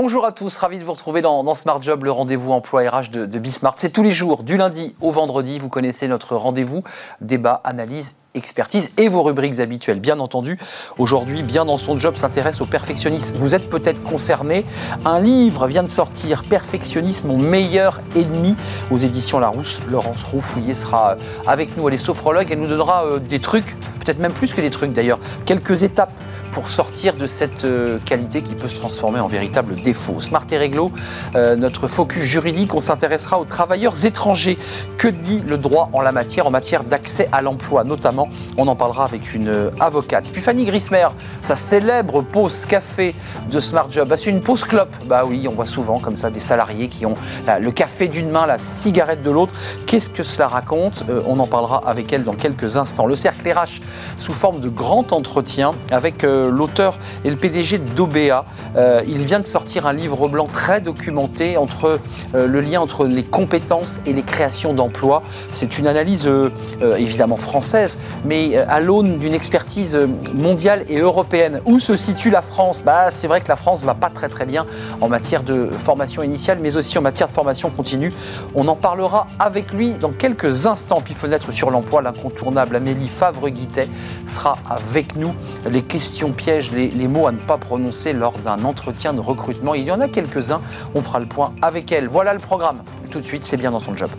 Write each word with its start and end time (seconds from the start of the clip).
Bonjour 0.00 0.24
à 0.24 0.30
tous, 0.30 0.56
ravi 0.58 0.78
de 0.78 0.84
vous 0.84 0.92
retrouver 0.92 1.22
dans, 1.22 1.54
Smart 1.56 1.82
Job, 1.82 2.04
le 2.04 2.12
rendez-vous 2.12 2.52
emploi 2.52 2.88
RH 2.88 3.10
de, 3.10 3.26
de 3.26 3.38
Bismart. 3.40 3.74
C'est 3.78 3.90
tous 3.90 4.04
les 4.04 4.12
jours, 4.12 4.44
du 4.44 4.56
lundi 4.56 4.94
au 5.00 5.10
vendredi. 5.10 5.58
Vous 5.58 5.68
connaissez 5.68 6.06
notre 6.06 6.36
rendez-vous, 6.36 6.84
débat, 7.20 7.60
analyse 7.64 8.14
expertise 8.38 8.90
et 8.96 9.08
vos 9.08 9.22
rubriques 9.22 9.60
habituelles. 9.60 10.00
Bien 10.00 10.18
entendu, 10.20 10.58
aujourd'hui, 10.98 11.42
bien 11.42 11.64
dans 11.64 11.76
son 11.76 11.98
job, 11.98 12.16
s'intéresse 12.16 12.60
au 12.60 12.66
perfectionnisme. 12.66 13.34
Vous 13.36 13.54
êtes 13.54 13.68
peut-être 13.68 14.02
concerné. 14.02 14.64
Un 15.04 15.20
livre 15.20 15.66
vient 15.66 15.82
de 15.82 15.88
sortir, 15.88 16.42
Perfectionnisme, 16.48 17.28
mon 17.28 17.38
meilleur 17.38 18.00
ennemi, 18.16 18.56
aux 18.90 18.96
éditions 18.96 19.38
Larousse. 19.38 19.80
Laurence 19.90 20.24
Roux-Fouillé 20.24 20.74
sera 20.74 21.16
avec 21.46 21.76
nous. 21.76 21.88
Elle 21.88 21.94
est 21.94 21.98
sophrologue. 21.98 22.48
Elle 22.50 22.60
nous 22.60 22.68
donnera 22.68 23.04
euh, 23.04 23.18
des 23.18 23.40
trucs, 23.40 23.76
peut-être 24.00 24.18
même 24.18 24.32
plus 24.32 24.54
que 24.54 24.60
des 24.60 24.70
trucs 24.70 24.92
d'ailleurs, 24.92 25.18
quelques 25.44 25.82
étapes 25.82 26.12
pour 26.52 26.70
sortir 26.70 27.14
de 27.14 27.26
cette 27.26 27.64
euh, 27.64 27.98
qualité 28.04 28.42
qui 28.42 28.54
peut 28.54 28.68
se 28.68 28.74
transformer 28.74 29.20
en 29.20 29.28
véritable 29.28 29.74
défaut. 29.76 30.20
Smart 30.20 30.44
et 30.50 30.56
Réglo, 30.56 30.90
euh, 31.34 31.56
notre 31.56 31.86
focus 31.86 32.24
juridique, 32.24 32.74
on 32.74 32.80
s'intéressera 32.80 33.38
aux 33.38 33.44
travailleurs 33.44 34.04
étrangers. 34.04 34.58
Que 34.96 35.08
dit 35.08 35.42
le 35.46 35.58
droit 35.58 35.90
en 35.92 36.00
la 36.00 36.12
matière, 36.12 36.46
en 36.46 36.50
matière 36.50 36.84
d'accès 36.84 37.28
à 37.32 37.42
l'emploi 37.42 37.84
notamment 37.84 38.27
On 38.56 38.66
en 38.68 38.76
parlera 38.76 39.04
avec 39.04 39.34
une 39.34 39.48
euh, 39.48 39.70
avocate. 39.80 40.28
Puis 40.32 40.40
Fanny 40.40 40.64
Grismer, 40.64 41.08
sa 41.42 41.56
célèbre 41.56 42.22
pause 42.22 42.64
café 42.66 43.14
de 43.50 43.60
Smart 43.60 43.90
Job. 43.90 44.08
Ah, 44.10 44.16
c'est 44.16 44.30
une 44.30 44.40
pause 44.40 44.64
clope 44.64 44.94
Bah 45.06 45.24
oui, 45.26 45.46
on 45.48 45.54
voit 45.54 45.66
souvent 45.66 45.98
comme 45.98 46.16
ça 46.16 46.30
des 46.30 46.40
salariés 46.40 46.88
qui 46.88 47.06
ont 47.06 47.14
le 47.60 47.70
café 47.70 48.08
d'une 48.08 48.30
main, 48.30 48.46
la 48.46 48.58
cigarette 48.58 49.22
de 49.22 49.30
l'autre. 49.30 49.52
Qu'est-ce 49.86 50.08
que 50.08 50.22
cela 50.22 50.48
raconte? 50.48 51.04
On 51.26 51.38
en 51.38 51.46
parlera 51.46 51.82
avec 51.86 52.12
elle 52.12 52.24
dans 52.24 52.34
quelques 52.34 52.76
instants. 52.76 53.06
Le 53.06 53.16
cercle 53.16 53.48
RH 53.48 53.80
sous 54.18 54.32
forme 54.32 54.60
de 54.60 54.68
grand 54.68 55.12
entretien 55.12 55.70
avec 55.90 56.22
l'auteur 56.22 56.98
et 57.24 57.30
le 57.30 57.36
PDG 57.36 57.78
d'OBA. 57.78 58.44
Euh, 58.76 59.02
il 59.06 59.24
vient 59.24 59.40
de 59.40 59.44
sortir 59.44 59.86
un 59.86 59.92
livre 59.92 60.28
blanc 60.28 60.48
très 60.52 60.80
documenté 60.80 61.56
entre 61.56 62.00
euh, 62.34 62.46
le 62.46 62.60
lien 62.60 62.80
entre 62.80 63.06
les 63.06 63.22
compétences 63.22 63.98
et 64.06 64.12
les 64.12 64.22
créations 64.22 64.74
d'emplois. 64.74 65.22
C'est 65.52 65.78
une 65.78 65.86
analyse 65.86 66.26
euh, 66.26 66.50
évidemment 66.96 67.36
française, 67.36 67.98
mais 68.24 68.56
à 68.56 68.80
l'aune 68.80 69.18
d'une 69.18 69.34
expertise 69.34 69.98
mondiale 70.34 70.84
et 70.88 70.98
européenne. 70.98 71.60
Où 71.64 71.78
se 71.78 71.96
situe 71.96 72.30
la 72.30 72.42
France? 72.42 72.82
Bah, 72.84 73.10
C'est 73.10 73.26
vrai 73.26 73.40
que 73.40 73.48
la 73.48 73.56
France 73.56 73.82
va 73.82 73.94
pas 73.94 74.10
très 74.10 74.28
très 74.28 74.46
bien 74.46 74.66
en 75.00 75.08
matière 75.08 75.42
de 75.42 75.70
formation 75.70 76.22
initiale, 76.22 76.58
mais 76.60 76.76
aussi 76.76 76.98
en 76.98 77.02
matière 77.02 77.28
de 77.28 77.32
formation 77.32 77.70
continue. 77.70 78.12
On 78.54 78.66
en 78.68 78.76
parlera 78.76 79.26
avec 79.38 79.72
lui 79.72 79.92
dans 79.92 80.10
quelques 80.10 80.66
instants. 80.66 81.00
Puis 81.00 81.14
fenêtre 81.14 81.52
sur 81.52 81.70
l'emploi, 81.70 82.02
l'incontournable 82.02 82.76
Amélie 82.76 83.08
Favre-Guittet 83.08 83.88
sera 84.26 84.58
avec 84.68 85.16
nous. 85.16 85.34
Les 85.68 85.82
questions 85.82 86.32
piège 86.32 86.72
les, 86.72 86.88
les, 86.88 87.08
mots 87.08 87.26
à 87.26 87.32
ne 87.32 87.38
pas 87.38 87.58
prononcer 87.58 88.12
lors 88.12 88.38
d'un 88.38 88.64
entretien 88.64 89.12
de 89.12 89.20
recrutement. 89.20 89.74
Il 89.74 89.84
y 89.84 89.92
en 89.92 90.00
a 90.00 90.08
quelques-uns, 90.08 90.60
on 90.94 91.02
fera 91.02 91.20
le 91.20 91.26
point 91.26 91.52
avec 91.62 91.92
elle. 91.92 92.08
Voilà 92.08 92.32
le 92.32 92.40
programme. 92.40 92.82
Tout 93.10 93.20
de 93.20 93.24
suite, 93.24 93.46
c'est 93.46 93.56
bien 93.56 93.70
dans 93.70 93.80
son 93.80 93.96
job. 93.96 94.10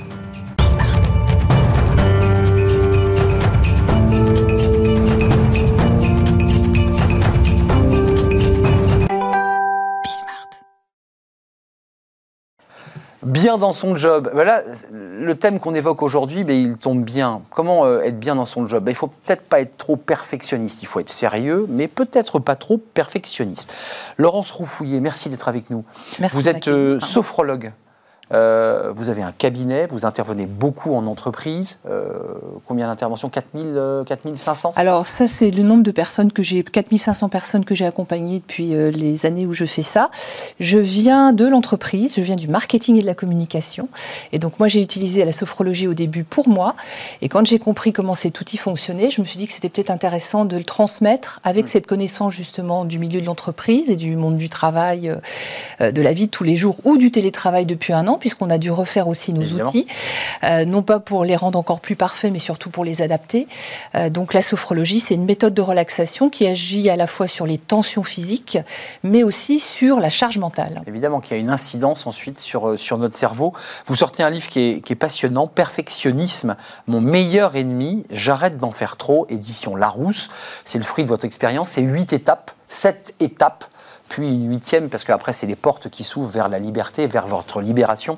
Bien 13.30 13.58
dans 13.58 13.73
son 13.73 13.95
job. 13.95 14.30
Voilà, 14.33 14.63
le 14.91 15.35
thème 15.35 15.59
qu'on 15.59 15.75
évoque 15.75 16.02
aujourd'hui, 16.02 16.44
mais 16.44 16.61
il 16.61 16.77
tombe 16.77 17.03
bien. 17.03 17.41
Comment 17.52 17.86
euh, 17.86 18.02
être 18.02 18.19
bien 18.19 18.36
dans 18.36 18.45
son 18.45 18.67
job? 18.67 18.83
Ben, 18.83 18.91
Il 18.91 18.95
faut 18.95 19.08
peut-être 19.08 19.44
pas 19.44 19.61
être 19.61 19.77
trop 19.77 19.95
perfectionniste. 19.95 20.81
Il 20.81 20.88
faut 20.88 20.99
être 20.99 21.09
sérieux, 21.09 21.66
mais 21.69 21.88
peut-être 21.88 22.39
pas 22.39 22.55
trop 22.55 22.77
perfectionniste. 22.77 23.73
Laurence 24.17 24.52
Roufouillet, 24.52 24.99
merci 24.99 25.30
d'être 25.30 25.48
avec 25.48 25.70
nous. 25.70 25.83
Merci 26.20 26.36
Vous 26.36 26.48
êtes 26.48 26.67
euh, 26.67 26.99
sophrologue. 26.99 27.71
Euh, 28.32 28.94
vous 28.95 29.10
avez 29.10 29.23
un 29.23 29.32
cabinet, 29.32 29.88
vous 29.88 30.06
intervenez 30.06 30.45
beaucoup 30.45 30.94
en 30.94 31.08
entreprise. 31.08 31.80
Euh, 31.90 32.12
combien 32.67 32.88
d'interventions? 32.88 33.30
4000, 33.30 34.04
4500 34.06 34.70
euh, 34.70 34.72
Alors 34.76 35.08
ça, 35.08 35.28
c'est 35.28 35.50
le 35.50 35.64
nombre 35.64 35.84
de 35.84 35.92
personnes 35.92 36.32
que 36.32 36.44
j'ai, 36.44 36.64
4500 36.64 37.30
personnes 37.30 37.66
que 37.66 37.73
j'ai 37.73 37.86
accompagnées 37.86 38.40
depuis 38.40 38.67
les 38.67 39.26
années 39.26 39.45
où 39.45 39.54
je 39.54 39.66
fais 39.66 39.84
ça. 39.84 40.12
Je 40.60 40.78
viens 40.78 41.34
de 41.34 41.48
l'entreprise, 41.48 42.16
je 42.16 42.22
viens 42.22 42.36
du 42.36 42.48
marketing 42.48 42.98
et 42.98 43.02
de 43.02 43.06
la 43.06 43.16
communication. 43.16 43.90
Et 44.32 44.40
donc 44.40 44.60
moi, 44.60 44.67
j'ai 44.67 44.82
utilisé 44.82 45.26
la 45.26 45.32
sophrologie 45.32 45.88
au 45.88 45.94
début 45.94 46.23
pour 46.23 46.50
moi. 46.50 46.76
Et 47.22 47.30
quand 47.30 47.46
j'ai 47.46 47.60
compris 47.60 47.94
comment 47.94 48.14
cet 48.14 48.40
outil 48.40 48.58
fonctionnait, 48.58 49.10
je 49.10 49.22
me 49.22 49.26
suis 49.26 49.38
dit 49.38 49.48
que 49.48 49.54
c'était 49.54 49.70
peut-être 49.70 49.90
intéressant 49.90 50.46
de 50.46 50.58
le 50.58 50.64
transmettre 50.64 51.40
avec 51.44 51.66
mm. 51.66 51.67
cette 51.67 51.88
connaissance 51.88 52.34
justement 52.34 52.86
du 52.86 53.00
milieu 53.00 53.22
de 53.22 53.26
l'entreprise 53.26 53.90
et 53.90 53.96
du 53.96 54.16
monde 54.16 54.38
du 54.38 54.50
travail, 54.50 55.16
de 55.80 56.02
la 56.02 56.14
vie 56.14 56.28
de 56.28 56.32
tous 56.32 56.44
les 56.44 56.56
jours 56.56 56.78
ou 56.84 56.98
du 56.98 57.10
télétravail 57.11 57.66
depuis 57.66 57.94
un 57.94 58.08
an 58.08 58.18
puisqu'on 58.19 58.49
a 58.49 58.57
dû 58.57 58.71
refaire 58.71 59.07
aussi 59.07 59.33
nos 59.33 59.45
outils, 59.59 59.87
euh, 60.43 60.65
non 60.65 60.83
pas 60.83 60.99
pour 60.99 61.23
les 61.23 61.35
rendre 61.35 61.57
encore 61.57 61.80
plus 61.80 61.95
parfaits, 61.95 62.31
mais 62.31 62.39
surtout 62.39 62.69
pour 62.69 62.85
les 62.85 63.02
adapter. 63.02 63.47
Euh, 63.95 64.09
donc 64.09 64.33
la 64.33 64.41
sophrologie, 64.41 64.99
c'est 64.99 65.15
une 65.15 65.25
méthode 65.25 65.53
de 65.53 65.61
relaxation 65.61 66.30
qui 66.30 66.45
agit 66.45 66.89
à 66.89 66.95
la 66.95 67.07
fois 67.07 67.27
sur 67.27 67.45
les 67.45 67.57
tensions 67.57 68.03
physiques, 68.03 68.57
mais 69.03 69.23
aussi 69.23 69.59
sur 69.59 69.99
la 69.99 70.09
charge 70.09 70.37
mentale. 70.37 70.81
Évidemment 70.87 71.21
qu'il 71.21 71.35
y 71.35 71.39
a 71.39 71.41
une 71.41 71.49
incidence 71.49 72.05
ensuite 72.05 72.39
sur, 72.39 72.69
euh, 72.69 72.77
sur 72.77 72.97
notre 72.97 73.17
cerveau. 73.17 73.53
Vous 73.85 73.95
sortez 73.95 74.23
un 74.23 74.30
livre 74.30 74.49
qui 74.49 74.59
est, 74.59 74.81
qui 74.81 74.93
est 74.93 74.97
passionnant, 74.97 75.47
Perfectionnisme, 75.47 76.55
mon 76.87 77.01
meilleur 77.01 77.55
ennemi, 77.55 78.05
j'arrête 78.11 78.57
d'en 78.57 78.71
faire 78.71 78.97
trop, 78.97 79.25
édition 79.30 79.75
Larousse. 79.75 80.30
C'est 80.65 80.77
le 80.77 80.83
fruit 80.83 81.03
de 81.03 81.09
votre 81.09 81.25
expérience, 81.25 81.71
c'est 81.71 81.81
huit 81.81 82.13
étapes, 82.13 82.51
sept 82.67 83.13
étapes 83.19 83.65
puis 84.09 84.27
une 84.27 84.49
huitième, 84.49 84.89
parce 84.89 85.03
qu'après, 85.03 85.31
c'est 85.33 85.45
les 85.45 85.55
portes 85.55 85.89
qui 85.89 86.03
s'ouvrent 86.03 86.30
vers 86.30 86.49
la 86.49 86.59
liberté, 86.59 87.08
vers 87.08 87.27
votre 87.27 87.61
libération. 87.61 88.17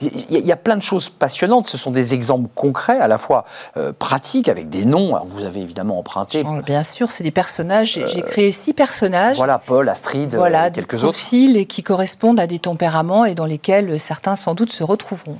Il 0.00 0.46
y, 0.46 0.52
a 0.52 0.56
plein 0.56 0.76
de 0.76 0.82
choses 0.82 1.08
passionnantes. 1.08 1.68
Ce 1.68 1.78
sont 1.78 1.90
des 1.90 2.12
exemples 2.12 2.48
concrets, 2.54 2.98
à 2.98 3.08
la 3.08 3.18
fois 3.18 3.44
euh, 3.76 3.92
pratiques, 3.96 4.48
avec 4.48 4.68
des 4.68 4.84
noms. 4.84 5.18
vous 5.28 5.44
avez 5.44 5.60
évidemment 5.60 5.98
emprunté. 5.98 6.44
Bien 6.66 6.82
sûr, 6.82 7.10
c'est 7.10 7.24
des 7.24 7.30
personnages. 7.30 8.00
J'ai 8.06 8.22
créé 8.22 8.50
six 8.50 8.72
personnages. 8.72 9.36
Voilà, 9.36 9.58
Paul, 9.58 9.88
Astrid, 9.88 10.34
voilà, 10.34 10.66
euh, 10.66 10.70
quelques 10.70 10.96
des 10.96 11.02
profils 11.02 11.56
et 11.56 11.66
qui 11.66 11.82
correspondent 11.82 12.40
à 12.40 12.46
des 12.46 12.58
tempéraments 12.58 13.24
et 13.24 13.34
dans 13.34 13.46
lesquels 13.46 13.98
certains, 14.00 14.36
sans 14.36 14.54
doute, 14.54 14.72
se 14.72 14.82
retrouveront. 14.82 15.38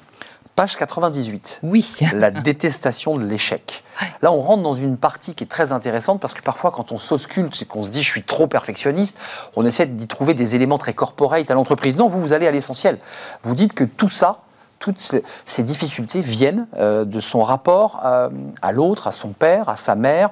Page 0.58 0.76
98. 0.76 1.60
Oui. 1.62 1.94
La 2.14 2.32
détestation 2.32 3.16
de 3.16 3.24
l'échec. 3.24 3.84
Là, 4.22 4.32
on 4.32 4.40
rentre 4.40 4.64
dans 4.64 4.74
une 4.74 4.96
partie 4.96 5.36
qui 5.36 5.44
est 5.44 5.46
très 5.46 5.70
intéressante 5.70 6.18
parce 6.18 6.34
que 6.34 6.42
parfois, 6.42 6.72
quand 6.72 6.90
on 6.90 6.98
s'ausculte, 6.98 7.54
c'est 7.54 7.64
qu'on 7.64 7.84
se 7.84 7.90
dit 7.90 8.02
je 8.02 8.08
suis 8.08 8.24
trop 8.24 8.48
perfectionniste, 8.48 9.20
on 9.54 9.64
essaie 9.64 9.86
d'y 9.86 10.08
trouver 10.08 10.34
des 10.34 10.56
éléments 10.56 10.78
très 10.78 10.94
corporate 10.94 11.48
à 11.48 11.54
l'entreprise. 11.54 11.94
Non, 11.94 12.08
vous, 12.08 12.20
vous 12.20 12.32
allez 12.32 12.48
à 12.48 12.50
l'essentiel. 12.50 12.98
Vous 13.44 13.54
dites 13.54 13.72
que 13.72 13.84
tout 13.84 14.08
ça, 14.08 14.40
toutes 14.80 15.14
ces 15.46 15.62
difficultés 15.62 16.22
viennent 16.22 16.66
euh, 16.76 17.04
de 17.04 17.20
son 17.20 17.44
rapport 17.44 18.00
euh, 18.04 18.28
à 18.60 18.72
l'autre, 18.72 19.06
à 19.06 19.12
son 19.12 19.28
père, 19.28 19.68
à 19.68 19.76
sa 19.76 19.94
mère. 19.94 20.30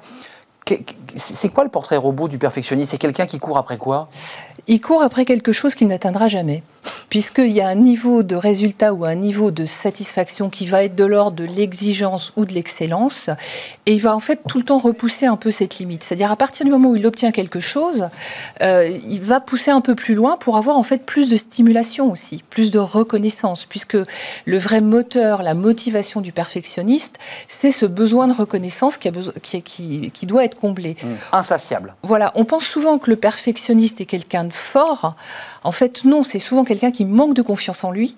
C'est 1.14 1.50
quoi 1.50 1.62
le 1.62 1.70
portrait 1.70 1.98
robot 1.98 2.26
du 2.26 2.38
perfectionniste 2.38 2.90
C'est 2.90 2.98
quelqu'un 2.98 3.26
qui 3.26 3.38
court 3.38 3.58
après 3.58 3.78
quoi? 3.78 4.08
Il 4.66 4.80
court 4.80 5.02
après 5.02 5.24
quelque 5.24 5.52
chose 5.52 5.76
qu'il 5.76 5.86
n'atteindra 5.86 6.26
jamais 6.26 6.64
puisqu'il 7.08 7.50
y 7.50 7.60
a 7.60 7.68
un 7.68 7.74
niveau 7.74 8.22
de 8.22 8.36
résultat 8.36 8.92
ou 8.92 9.04
un 9.04 9.14
niveau 9.14 9.50
de 9.50 9.64
satisfaction 9.64 10.50
qui 10.50 10.66
va 10.66 10.84
être 10.84 10.94
de 10.94 11.04
l'ordre 11.04 11.36
de 11.36 11.44
l'exigence 11.44 12.32
ou 12.36 12.44
de 12.44 12.52
l'excellence, 12.52 13.30
et 13.86 13.94
il 13.94 14.00
va 14.00 14.14
en 14.14 14.20
fait 14.20 14.40
tout 14.48 14.58
le 14.58 14.64
temps 14.64 14.78
repousser 14.78 15.26
un 15.26 15.36
peu 15.36 15.50
cette 15.50 15.78
limite. 15.78 16.02
C'est-à-dire 16.02 16.30
à 16.30 16.36
partir 16.36 16.64
du 16.64 16.70
moment 16.70 16.90
où 16.90 16.96
il 16.96 17.06
obtient 17.06 17.32
quelque 17.32 17.60
chose, 17.60 18.08
euh, 18.62 18.96
il 19.06 19.20
va 19.20 19.40
pousser 19.40 19.70
un 19.70 19.80
peu 19.80 19.94
plus 19.94 20.14
loin 20.14 20.36
pour 20.36 20.56
avoir 20.56 20.76
en 20.76 20.82
fait 20.82 21.04
plus 21.04 21.28
de 21.28 21.36
stimulation 21.36 22.10
aussi, 22.10 22.42
plus 22.50 22.70
de 22.70 22.78
reconnaissance, 22.78 23.64
puisque 23.64 23.96
le 24.44 24.58
vrai 24.58 24.80
moteur, 24.80 25.42
la 25.42 25.54
motivation 25.54 26.20
du 26.20 26.32
perfectionniste, 26.32 27.18
c'est 27.48 27.72
ce 27.72 27.86
besoin 27.86 28.26
de 28.26 28.32
reconnaissance 28.32 28.96
qui, 28.96 29.08
a 29.08 29.10
besoin, 29.10 29.32
qui, 29.42 29.62
qui, 29.62 30.10
qui 30.10 30.26
doit 30.26 30.44
être 30.44 30.56
comblé. 30.56 30.96
Mmh. 31.02 31.06
Insatiable. 31.32 31.94
Voilà, 32.02 32.32
on 32.34 32.44
pense 32.44 32.64
souvent 32.64 32.98
que 32.98 33.10
le 33.10 33.16
perfectionniste 33.16 34.00
est 34.00 34.06
quelqu'un 34.06 34.44
de 34.44 34.52
fort. 34.52 35.14
En 35.64 35.72
fait, 35.72 36.04
non, 36.04 36.22
c'est 36.22 36.38
souvent 36.38 36.64
quelqu'un 36.64 36.75
quelqu'un 36.76 36.90
qui 36.90 37.06
manque 37.06 37.34
de 37.34 37.42
confiance 37.42 37.84
en 37.84 37.90
lui 37.90 38.14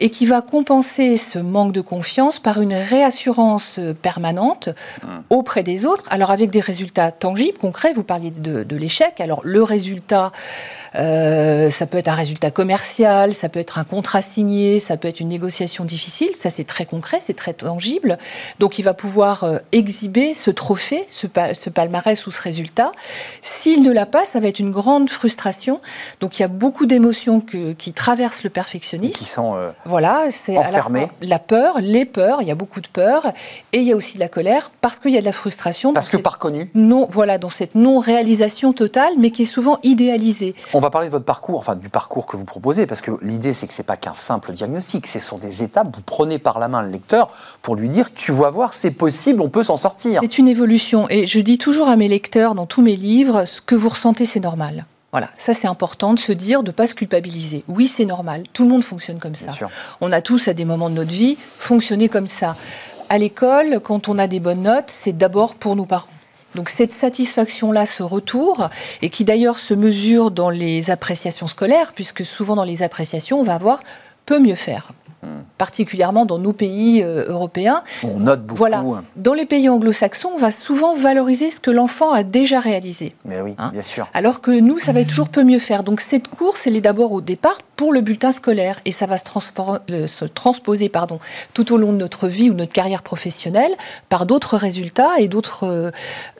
et 0.00 0.10
qui 0.10 0.26
va 0.26 0.40
compenser 0.42 1.16
ce 1.16 1.38
manque 1.38 1.72
de 1.72 1.80
confiance 1.80 2.40
par 2.40 2.60
une 2.60 2.74
réassurance 2.74 3.78
permanente 4.02 4.68
mmh. 4.68 5.06
auprès 5.30 5.62
des 5.62 5.86
autres, 5.86 6.04
alors 6.10 6.32
avec 6.32 6.50
des 6.50 6.60
résultats 6.60 7.12
tangibles, 7.12 7.58
concrets. 7.58 7.92
Vous 7.92 8.02
parliez 8.02 8.30
de, 8.30 8.76
l'échec. 8.76 9.20
Alors 9.20 9.42
le 9.44 9.62
résultat, 9.62 10.32
euh, 10.96 11.70
ça 11.70 11.86
peut 11.86 11.98
être 11.98 12.08
un 12.08 12.14
résultat 12.14 12.50
commercial, 12.50 13.34
ça 13.34 13.48
peut 13.48 13.60
être 13.60 13.78
un 13.78 13.84
contrat 13.84 14.22
signé, 14.22 14.80
ça 14.80 14.96
peut 14.96 15.06
être 15.06 15.20
une 15.20 15.28
négociation 15.28 15.84
difficile. 15.84 16.30
Ça, 16.34 16.50
c'est 16.50 16.64
très 16.64 16.86
concret, 16.86 17.18
c'est 17.20 17.34
très 17.34 17.52
tangible. 17.52 18.18
Donc 18.58 18.78
il 18.78 18.82
va 18.82 18.94
pouvoir 18.94 19.44
euh, 19.44 19.58
exhiber 19.70 20.34
ce 20.34 20.50
trophée, 20.50 21.04
ce, 21.08 21.26
ce 21.52 21.70
palmarès 21.70 22.26
ou 22.26 22.30
ce 22.30 22.42
résultat. 22.42 22.90
S'il 23.42 23.82
ne 23.82 23.92
l'a 23.92 24.06
pas, 24.06 24.24
ça 24.24 24.40
va 24.40 24.48
être 24.48 24.58
une 24.58 24.72
grande 24.72 25.10
frustration. 25.10 25.80
Donc 26.20 26.38
il 26.38 26.42
y 26.42 26.44
a 26.44 26.48
beaucoup 26.48 26.86
d'émotions 26.86 27.40
qui 27.40 27.92
traversent 28.00 28.10
traversent 28.10 28.42
le 28.44 28.50
perfectionnisme. 28.50 29.18
qui 29.18 29.24
sont 29.26 29.54
euh, 29.54 29.70
voilà, 29.84 30.30
c'est 30.30 30.56
à 30.56 30.70
la, 30.70 30.82
fois 30.82 31.08
la 31.20 31.38
peur, 31.38 31.80
les 31.80 32.04
peurs, 32.06 32.40
il 32.40 32.48
y 32.48 32.50
a 32.50 32.54
beaucoup 32.54 32.80
de 32.80 32.88
peur, 32.88 33.26
et 33.72 33.78
il 33.78 33.82
y 33.82 33.92
a 33.92 33.96
aussi 33.96 34.14
de 34.14 34.20
la 34.20 34.28
colère, 34.28 34.72
parce 34.80 34.98
qu'il 34.98 35.12
y 35.12 35.18
a 35.18 35.20
de 35.20 35.26
la 35.26 35.32
frustration. 35.32 35.92
Parce 35.92 36.08
que 36.08 36.16
par 36.16 36.38
connu 36.38 36.70
Non, 36.74 37.06
voilà, 37.10 37.36
dans 37.36 37.50
cette 37.50 37.74
non-réalisation 37.74 38.72
totale, 38.72 39.12
mais 39.18 39.30
qui 39.30 39.42
est 39.42 39.52
souvent 39.56 39.78
idéalisée. 39.82 40.54
On 40.72 40.80
va 40.80 40.90
parler 40.90 41.08
de 41.08 41.12
votre 41.12 41.26
parcours, 41.26 41.58
enfin 41.58 41.76
du 41.76 41.90
parcours 41.90 42.26
que 42.26 42.36
vous 42.36 42.44
proposez, 42.44 42.86
parce 42.86 43.02
que 43.02 43.12
l'idée, 43.22 43.52
c'est 43.52 43.66
que 43.66 43.74
ce 43.74 43.82
n'est 43.82 43.86
pas 43.86 43.98
qu'un 43.98 44.14
simple 44.14 44.52
diagnostic, 44.52 45.06
ce 45.06 45.20
sont 45.20 45.36
des 45.36 45.62
étapes, 45.62 45.94
vous 45.94 46.02
prenez 46.02 46.38
par 46.38 46.58
la 46.58 46.68
main 46.68 46.82
le 46.82 46.88
lecteur 46.88 47.30
pour 47.60 47.76
lui 47.76 47.90
dire, 47.90 48.12
tu 48.14 48.32
vas 48.32 48.50
voir, 48.50 48.72
c'est 48.72 48.90
possible, 48.90 49.42
on 49.42 49.50
peut 49.50 49.64
s'en 49.64 49.76
sortir. 49.76 50.20
C'est 50.20 50.38
une 50.38 50.48
évolution, 50.48 51.06
et 51.10 51.26
je 51.26 51.40
dis 51.40 51.58
toujours 51.58 51.88
à 51.88 51.96
mes 51.96 52.08
lecteurs, 52.08 52.54
dans 52.54 52.66
tous 52.66 52.82
mes 52.82 52.96
livres, 52.96 53.44
ce 53.44 53.60
que 53.60 53.74
vous 53.74 53.90
ressentez, 53.90 54.24
c'est 54.24 54.40
normal. 54.40 54.86
Voilà, 55.12 55.30
ça 55.36 55.54
c'est 55.54 55.66
important 55.66 56.14
de 56.14 56.18
se 56.18 56.32
dire, 56.32 56.62
de 56.62 56.68
ne 56.68 56.72
pas 56.72 56.86
se 56.86 56.94
culpabiliser. 56.94 57.64
Oui, 57.66 57.86
c'est 57.86 58.04
normal, 58.04 58.44
tout 58.52 58.62
le 58.62 58.70
monde 58.70 58.84
fonctionne 58.84 59.18
comme 59.18 59.34
ça. 59.34 59.52
On 60.00 60.12
a 60.12 60.20
tous 60.20 60.46
à 60.46 60.54
des 60.54 60.64
moments 60.64 60.88
de 60.88 60.94
notre 60.94 61.10
vie 61.10 61.36
fonctionné 61.58 62.08
comme 62.08 62.28
ça. 62.28 62.56
À 63.08 63.18
l'école, 63.18 63.80
quand 63.80 64.08
on 64.08 64.18
a 64.18 64.28
des 64.28 64.38
bonnes 64.38 64.62
notes, 64.62 64.90
c'est 64.90 65.16
d'abord 65.16 65.56
pour 65.56 65.74
nos 65.74 65.84
parents. 65.84 66.06
Donc 66.54 66.68
cette 66.68 66.92
satisfaction-là, 66.92 67.86
ce 67.86 68.02
retour, 68.02 68.68
et 69.02 69.08
qui 69.08 69.24
d'ailleurs 69.24 69.58
se 69.58 69.74
mesure 69.74 70.30
dans 70.30 70.50
les 70.50 70.90
appréciations 70.90 71.48
scolaires, 71.48 71.92
puisque 71.92 72.24
souvent 72.24 72.56
dans 72.56 72.64
les 72.64 72.82
appréciations, 72.82 73.40
on 73.40 73.44
va 73.44 73.54
avoir 73.54 73.80
peut 74.26 74.38
mieux 74.38 74.54
faire 74.54 74.92
particulièrement 75.58 76.24
dans 76.24 76.38
nos 76.38 76.54
pays 76.54 77.02
euh, 77.02 77.24
européens. 77.28 77.82
On 78.02 78.20
note 78.20 78.42
beaucoup. 78.42 78.56
Voilà. 78.56 78.82
Dans 79.16 79.34
les 79.34 79.44
pays 79.44 79.68
anglo-saxons, 79.68 80.30
on 80.34 80.38
va 80.38 80.52
souvent 80.52 80.94
valoriser 80.94 81.50
ce 81.50 81.60
que 81.60 81.70
l'enfant 81.70 82.12
a 82.12 82.22
déjà 82.22 82.60
réalisé. 82.60 83.14
Mais 83.26 83.42
oui, 83.42 83.54
hein 83.58 83.70
bien 83.72 83.82
sûr. 83.82 84.08
Alors 84.14 84.40
que 84.40 84.50
nous, 84.50 84.78
ça 84.78 84.92
va 84.92 85.00
être 85.00 85.08
toujours 85.08 85.28
peu 85.28 85.44
mieux 85.44 85.58
faire. 85.58 85.84
Donc 85.84 86.00
cette 86.00 86.28
course, 86.28 86.66
elle 86.66 86.76
est 86.76 86.80
d'abord 86.80 87.12
au 87.12 87.20
départ 87.20 87.58
pour 87.76 87.92
le 87.92 88.00
bulletin 88.00 88.32
scolaire 88.32 88.80
et 88.86 88.92
ça 88.92 89.04
va 89.04 89.18
se, 89.18 89.24
euh, 89.90 90.06
se 90.06 90.24
transposer 90.24 90.88
pardon, 90.88 91.18
tout 91.52 91.72
au 91.74 91.76
long 91.76 91.92
de 91.92 91.98
notre 91.98 92.26
vie 92.26 92.48
ou 92.48 92.54
notre 92.54 92.72
carrière 92.72 93.02
professionnelle 93.02 93.72
par 94.08 94.24
d'autres 94.24 94.56
résultats 94.56 95.18
et 95.18 95.28
d'autres 95.28 95.92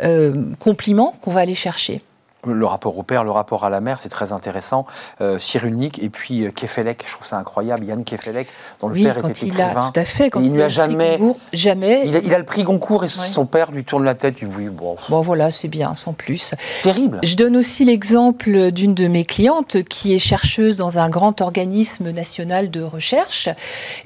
euh, 0.02 0.32
compliments 0.58 1.14
qu'on 1.20 1.30
va 1.30 1.40
aller 1.40 1.54
chercher 1.54 2.00
le 2.46 2.66
rapport 2.66 2.96
au 2.96 3.02
père, 3.02 3.24
le 3.24 3.30
rapport 3.30 3.64
à 3.64 3.70
la 3.70 3.80
mère, 3.80 4.00
c'est 4.00 4.08
très 4.08 4.32
intéressant. 4.32 4.86
Euh, 5.20 5.38
Cyrulnik 5.38 6.02
et 6.02 6.08
puis 6.08 6.46
euh, 6.46 6.50
Kefelec, 6.50 7.04
je 7.06 7.12
trouve 7.12 7.26
ça 7.26 7.36
incroyable. 7.36 7.84
Yann 7.84 8.04
Kefelec, 8.04 8.48
dont 8.80 8.88
le 8.88 8.94
père 8.94 9.18
était 9.18 9.46
écrivain. 9.46 9.90
tout 9.92 10.00
à 10.00 10.04
fait. 10.04 10.30
il, 10.36 10.54
il, 10.54 10.62
a 10.62 10.68
jamais, 10.68 11.18
jamais. 11.52 12.02
Il 12.06 12.34
a, 12.34 12.38
le 12.38 12.44
prix 12.44 12.64
Goncourt 12.64 13.04
et 13.04 13.08
son 13.08 13.46
père 13.46 13.70
lui 13.70 13.84
tourne 13.84 14.04
la 14.04 14.14
tête. 14.14 14.36
Il 14.40 14.48
dit 14.48 14.54
oui, 14.56 14.68
bon. 14.68 14.96
Bon 15.08 15.20
voilà, 15.20 15.50
c'est 15.50 15.68
bien, 15.68 15.94
sans 15.94 16.12
plus. 16.12 16.54
Terrible. 16.82 17.20
Je 17.22 17.36
donne 17.36 17.56
aussi 17.56 17.84
l'exemple 17.84 18.70
d'une 18.70 18.94
de 18.94 19.08
mes 19.08 19.24
clientes 19.24 19.82
qui 19.84 20.14
est 20.14 20.18
chercheuse 20.18 20.76
dans 20.76 20.98
un 20.98 21.08
grand 21.08 21.40
organisme 21.40 22.10
national 22.10 22.70
de 22.70 22.82
recherche 22.82 23.48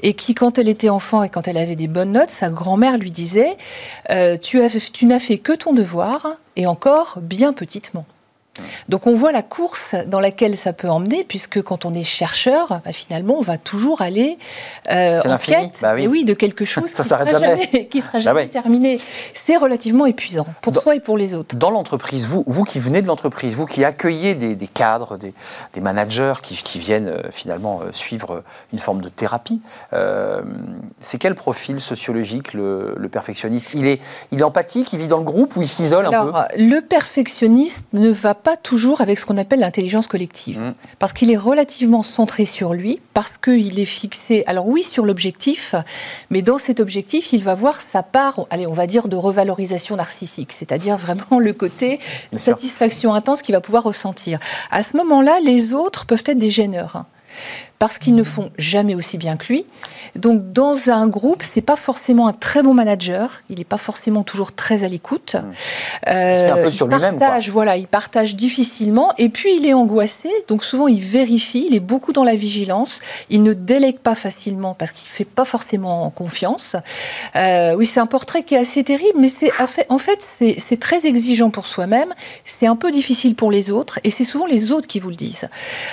et 0.03 0.15
qui, 0.15 0.35
quand 0.35 0.59
elle 0.59 0.69
était 0.69 0.89
enfant 0.89 1.23
et 1.23 1.29
quand 1.29 1.49
elle 1.49 1.57
avait 1.57 1.77
des 1.77 1.89
bonnes 1.89 2.13
notes, 2.13 2.31
sa 2.31 2.51
grand-mère 2.51 2.99
lui 2.99 3.11
disait 3.11 3.57
euh, 4.11 4.37
tu, 4.37 4.61
tu 4.93 5.07
n'as 5.07 5.19
fait 5.19 5.39
que 5.39 5.53
ton 5.53 5.73
devoir 5.73 6.27
et 6.57 6.67
encore 6.67 7.19
bien 7.21 7.53
petitement. 7.53 8.07
Donc 8.89 9.07
on 9.07 9.15
voit 9.15 9.33
la 9.33 9.43
course 9.43 9.95
dans 10.07 10.21
laquelle 10.21 10.57
ça 10.57 10.73
peut 10.73 10.89
emmener, 10.89 11.25
puisque 11.25 11.63
quand 11.63 11.85
on 11.85 11.95
est 11.95 12.03
chercheur, 12.03 12.81
bah, 12.85 12.93
finalement, 12.93 13.35
on 13.39 13.43
va 13.43 13.59
toujours 13.59 14.03
aller 14.03 14.39
euh, 14.91 15.21
en 15.25 15.39
quête 15.39 15.79
bah 15.83 15.95
oui. 15.95 16.25
de 16.25 16.35
quelque 16.35 16.65
chose 16.65 16.93
qui 16.95 17.01
ne 17.01 17.07
sera 17.07 17.25
jamais, 17.27 17.89
qui 17.91 18.01
sera 18.01 18.21
jamais 18.21 18.45
bah 18.45 18.53
terminé. 18.53 19.01
C'est 19.33 19.57
relativement 19.57 20.07
épuisant 20.07 20.47
pour 20.61 20.75
soi 20.81 20.97
et 20.97 21.01
pour 21.01 21.17
les 21.17 21.35
autres. 21.35 21.57
Dans 21.57 21.71
l'entreprise, 21.71 22.25
vous, 22.27 22.45
vous 22.47 22.65
qui 22.65 22.79
venez 22.79 23.03
de 23.03 23.07
l'entreprise, 23.07 23.55
vous 23.55 23.67
qui 23.67 23.85
accueillez 23.85 24.35
des, 24.35 24.67
cadres, 24.67 25.19
des, 25.19 25.81
managers 25.81 26.35
qui, 26.43 26.79
viennent 26.79 27.09
euh, 27.09 27.31
finalement 27.31 27.81
euh, 27.83 27.91
suivre 27.93 28.43
une 28.73 28.79
forme 28.79 29.01
de 29.01 29.09
thérapie, 29.09 29.61
c'est 31.01 31.19
quel 31.19 31.35
profil 31.35 31.81
sociologique 31.81 32.53
le, 32.53 33.09
perfectionniste? 33.11 33.69
Il 33.75 33.87
est, 33.87 34.01
il 34.33 34.41
est 34.41 34.45
empathique, 34.45 34.93
il 34.93 34.99
vit 34.99 35.09
dans 35.09 35.19
le 35.19 35.25
groupe 35.25 35.57
ou 35.57 35.63
il 35.63 35.69
s'isole 35.69 36.07
un 36.07 36.25
peu? 36.25 36.33
Le 36.57 36.81
perfectionniste 36.81 37.87
ne 37.93 38.11
va 38.11 38.35
pas 38.35 38.44
toujours 38.57 39.01
avec 39.01 39.19
ce 39.19 39.27
qu'on 39.27 39.37
appelle 39.37 39.61
l'intelligence 39.61 40.07
collective. 40.07 40.61
Mmh. 40.61 40.75
Parce 40.99 41.13
qu'il 41.13 41.31
est 41.31 41.37
relativement 41.37 42.03
centré 42.03 42.45
sur 42.45 42.75
lui, 42.75 43.01
parce 43.13 43.37
qu'il 43.37 43.79
est 43.79 43.85
fixé, 43.85 44.45
alors 44.47 44.69
oui, 44.69 44.83
sur 44.83 45.05
l'objectif, 45.05 45.75
mais 46.31 46.43
dans 46.43 46.59
cet 46.59 46.81
objectif, 46.81 47.33
il 47.33 47.43
va 47.43 47.55
voir 47.55 47.81
sa 47.81 48.03
part, 48.03 48.41
allez, 48.51 48.67
on 48.67 48.73
va 48.73 48.87
dire, 48.87 49.09
de 49.09 49.17
revalorisation 49.17 49.97
narcissique, 49.97 50.53
c'est-à-dire 50.53 50.97
vraiment 50.97 51.39
le 51.39 51.53
côté 51.53 51.99
satisfaction 52.35 53.15
intense 53.15 53.43
qu'il 53.43 53.55
va 53.55 53.61
pouvoir 53.61 53.83
ressentir. 53.83 54.39
À 54.71 54.83
ce 54.83 54.97
moment-là, 54.97 55.41
les 55.43 55.73
autres 55.73 56.07
peuvent 56.07 56.25
être 56.27 56.39
des 56.39 56.51
gêneurs 56.51 57.05
parce 57.85 57.99
qu'ils 57.99 58.15
ne 58.15 58.25
font 58.25 58.51
jamais 58.57 58.95
aussi 58.95 59.19
bien 59.19 59.37
que 59.37 59.45
lui. 59.53 59.67
Donc 60.17 60.55
dans 60.55 60.89
un 60.89 61.07
groupe, 61.07 61.43
c'est 61.43 61.61
pas 61.61 61.77
forcément 61.77 62.27
un 62.29 62.33
très 62.33 62.63
bon 62.63 62.73
manager, 62.73 63.43
il 63.51 63.59
n'est 63.59 63.65
pas 63.65 63.77
forcément 63.77 64.23
toujours 64.23 64.53
très 64.53 64.85
à 64.85 64.89
l'écoute. 64.89 65.35
Mmh. 65.35 66.09
Euh, 66.09 66.53
un 66.53 66.63
peu 66.63 66.71
sur 66.71 66.87
lui-même. 66.87 67.21
Voilà, 67.53 67.77
il 67.77 67.87
partage 67.87 68.37
difficilement 68.37 69.13
et 69.19 69.29
puis 69.29 69.55
il 69.59 69.67
est 69.67 69.75
angoissé, 69.75 70.31
donc 70.49 70.65
souvent 70.65 70.89
il 70.89 71.03
vérifie, 71.03 71.67
il 71.69 71.77
est 71.77 71.81
beaucoup 71.81 72.15
dans 72.15 72.25
la 72.25 72.35
vigilance, 72.35 73.01
il 73.29 73.43
ne 73.43 73.53
délègue 73.53 73.99
pas 73.99 74.15
facilement 74.15 74.73
parce 74.73 74.93
qu'il 74.93 75.07
fait 75.07 75.27
pas 75.27 75.45
forcément 75.45 76.09
confiance. 76.09 76.77
Euh, 77.37 77.75
oui, 77.75 77.85
c'est 77.85 78.01
un 78.01 78.07
portrait 78.07 78.45
qui 78.45 78.55
est 78.55 78.59
assez 78.61 78.83
terrible, 78.83 79.19
mais 79.19 79.29
c'est 79.29 79.51
en 79.91 79.99
fait 79.99 80.23
c'est 80.23 80.81
très 80.81 81.05
exigeant 81.05 81.51
pour 81.51 81.67
soi-même, 81.67 82.15
c'est 82.47 82.67
un 82.67 82.77
peu 82.77 82.91
difficile 82.91 83.35
pour 83.35 83.51
les 83.51 83.71
autres 83.71 83.99
et 84.05 84.11
c'est 84.11 84.25
souvent 84.25 84.47
les 84.47 84.73
autres 84.73 84.87
qui 84.87 85.01
vous 85.01 85.11
le 85.11 85.17
disent. 85.17 85.51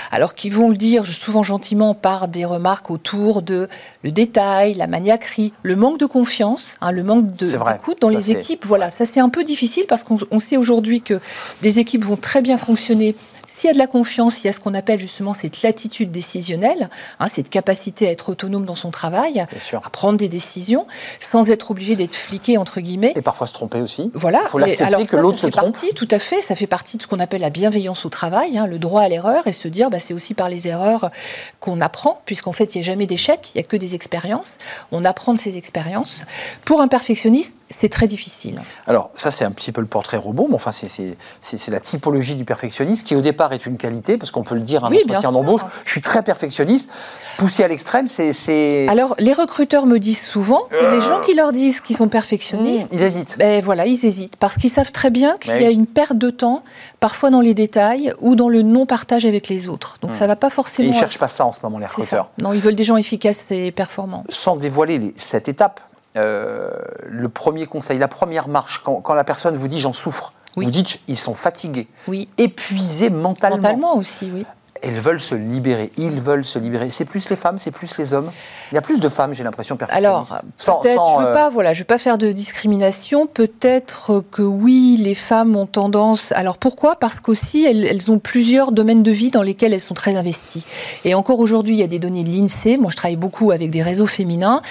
Alors 0.10 0.36
qu'ils 0.36 0.54
vont 0.54 0.70
le 0.70 0.78
dire 0.78 1.06
souvent 1.06 1.44
gentiment 1.44 1.81
par 1.94 2.28
des 2.28 2.46
remarques 2.46 2.92
autour 2.92 3.42
de 3.42 3.68
le 4.04 4.12
détail, 4.12 4.76
la 4.76 4.88
maniaquerie, 4.88 5.54
le 5.64 5.76
manque 5.76 6.00
de 6.00 6.06
confiance, 6.06 6.76
hein, 6.82 6.92
le 6.92 7.04
manque 7.04 7.34
d'écoute 7.34 8.00
dans 8.02 8.10
les 8.10 8.32
équipes. 8.32 8.66
Voilà, 8.66 8.90
ça 8.90 9.06
c'est 9.06 9.20
un 9.20 9.30
peu 9.30 9.44
difficile 9.44 9.86
parce 9.88 10.04
qu'on 10.04 10.40
sait 10.40 10.58
aujourd'hui 10.58 11.02
que 11.02 11.20
des 11.62 11.80
équipes 11.80 12.06
vont 12.06 12.18
très 12.18 12.42
bien 12.42 12.58
fonctionner 12.58 13.16
s'il 13.62 13.68
y 13.68 13.70
a 13.70 13.74
de 13.76 13.78
la 13.78 13.86
confiance, 13.86 14.44
il 14.44 14.48
y 14.48 14.50
a 14.50 14.54
ce 14.54 14.60
qu'on 14.60 14.74
appelle 14.74 15.00
justement 15.00 15.36
cette 15.36 15.62
latitude 15.62 16.10
décisionnelle, 16.10 16.90
hein, 17.20 17.28
cette 17.28 17.48
capacité 17.52 18.08
à 18.08 18.12
être 18.12 18.30
autonome 18.30 18.66
dans 18.66 18.74
son 18.74 18.90
travail, 18.90 19.40
à 19.40 19.90
prendre 19.92 20.18
des 20.18 20.30
décisions, 20.30 20.88
sans 21.20 21.52
être 21.52 21.70
obligé 21.70 21.96
d'être 21.96 22.16
fliqué, 22.16 22.58
entre 22.58 22.82
guillemets. 22.82 23.14
Et 23.16 23.22
parfois 23.22 23.46
se 23.46 23.54
tromper 23.54 23.80
aussi. 23.80 24.10
Voilà. 24.16 24.40
Il 24.46 24.50
faut 24.50 24.58
l'accepter 24.58 25.06
que 25.06 25.16
l'autre 25.16 25.38
se 25.38 25.46
trompe. 25.46 25.74
Partie, 25.74 25.94
tout 25.94 26.08
à 26.10 26.18
fait, 26.18 26.42
ça 26.42 26.56
fait 26.56 26.66
partie 26.66 26.98
de 26.98 27.04
ce 27.04 27.08
qu'on 27.08 27.20
appelle 27.20 27.42
la 27.42 27.52
bienveillance 27.52 28.04
au 28.04 28.10
travail, 28.10 28.58
hein, 28.58 28.66
le 28.66 28.80
droit 28.80 29.04
à 29.04 29.10
l'erreur, 29.10 29.46
et 29.46 29.54
se 29.54 29.68
dire, 29.68 29.92
bah, 29.92 30.00
c'est 30.00 30.16
aussi 30.16 30.34
par 30.34 30.50
les 30.50 30.68
erreurs 30.68 31.12
qu'on 31.60 31.82
apprend, 31.82 32.20
puisqu'en 32.26 32.54
fait, 32.54 32.74
il 32.74 32.80
n'y 32.80 32.84
a 32.84 32.88
jamais 32.88 33.06
d'échec, 33.06 33.52
il 33.54 33.60
n'y 33.60 33.64
a 33.64 33.68
que 33.68 33.78
des 33.78 33.94
expériences. 33.94 34.58
On 34.92 35.06
apprend 35.06 35.36
de 35.36 35.40
ces 35.40 35.58
expériences. 35.58 36.24
Pour 36.66 36.82
un 36.82 36.88
perfectionniste, 36.88 37.60
c'est 37.70 37.90
très 37.90 38.08
difficile. 38.08 38.60
Alors, 38.88 39.12
ça, 39.16 39.30
c'est 39.30 39.46
un 39.46 39.52
petit 39.52 39.72
peu 39.72 39.82
le 39.82 39.88
portrait 39.88 40.18
robot, 40.18 40.48
mais 40.50 40.56
enfin, 40.56 40.72
c'est 40.72 41.68
la 41.68 41.80
typologie 41.80 42.34
du 42.34 42.44
perfectionniste 42.44 43.06
qui, 43.06 43.16
au 43.16 43.22
départ, 43.22 43.51
est 43.54 43.66
une 43.66 43.78
qualité, 43.78 44.18
parce 44.18 44.32
qu'on 44.32 44.44
peut 44.44 44.56
le 44.56 44.62
dire, 44.62 44.86
un 44.86 44.90
oui, 44.90 45.02
entretien 45.06 45.32
d'embauche. 45.32 45.62
Je 45.86 45.92
suis 45.92 46.02
très 46.02 46.24
perfectionniste. 46.24 46.90
Poussé 47.38 47.64
à 47.64 47.68
l'extrême, 47.68 48.08
c'est. 48.08 48.88
Alors, 48.88 49.16
les 49.20 49.34
recruteurs 49.34 49.86
me 49.86 50.00
disent 50.00 50.22
souvent, 50.22 50.68
que 50.70 50.92
les 50.96 51.02
gens 51.02 51.22
qui 51.22 51.34
leur 51.34 51.52
disent 51.52 51.82
qu'ils 51.82 51.98
sont 51.98 52.08
perfectionnistes. 52.08 52.92
Mmh, 52.92 52.96
ils 52.96 53.04
hésitent. 53.04 53.36
Ben 53.38 53.64
voilà, 53.64 53.86
ils 53.86 54.06
hésitent. 54.06 54.36
Parce 54.36 54.56
qu'ils 54.56 54.70
savent 54.70 54.92
très 54.92 55.10
bien 55.10 55.38
qu'il 55.38 55.62
y 55.62 55.66
a 55.66 55.70
une 55.70 55.88
perte 55.88 56.18
de 56.18 56.30
temps, 56.30 56.64
parfois 57.00 57.30
dans 57.30 57.42
les 57.42 57.54
détails 57.54 58.14
ou 58.20 58.36
dans 58.36 58.50
le 58.50 58.62
non-partage 58.62 59.26
avec 59.26 59.48
les 59.48 59.70
autres. 59.70 59.98
Donc, 60.02 60.12
mmh. 60.12 60.16
ça 60.16 60.28
va 60.28 60.36
pas 60.36 60.50
forcément. 60.50 60.90
Et 60.90 60.92
ils 60.92 61.00
cherchent 61.00 61.20
pas 61.20 61.28
ça 61.28 61.46
en 61.46 61.54
ce 61.54 61.60
moment, 61.64 61.80
les 61.80 61.86
recruteurs. 61.86 62.30
Non, 62.42 62.54
ils 62.54 62.62
veulent 62.62 62.76
des 62.76 62.84
gens 62.84 62.98
efficaces 62.98 63.52
et 63.52 63.72
performants. 63.72 64.24
Sans 64.30 64.56
dévoiler 64.56 65.14
cette 65.18 65.48
étape, 65.50 65.82
euh, 66.18 66.70
le 67.06 67.30
premier 67.30 67.66
conseil, 67.66 67.98
la 67.98 68.08
première 68.08 68.48
marche, 68.48 68.82
quand, 68.84 68.96
quand 68.96 69.14
la 69.14 69.24
personne 69.24 69.56
vous 69.56 69.68
dit 69.68 69.80
j'en 69.80 69.94
souffre, 69.94 70.34
vous 70.56 70.70
dites 70.70 71.00
ils 71.08 71.18
sont 71.18 71.34
fatigués, 71.34 71.88
oui. 72.08 72.28
épuisés 72.38 73.10
mentalement. 73.10 73.58
Mentalement 73.58 73.96
aussi, 73.98 74.30
oui 74.34 74.44
elles 74.82 75.00
veulent 75.00 75.20
se 75.20 75.36
libérer. 75.36 75.92
Ils 75.98 76.20
veulent 76.20 76.46
se 76.46 76.58
libérer. 76.58 76.90
C'est 76.90 77.06
plus 77.06 77.30
les 77.30 77.36
femmes, 77.36 77.60
c'est 77.60 77.72
plus 77.72 77.98
les 77.98 78.14
hommes. 78.14 78.32
Il 78.72 78.76
y 78.76 78.78
a 78.78 78.82
plus 78.82 79.00
de 79.00 79.10
femmes, 79.10 79.34
j'ai 79.34 79.44
l'impression, 79.44 79.78
perfectionnistes. 79.78 80.32
Alors, 80.32 80.82
peut-être, 80.82 81.04
je 81.06 81.20
ne 81.20 81.24
veux 81.24 81.32
euh, 81.32 81.34
pas, 81.34 81.50
voilà, 81.50 81.74
je 81.74 81.80
veux 81.80 81.86
pas 81.86 81.98
faire 81.98 82.18
de 82.18 82.32
discrimination. 82.32 83.28
Peut-être 83.28 84.24
que 84.32 84.42
oui, 84.42 84.98
les 85.00 85.16
femmes 85.16 85.56
ont 85.56 85.68
tendance. 85.68 86.32
Alors 86.32 86.58
pourquoi? 86.58 86.96
Parce 86.96 87.20
qu'aussi, 87.20 87.64
elles, 87.64 88.12
ont 88.12 88.20
plusieurs 88.20 88.72
domaines 88.72 89.04
de 89.04 89.12
vie 89.12 89.30
dans 89.30 89.44
lesquels 89.44 89.74
elles 89.74 89.80
sont 89.80 89.94
très 89.94 90.16
investies. 90.16 90.66
Et 91.06 91.14
encore 91.14 91.40
aujourd'hui, 91.40 91.76
il 91.76 91.80
y 91.80 91.84
a 91.84 91.88
des 91.88 92.00
données 92.00 92.24
de 92.24 92.30
l'INSEE. 92.30 92.78
Moi, 92.78 92.90
je 92.90 92.96
travaille 92.96 93.18
beaucoup 93.18 93.52
avec 93.52 93.70
des 93.70 93.84
réseaux 93.84 94.08
féminins. 94.08 94.62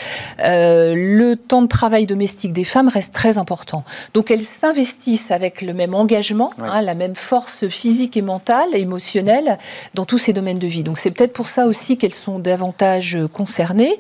Euh, 0.40 0.94
le 0.96 1.36
temps 1.36 1.62
de 1.62 1.68
travail 1.68 2.06
domestique 2.06 2.52
des 2.52 2.64
femmes 2.64 2.88
reste 2.88 3.14
très 3.14 3.38
important. 3.38 3.84
Donc, 4.14 4.30
elles 4.30 4.42
s'investissent 4.42 5.30
avec 5.30 5.62
le 5.62 5.72
même 5.72 5.94
engagement, 5.94 6.50
hein, 6.58 6.82
la 6.82 6.94
même 6.94 7.14
force 7.14 7.68
physique 7.68 8.16
et 8.16 8.22
mentale, 8.22 8.68
émotionnelle 8.74 9.58
dans 9.94 10.00
tous 10.04 10.19
ces 10.19 10.33
domaines 10.33 10.59
de 10.59 10.66
vie. 10.66 10.83
Donc 10.83 10.99
c'est 10.99 11.11
peut-être 11.11 11.33
pour 11.33 11.49
ça 11.49 11.66
aussi 11.66 11.99
qu'elles 11.99 12.14
sont 12.14 12.38
davantage 12.38 13.19
concernées. 13.33 13.99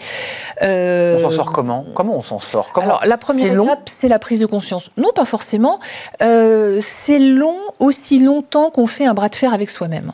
Euh, 0.62 1.16
on 1.18 1.22
s'en 1.22 1.30
sort 1.30 1.52
comment? 1.52 1.84
Comment 1.94 2.16
on 2.16 2.22
s'en 2.22 2.40
sort? 2.40 2.70
Comment 2.72 2.86
Alors 2.86 3.02
la 3.04 3.18
première 3.18 3.52
étape, 3.52 3.88
c'est 3.88 4.08
la 4.08 4.18
prise 4.18 4.40
de 4.40 4.46
conscience. 4.46 4.90
Non, 4.96 5.10
pas 5.14 5.24
forcément. 5.24 5.80
Euh, 6.22 6.80
c'est 6.80 7.18
long 7.18 7.58
aussi 7.78 8.18
longtemps 8.18 8.70
qu'on 8.70 8.86
fait 8.86 9.06
un 9.06 9.14
bras 9.14 9.28
de 9.28 9.34
fer 9.34 9.52
avec 9.52 9.70
soi-même. 9.70 10.12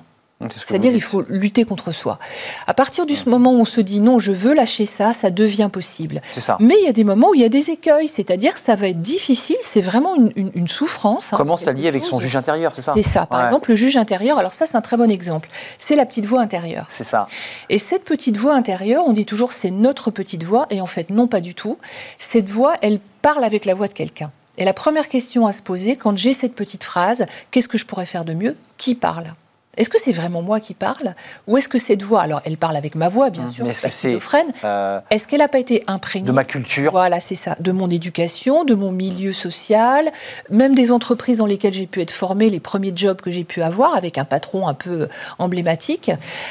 C'est-à-dire 0.50 0.92
il 0.92 1.02
faut 1.02 1.24
lutter 1.30 1.64
contre 1.64 1.92
soi. 1.92 2.18
À 2.66 2.74
partir 2.74 3.06
du 3.06 3.14
moment 3.24 3.52
où 3.52 3.60
on 3.60 3.64
se 3.64 3.80
dit 3.80 4.00
non, 4.00 4.18
je 4.18 4.32
veux 4.32 4.52
lâcher 4.52 4.84
ça, 4.84 5.14
ça 5.14 5.30
devient 5.30 5.70
possible. 5.72 6.20
Ça. 6.32 6.58
Mais 6.60 6.74
il 6.82 6.84
y 6.84 6.88
a 6.88 6.92
des 6.92 7.04
moments 7.04 7.30
où 7.30 7.34
il 7.34 7.40
y 7.40 7.44
a 7.44 7.48
des 7.48 7.70
écueils, 7.70 8.06
c'est-à-dire 8.06 8.58
ça 8.58 8.76
va 8.76 8.88
être 8.88 9.00
difficile, 9.00 9.56
c'est 9.62 9.80
vraiment 9.80 10.14
une, 10.36 10.68
souffrance. 10.68 11.32
Hein, 11.32 11.36
Comment 11.38 11.56
s'allier 11.56 11.88
avec 11.88 12.04
son 12.04 12.20
juge 12.20 12.36
intérieur, 12.36 12.74
c'est 12.74 12.82
ça 12.82 12.92
C'est 12.94 13.02
ça. 13.02 13.24
Par 13.24 13.42
exemple, 13.42 13.70
le 13.70 13.76
juge 13.76 13.96
intérieur, 13.96 14.38
alors 14.38 14.52
ça 14.52 14.66
c'est 14.66 14.76
un 14.76 14.82
très 14.82 14.98
bon 14.98 15.10
exemple. 15.10 15.48
C'est 15.78 15.96
la 15.96 16.04
petite 16.04 16.26
voix 16.26 16.42
intérieure. 16.42 16.86
C'est 16.90 17.04
ça. 17.04 17.28
Et 17.70 17.78
cette 17.78 18.04
petite 18.04 18.36
voix 18.36 18.54
intérieure, 18.54 19.04
on 19.06 19.14
dit 19.14 19.24
toujours 19.24 19.52
c'est 19.52 19.70
notre 19.70 20.10
petite 20.10 20.44
voix, 20.44 20.66
et 20.68 20.82
en 20.82 20.86
fait 20.86 21.08
non 21.08 21.28
pas 21.28 21.40
du 21.40 21.54
tout. 21.54 21.78
Cette 22.18 22.50
voix, 22.50 22.74
elle 22.82 23.00
parle 23.22 23.42
avec 23.42 23.64
la 23.64 23.74
voix 23.74 23.88
de 23.88 23.94
quelqu'un. 23.94 24.30
Et 24.58 24.64
la 24.66 24.74
première 24.74 25.08
question 25.08 25.46
à 25.46 25.52
se 25.52 25.62
poser, 25.62 25.96
quand 25.96 26.16
j'ai 26.16 26.34
cette 26.34 26.54
petite 26.54 26.84
phrase, 26.84 27.24
qu'est-ce 27.50 27.68
que 27.68 27.78
je 27.78 27.86
pourrais 27.86 28.06
faire 28.06 28.24
de 28.24 28.34
mieux? 28.34 28.56
Qui 28.76 28.94
parle? 28.94 29.34
Est-ce 29.76 29.90
que 29.90 30.00
c'est 30.00 30.12
vraiment 30.12 30.42
moi 30.42 30.60
qui 30.60 30.74
parle 30.74 31.14
Ou 31.46 31.56
est-ce 31.56 31.68
que 31.68 31.78
cette 31.78 32.02
voix, 32.02 32.22
alors 32.22 32.40
elle 32.44 32.56
parle 32.56 32.76
avec 32.76 32.94
ma 32.94 33.08
voix, 33.08 33.30
bien 33.30 33.44
mmh, 33.44 33.48
sûr, 33.48 33.66
est-ce 33.66 33.88
schizophrène, 33.88 34.52
euh, 34.64 35.00
est-ce 35.10 35.26
qu'elle 35.28 35.40
n'a 35.40 35.48
pas 35.48 35.58
été 35.58 35.84
imprégnée 35.86 36.26
De 36.26 36.32
ma 36.32 36.44
culture? 36.44 36.92
Voilà, 36.92 37.20
c'est 37.20 37.34
ça. 37.34 37.56
De 37.60 37.72
mon 37.72 37.90
éducation, 37.90 38.64
de 38.64 38.74
mon 38.74 38.92
milieu 38.92 39.32
social, 39.32 40.10
même 40.50 40.74
des 40.74 40.92
entreprises 40.92 41.38
dans 41.38 41.46
lesquelles 41.46 41.74
j'ai 41.74 41.86
pu 41.86 42.00
être 42.00 42.10
formée, 42.10 42.50
les 42.50 42.60
premiers 42.60 42.92
jobs 42.94 43.20
que 43.20 43.30
j'ai 43.30 43.44
pu 43.44 43.62
avoir, 43.62 43.94
avec 43.94 44.18
un 44.18 44.24
patron 44.24 44.66
un 44.68 44.74
peu 44.74 45.08
emblématique. 45.38 46.10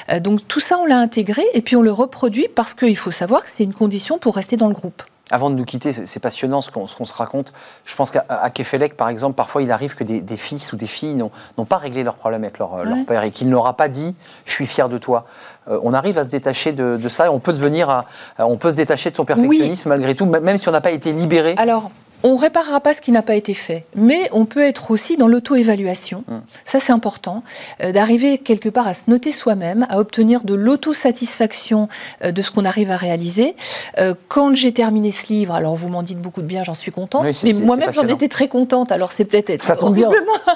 Euh, 0.10 0.20
donc 0.20 0.48
tout 0.48 0.60
ça, 0.60 0.78
on 0.78 0.86
l'a 0.86 1.00
intégré 1.00 1.44
et 1.54 1.62
puis 1.62 1.76
on 1.76 1.82
le 1.82 1.92
reproduit 1.92 2.48
parce 2.54 2.74
qu'il 2.74 2.98
faut 2.98 3.12
savoir 3.12 3.44
que 3.44 3.50
c'est 3.50 3.64
une 3.64 3.74
condition 3.74 4.18
pour 4.18 4.36
rester 4.36 4.58
dans 4.58 4.68
le 4.68 4.74
groupe. 4.74 5.04
Avant 5.32 5.50
de 5.50 5.56
nous 5.56 5.66
quitter, 5.66 5.92
c'est 5.92 6.20
passionnant 6.20 6.62
ce 6.62 6.70
qu'on 6.70 6.86
se 6.88 7.14
raconte. 7.14 7.52
Je 7.84 7.96
pense 7.96 8.12
qu'à 8.12 8.50
Kefelec, 8.54 8.96
par 8.96 9.10
exemple, 9.10 9.36
parfois 9.36 9.64
il 9.64 9.72
arrive 9.72 9.96
que 9.96 10.04
des, 10.04 10.38
fils 10.38 10.72
ou 10.72 10.76
des 10.76 10.86
filles 10.86 11.16
n'ont 11.16 11.66
pas 11.66 11.78
réglé 11.78 12.04
leurs 12.04 12.16
problèmes 12.16 12.44
avec 12.44 12.60
leur, 12.60 12.78
père 13.08 13.24
et 13.24 13.32
qu'il 13.32 13.50
n'aura 13.50 13.74
pas 13.74 13.88
dit 13.88 14.16
«je 14.46 14.52
suis 14.52 14.68
fier 14.68 14.88
de 14.88 15.00
toi 15.00 15.26
euh, 15.68 15.80
On 15.84 15.94
arrive 15.94 16.20
à 16.20 16.26
se 16.26 16.30
détacher 16.30 16.74
de, 16.74 17.10
ça 17.10 17.26
et 17.26 17.30
on 17.30 17.40
peut, 17.40 17.54
devenir, 17.54 18.04
on 18.38 18.58
peut 18.58 18.70
se 18.70 18.76
détacher 18.76 19.10
de 19.10 19.16
son 19.16 19.26
perfectionnisme 19.26 19.90
malgré 19.90 20.14
tout, 20.14 20.26
même 20.26 20.58
si 20.60 20.70
on 20.70 20.72
n'a 20.72 20.82
pas 20.82 20.92
été 20.92 21.12
libéré. 21.12 21.56
Alors, 21.58 21.90
on 22.26 22.38
réparera 22.38 22.80
pas 22.82 22.94
ce 22.94 23.02
qui 23.02 23.12
n'a 23.12 23.22
pas 23.22 23.36
été 23.36 23.54
fait, 23.54 23.84
mais 23.96 24.30
on 24.32 24.46
peut 24.46 24.64
être 24.64 24.90
aussi 24.90 25.16
dans 25.16 25.28
l'auto-évaluation. 25.28 26.24
Hum. 26.28 26.42
Ça, 26.66 26.80
c'est 26.80 26.92
important, 26.92 27.44
euh, 27.84 27.92
d'arriver 27.92 28.40
quelque 28.40 28.68
part 28.68 28.88
à 28.88 28.96
se 28.96 29.12
noter 29.12 29.32
soi-même, 29.32 29.86
à 29.92 30.00
obtenir 30.00 30.44
de 30.44 30.56
l'autosatisfaction 30.56 31.88
euh, 32.24 32.32
de 32.32 32.42
ce 32.42 32.50
qu'on 32.50 32.66
arrive 32.66 32.90
à 32.90 32.98
réaliser. 32.98 33.56
Euh, 34.00 34.16
quand 34.28 34.56
j'ai 34.56 34.72
terminé 34.72 35.12
ce 35.12 35.28
livre, 35.28 35.54
alors 35.54 35.76
vous 35.76 35.88
m'en 35.88 36.02
dites 36.02 36.20
beaucoup 36.20 36.42
de 36.42 36.48
bien, 36.48 36.64
j'en 36.64 36.74
suis 36.74 36.92
contente, 36.92 37.28
mais 37.44 37.54
moi-même 37.54 37.94
j'en 37.94 38.08
étais 38.08 38.28
très 38.28 38.48
contente. 38.48 38.92
Alors 38.92 39.12
c'est 39.12 39.26
peut-être 39.26 39.52
être 39.52 39.64
ça 39.64 39.76
tombe 39.76 39.94
bien. 39.94 40.10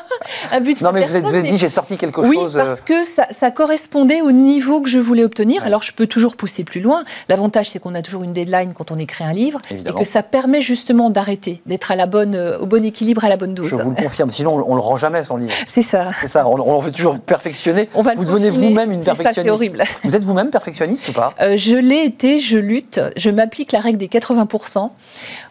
un 0.51 0.61
but 0.61 0.81
non, 0.81 0.91
mais 0.91 1.05
vous 1.05 1.15
avez 1.17 1.43
dit 1.43 1.57
j'ai 1.59 1.69
sorti 1.69 1.97
quelque 1.97 2.21
oui, 2.21 2.35
chose. 2.35 2.55
Oui, 2.55 2.63
parce 2.65 2.81
que 2.81 3.03
ça, 3.03 3.51
correspondait 3.51 4.21
au 4.21 4.31
niveau 4.31 4.81
que 4.81 4.89
je 4.89 4.97
voulais 4.97 5.23
obtenir. 5.23 5.63
Alors 5.63 5.83
je 5.83 5.93
peux 5.93 6.07
toujours 6.07 6.35
pousser 6.35 6.63
plus 6.63 6.81
loin. 6.81 7.03
L'avantage, 7.27 7.69
c'est 7.69 7.79
qu'on 7.79 7.93
a 7.93 8.01
toujours 8.01 8.23
une 8.23 8.33
deadline 8.33 8.73
quand 8.73 8.89
on 8.89 8.97
écrit 8.97 9.23
un 9.23 9.33
livre 9.33 9.61
et 9.69 9.93
que 9.93 10.03
ça 10.03 10.23
permet 10.23 10.61
justement 10.61 11.11
d'arrêter 11.11 11.58
d'être 11.65 11.91
à 11.91 11.95
la 11.95 12.05
bonne, 12.05 12.35
euh, 12.35 12.59
au 12.59 12.65
bon 12.65 12.83
équilibre, 12.83 13.23
à 13.23 13.29
la 13.29 13.37
bonne 13.37 13.53
dose. 13.53 13.67
Je 13.67 13.75
vous 13.75 13.89
le 13.89 13.95
confirme, 13.95 14.29
sinon 14.29 14.55
on, 14.55 14.69
ne 14.69 14.75
le 14.75 14.79
rend 14.79 14.97
jamais 14.97 15.23
son 15.23 15.37
livre. 15.37 15.53
C'est 15.67 15.81
ça. 15.81 16.07
C'est 16.21 16.27
ça, 16.27 16.47
on, 16.47 16.59
on 16.59 16.81
fait 16.81 16.91
toujours 16.91 17.19
perfectionner. 17.19 17.89
On 17.95 18.01
va 18.01 18.13
vous 18.13 18.25
devenez 18.25 18.49
vous-même 18.49 18.91
une 18.91 19.03
perfectionniste. 19.03 19.43
C'est 19.43 19.49
horrible. 19.49 19.83
Vous 20.03 20.15
êtes 20.15 20.23
vous-même 20.23 20.49
perfectionniste 20.49 21.07
ou 21.09 21.13
pas? 21.13 21.33
Euh, 21.41 21.57
Je 21.57 21.75
l'ai 21.75 22.03
été, 22.03 22.39
je 22.39 22.57
lutte, 22.57 22.99
je 23.15 23.29
m'applique 23.29 23.71
la 23.71 23.79
règle 23.79 23.97
des 23.97 24.07
80%. 24.07 24.89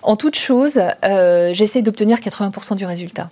En 0.03 0.17
toute 0.17 0.37
chose, 0.37 0.81
euh, 1.05 1.50
j'essaie 1.55 1.83
d'obtenir 1.83 2.19
80% 2.19 2.77
du 2.77 2.87
résultat. 2.87 3.29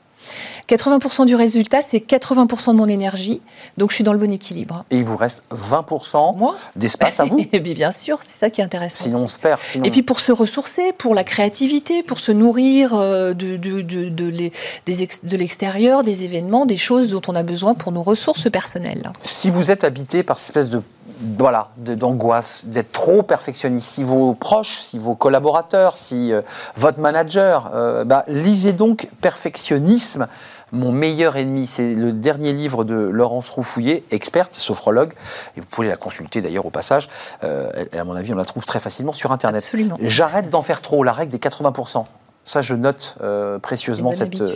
80% 0.69 1.27
du 1.27 1.35
résultat, 1.35 1.83
c'est 1.83 1.99
80% 1.99 2.73
de 2.73 2.77
mon 2.77 2.89
énergie, 2.89 3.41
donc 3.77 3.91
je 3.91 3.97
suis 3.97 4.05
dans 4.05 4.13
le 4.13 4.19
bon 4.19 4.33
équilibre. 4.33 4.85
Et 4.91 4.99
il 4.99 5.05
vous 5.05 5.17
reste 5.17 5.43
20% 5.55 6.55
d'espace 6.77 7.21
à 7.21 7.25
vous 7.25 7.47
Et 7.53 7.61
bien 7.61 7.93
sûr, 7.93 8.19
c'est 8.23 8.37
ça 8.37 8.51
qui 8.51 8.61
est 8.61 8.65
intéressant. 8.65 9.05
Sinon 9.05 9.21
on 9.21 9.29
se 9.29 9.39
perd. 9.39 9.61
Et 9.85 9.91
puis 9.91 10.03
pour 10.03 10.21
se 10.21 10.33
ressourcer, 10.33 10.93
pour 10.97 11.15
la 11.15 11.25
créativité, 11.25 12.03
pour 12.03 12.19
se 12.21 12.33
nourrir 12.33 12.95
euh, 12.95 13.35
de, 13.35 13.57
de, 13.57 13.83
de, 13.83 14.09
de 14.09 15.37
l'extérieur, 15.37 16.03
des 16.03 16.25
événements, 16.25 16.67
des 16.67 16.77
choses 16.77 17.11
dont 17.11 17.23
on 17.29 17.35
a 17.35 17.43
besoin 17.43 17.75
pour 17.75 17.93
nos 17.93 18.03
ressources 18.03 18.51
personnelles. 18.51 19.13
Si 19.25 19.51
vous 19.51 19.71
êtes 19.71 19.85
habité 19.85 20.23
par 20.23 20.39
cette 20.39 20.57
espèce 20.57 20.71
de 20.71 20.83
voilà, 21.21 21.71
d'angoisse, 21.77 22.63
d'être 22.65 22.93
trop 22.93 23.23
perfectionniste. 23.23 23.89
Si 23.89 24.03
vos 24.03 24.35
proches, 24.35 24.79
si 24.79 24.99
vos 24.99 25.15
collaborateurs, 25.15 25.97
si 25.97 26.33
euh, 26.33 26.43
votre 26.77 27.01
manager, 27.01 27.71
euh, 27.75 28.05
bah, 28.05 28.25
lisez 28.29 28.73
donc 28.73 29.09
Perfectionnisme. 29.21 30.29
Mon 30.73 30.91
meilleur 30.91 31.37
ennemi, 31.37 31.67
c'est 31.67 31.95
le 31.95 32.13
dernier 32.13 32.53
livre 32.53 32.85
de 32.85 32.95
Laurence 32.95 33.49
Roufouillet, 33.49 34.03
experte, 34.11 34.53
sophrologue, 34.53 35.13
et 35.57 35.61
vous 35.61 35.67
pouvez 35.67 35.87
la 35.87 35.97
consulter 35.97 36.41
d'ailleurs 36.41 36.67
au 36.67 36.71
passage. 36.71 37.09
Euh, 37.45 37.85
à 37.97 38.03
mon 38.03 38.17
avis, 38.17 38.33
on 38.33 38.37
la 38.37 38.45
trouve 38.45 38.65
très 38.65 38.81
facilement 38.81 39.13
sur 39.13 39.31
Internet. 39.31 39.73
J'arrête 40.01 40.51
d'en 40.51 40.63
faire 40.63 40.83
trop, 40.83 41.05
la 41.05 41.13
règle 41.13 41.31
des 41.31 41.39
80%. 41.39 42.05
Ça, 42.47 42.63
je 42.63 42.75
note 42.75 43.17
euh, 43.23 43.59
précieusement 43.59 44.13
cette, 44.13 44.41
euh, 44.41 44.55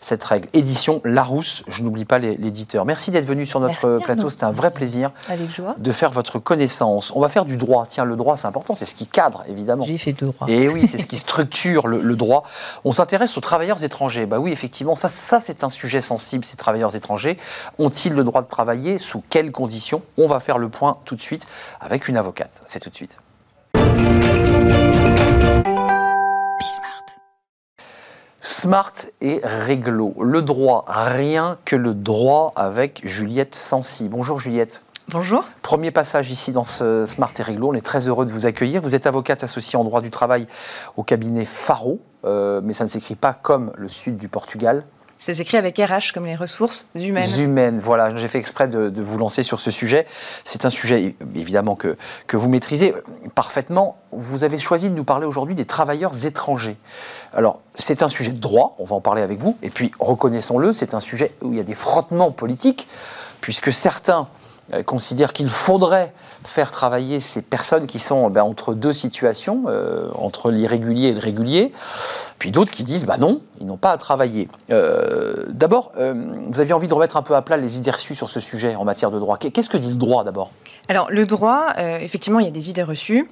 cette 0.00 0.22
règle. 0.22 0.48
Édition 0.52 1.00
Larousse, 1.04 1.64
je 1.66 1.82
n'oublie 1.82 2.04
pas 2.04 2.20
l'éditeur. 2.20 2.84
Merci 2.84 3.10
d'être 3.10 3.26
venu 3.26 3.46
sur 3.46 3.58
notre 3.58 3.98
plateau, 3.98 4.30
c'était 4.30 4.44
un 4.44 4.52
vrai 4.52 4.70
plaisir 4.70 5.10
de 5.76 5.92
faire 5.92 6.12
votre 6.12 6.38
connaissance. 6.38 7.12
On 7.14 7.20
va 7.20 7.28
faire 7.28 7.44
du 7.44 7.56
droit. 7.56 7.84
Tiens, 7.88 8.04
le 8.04 8.14
droit, 8.14 8.36
c'est 8.36 8.46
important, 8.46 8.74
c'est 8.74 8.84
ce 8.84 8.94
qui 8.94 9.06
cadre, 9.06 9.44
évidemment. 9.48 9.84
J'ai 9.84 9.98
fait 9.98 10.12
du 10.12 10.24
droit. 10.24 10.46
Et 10.48 10.68
oui, 10.68 10.86
c'est 10.88 10.98
ce 10.98 11.06
qui 11.06 11.18
structure 11.18 11.88
le, 11.88 12.16
droit. 12.16 12.44
On 12.84 12.92
s'intéresse 12.92 13.36
aux 13.36 13.40
travailleurs 13.40 13.82
étrangers. 13.82 14.26
Bah 14.26 14.38
oui, 14.38 14.52
effectivement, 14.52 14.94
ça, 14.94 15.08
ça 15.08 15.40
c'est 15.40 15.64
un 15.64 15.68
sujet 15.68 16.00
sensible, 16.00 16.44
ces 16.44 16.56
travailleurs 16.56 16.94
étrangers. 16.94 17.38
Ont-ils 17.78 18.12
le 18.12 18.22
droit 18.22 18.42
de 18.42 18.48
travailler 18.48 18.98
Sous 18.98 19.22
quelles 19.30 19.50
conditions? 19.50 20.02
On 20.16 20.28
va 20.28 20.38
faire 20.38 20.58
le 20.58 20.68
point 20.68 20.98
tout 21.04 21.16
de 21.16 21.22
suite 21.22 21.46
avec 21.80 22.06
une 22.06 22.16
avocate. 22.16 22.62
C'est 22.66 22.78
tout 22.78 22.90
de 22.90 22.94
suite. 22.94 23.18
Smart 28.44 28.92
et 29.20 29.40
réglo. 29.44 30.16
Le 30.20 30.42
droit, 30.42 30.84
rien 30.88 31.58
que 31.64 31.76
le 31.76 31.94
droit 31.94 32.52
avec 32.56 33.00
Juliette 33.04 33.54
Sancy. 33.54 34.08
Bonjour 34.08 34.40
Juliette. 34.40 34.82
Bonjour. 35.08 35.44
Premier 35.62 35.92
passage 35.92 36.28
ici 36.28 36.50
dans 36.50 36.64
ce 36.64 37.06
Smart 37.06 37.32
et 37.38 37.42
Réglo. 37.42 37.70
On 37.70 37.74
est 37.74 37.84
très 37.84 38.08
heureux 38.08 38.26
de 38.26 38.32
vous 38.32 38.44
accueillir. 38.44 38.82
Vous 38.82 38.96
êtes 38.96 39.06
avocate 39.06 39.44
associée 39.44 39.78
en 39.78 39.84
droit 39.84 40.00
du 40.00 40.10
travail 40.10 40.48
au 40.96 41.04
cabinet 41.04 41.44
Faro, 41.44 42.00
euh, 42.24 42.60
mais 42.64 42.72
ça 42.72 42.82
ne 42.82 42.88
s'écrit 42.88 43.14
pas 43.14 43.32
comme 43.32 43.72
le 43.76 43.88
sud 43.88 44.16
du 44.16 44.26
Portugal. 44.26 44.86
C'est 45.24 45.38
écrit 45.38 45.56
avec 45.56 45.78
RH 45.78 46.12
comme 46.12 46.26
les 46.26 46.34
ressources 46.34 46.88
humaines. 46.96 47.30
Humaines, 47.38 47.80
voilà. 47.80 48.12
J'ai 48.16 48.26
fait 48.26 48.40
exprès 48.40 48.66
de, 48.66 49.00
vous 49.00 49.18
lancer 49.18 49.44
sur 49.44 49.60
ce 49.60 49.70
sujet. 49.70 50.04
C'est 50.44 50.64
un 50.64 50.70
sujet 50.70 51.14
évidemment 51.36 51.76
que, 51.76 51.96
que 52.26 52.36
vous 52.36 52.48
maîtrisez 52.48 52.92
parfaitement. 53.36 53.98
Vous 54.10 54.42
avez 54.42 54.58
choisi 54.58 54.90
de 54.90 54.96
nous 54.96 55.04
parler 55.04 55.24
aujourd'hui 55.24 55.54
des 55.54 55.64
travailleurs 55.64 56.26
étrangers. 56.26 56.76
Alors, 57.32 57.60
c'est 57.76 58.02
un 58.02 58.08
sujet 58.08 58.32
de 58.32 58.40
droit, 58.40 58.74
on 58.80 58.84
va 58.84 58.96
en 58.96 59.00
parler 59.00 59.22
avec 59.22 59.38
vous. 59.38 59.56
Et 59.62 59.70
puis, 59.70 59.92
reconnaissons-le, 60.00 60.72
c'est 60.72 60.92
un 60.92 60.98
sujet 60.98 61.32
où 61.40 61.52
il 61.52 61.56
y 61.56 61.60
a 61.60 61.64
des 61.64 61.74
frottements 61.74 62.32
politiques, 62.32 62.88
puisque 63.40 63.72
certains 63.72 64.26
euh, 64.74 64.82
considère 64.82 65.32
qu'il 65.32 65.48
faudrait 65.48 66.12
faire 66.44 66.70
travailler 66.70 67.20
ces 67.20 67.42
personnes 67.42 67.86
qui 67.86 67.98
sont 67.98 68.30
ben, 68.30 68.42
entre 68.42 68.74
deux 68.74 68.92
situations, 68.92 69.64
euh, 69.66 70.08
entre 70.14 70.50
l'irrégulier 70.50 71.08
et 71.08 71.12
le 71.12 71.20
régulier, 71.20 71.72
puis 72.38 72.50
d'autres 72.50 72.72
qui 72.72 72.82
disent 72.82 73.04
bah 73.04 73.18
non, 73.18 73.40
ils 73.60 73.66
n'ont 73.66 73.76
pas 73.76 73.90
à 73.90 73.98
travailler. 73.98 74.48
Euh, 74.70 75.46
d'abord, 75.48 75.92
vous 75.96 76.60
aviez 76.60 76.72
envie 76.72 76.88
de 76.88 76.94
remettre 76.94 77.16
un 77.16 77.22
peu 77.22 77.34
à 77.34 77.42
plat 77.42 77.56
les 77.56 77.76
idées 77.76 77.90
reçues 77.90 78.14
sur 78.14 78.30
ce 78.30 78.40
sujet 78.40 78.74
en 78.74 78.84
matière 78.84 79.10
de 79.10 79.18
droit. 79.18 79.36
Qu'est-ce 79.36 79.68
que 79.68 79.76
dit 79.76 79.90
le 79.90 79.96
droit 79.96 80.24
d'abord? 80.24 80.50
Alors 80.88 81.10
le 81.10 81.26
droit, 81.26 81.74
effectivement, 82.00 82.40
il 82.40 82.46
y 82.46 82.48
a 82.48 82.52
des 82.52 82.70
idées 82.70 82.82
reçues. 82.82 83.28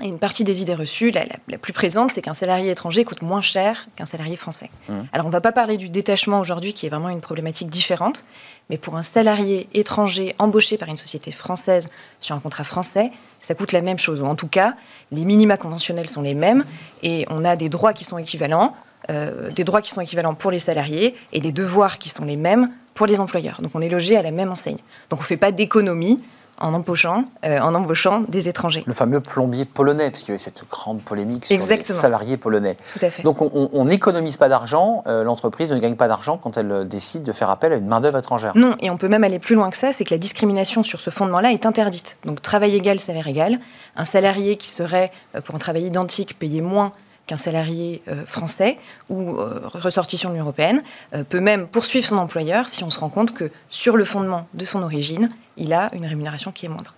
Et 0.00 0.06
une 0.06 0.20
partie 0.20 0.44
des 0.44 0.62
idées 0.62 0.76
reçues, 0.76 1.10
la, 1.10 1.24
plus 1.58 1.72
présente, 1.72 2.12
c'est 2.12 2.22
qu'un 2.22 2.34
salarié 2.34 2.70
étranger 2.70 3.04
coûte 3.04 3.22
moins 3.22 3.40
cher 3.40 3.88
qu'un 3.96 4.06
salarié 4.06 4.36
français. 4.36 4.70
Mmh. 4.88 4.92
Alors 5.12 5.26
on 5.26 5.28
ne 5.28 5.32
va 5.32 5.40
pas 5.40 5.50
parler 5.50 5.76
du 5.76 5.88
détachement 5.88 6.38
aujourd'hui, 6.38 6.72
qui 6.72 6.86
est 6.86 6.88
vraiment 6.88 7.08
une 7.08 7.20
problématique 7.20 7.68
différente, 7.68 8.24
mais 8.70 8.78
pour 8.78 8.96
un 8.96 9.02
salarié 9.02 9.68
étranger 9.74 10.36
embauché 10.38 10.76
par 10.76 10.88
une 10.88 10.96
société 10.96 11.32
française 11.32 11.90
sur 12.20 12.36
un 12.36 12.38
contrat 12.38 12.62
français, 12.62 13.10
ça 13.40 13.56
coûte 13.56 13.72
la 13.72 13.80
même 13.80 13.98
chose. 13.98 14.22
Ou 14.22 14.26
en 14.26 14.36
tout 14.36 14.46
cas, 14.46 14.74
les 15.10 15.24
minima 15.24 15.56
conventionnels 15.56 16.08
sont 16.08 16.22
les 16.22 16.34
mêmes, 16.34 16.64
et 17.02 17.26
on 17.28 17.44
a 17.44 17.56
des 17.56 17.68
droits 17.68 17.92
qui 17.92 18.04
sont 18.04 18.18
équivalents, 18.18 18.76
euh, 19.10 19.50
des 19.50 19.64
droits 19.64 19.82
qui 19.82 19.90
sont 19.90 20.00
équivalents 20.00 20.34
pour 20.34 20.52
les 20.52 20.60
salariés, 20.60 21.16
et 21.32 21.40
des 21.40 21.52
devoirs 21.52 21.98
qui 21.98 22.08
sont 22.08 22.24
les 22.24 22.36
mêmes 22.36 22.70
pour 22.94 23.06
les 23.06 23.20
employeurs. 23.20 23.62
Donc 23.62 23.72
on 23.74 23.80
est 23.80 23.88
logé 23.88 24.16
à 24.16 24.22
la 24.22 24.30
même 24.30 24.50
enseigne. 24.52 24.78
Donc 25.10 25.18
on 25.18 25.22
ne 25.22 25.26
fait 25.26 25.36
pas 25.36 25.50
d'économie 25.50 26.20
en 26.60 26.74
embauchant, 26.74 27.24
euh, 27.44 27.60
en 27.60 27.74
embauchant 27.74 28.20
des 28.20 28.48
étrangers. 28.48 28.82
Le 28.86 28.92
fameux 28.92 29.20
plombier 29.20 29.64
polonais, 29.64 30.10
parce 30.10 30.22
qu'il 30.22 30.30
y 30.30 30.32
avait 30.32 30.38
cette 30.38 30.62
grande 30.70 31.00
polémique 31.00 31.46
sur 31.46 31.56
les 31.56 31.82
salariés 31.82 32.36
polonais. 32.36 32.76
Tout 32.92 33.04
à 33.04 33.10
fait. 33.10 33.22
Donc 33.22 33.40
on 33.40 33.84
n'économise 33.84 34.36
pas 34.36 34.48
d'argent, 34.48 35.02
euh, 35.06 35.24
l'entreprise 35.24 35.70
ne 35.72 35.78
gagne 35.78 35.96
pas 35.96 36.08
d'argent 36.08 36.38
quand 36.38 36.56
elle 36.56 36.70
euh, 36.70 36.84
décide 36.84 37.22
de 37.22 37.32
faire 37.32 37.50
appel 37.50 37.72
à 37.72 37.76
une 37.76 37.86
main-d'œuvre 37.86 38.18
étrangère. 38.18 38.52
Non, 38.56 38.74
et 38.80 38.90
on 38.90 38.96
peut 38.96 39.08
même 39.08 39.24
aller 39.24 39.38
plus 39.38 39.54
loin 39.54 39.70
que 39.70 39.76
ça, 39.76 39.92
c'est 39.92 40.04
que 40.04 40.12
la 40.12 40.18
discrimination 40.18 40.82
sur 40.82 41.00
ce 41.00 41.10
fondement-là 41.10 41.52
est 41.52 41.66
interdite. 41.66 42.18
Donc 42.24 42.42
travail 42.42 42.74
égal, 42.76 43.00
salaire 43.00 43.26
égal. 43.26 43.58
Un 43.96 44.04
salarié 44.04 44.56
qui 44.56 44.68
serait, 44.68 45.10
pour 45.44 45.54
un 45.54 45.58
travail 45.58 45.84
identique, 45.84 46.38
payé 46.38 46.60
moins 46.60 46.92
qu'un 47.26 47.36
salarié 47.36 48.02
euh, 48.08 48.24
français 48.24 48.78
ou 49.10 49.36
ressortissant 49.74 50.28
de 50.28 50.34
l'Union 50.34 50.44
européenne 50.44 50.82
peut 51.28 51.40
même 51.40 51.66
poursuivre 51.66 52.06
son 52.06 52.16
employeur 52.16 52.68
si 52.68 52.84
on 52.84 52.90
se 52.90 52.98
rend 52.98 53.10
compte 53.10 53.34
que 53.34 53.50
sur 53.68 53.96
le 53.96 54.04
fondement 54.04 54.46
de 54.54 54.64
son 54.64 54.82
origine, 54.82 55.28
il 55.58 55.72
a 55.72 55.90
une 55.94 56.06
rémunération 56.06 56.52
qui 56.52 56.66
est 56.66 56.68
moindre. 56.68 56.94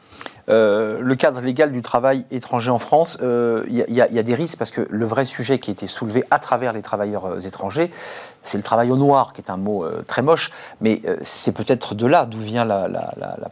le 0.48 1.14
cadre 1.14 1.40
légal 1.40 1.72
du 1.72 1.82
travail 1.82 2.26
étranger 2.30 2.70
en 2.70 2.78
France, 2.78 3.18
il 3.20 3.84
y, 3.88 4.00
a 4.00 4.22
des 4.22 4.34
risques 4.34 4.58
parce 4.58 4.70
que 4.70 4.86
le 4.88 5.06
vrai 5.06 5.24
sujet 5.24 5.58
qui 5.58 5.70
a 5.70 5.72
été 5.72 5.86
soulevé 5.86 6.24
à 6.30 6.38
travers 6.38 6.72
les 6.72 6.82
travailleurs 6.82 7.44
étrangers, 7.46 7.90
c'est 8.42 8.56
le 8.56 8.62
travail 8.62 8.90
au 8.90 8.96
noir, 8.96 9.32
qui 9.32 9.42
est 9.42 9.50
un 9.50 9.56
mot 9.56 9.84
euh, 9.84 10.02
très 10.06 10.22
moche, 10.22 10.50
mais 10.80 11.02
euh, 11.06 11.16
c'est 11.22 11.52
peut-être 11.52 11.94
de 11.94 12.06
là 12.06 12.24
d'où 12.24 12.40
vient 12.40 12.64
la, 12.64 12.88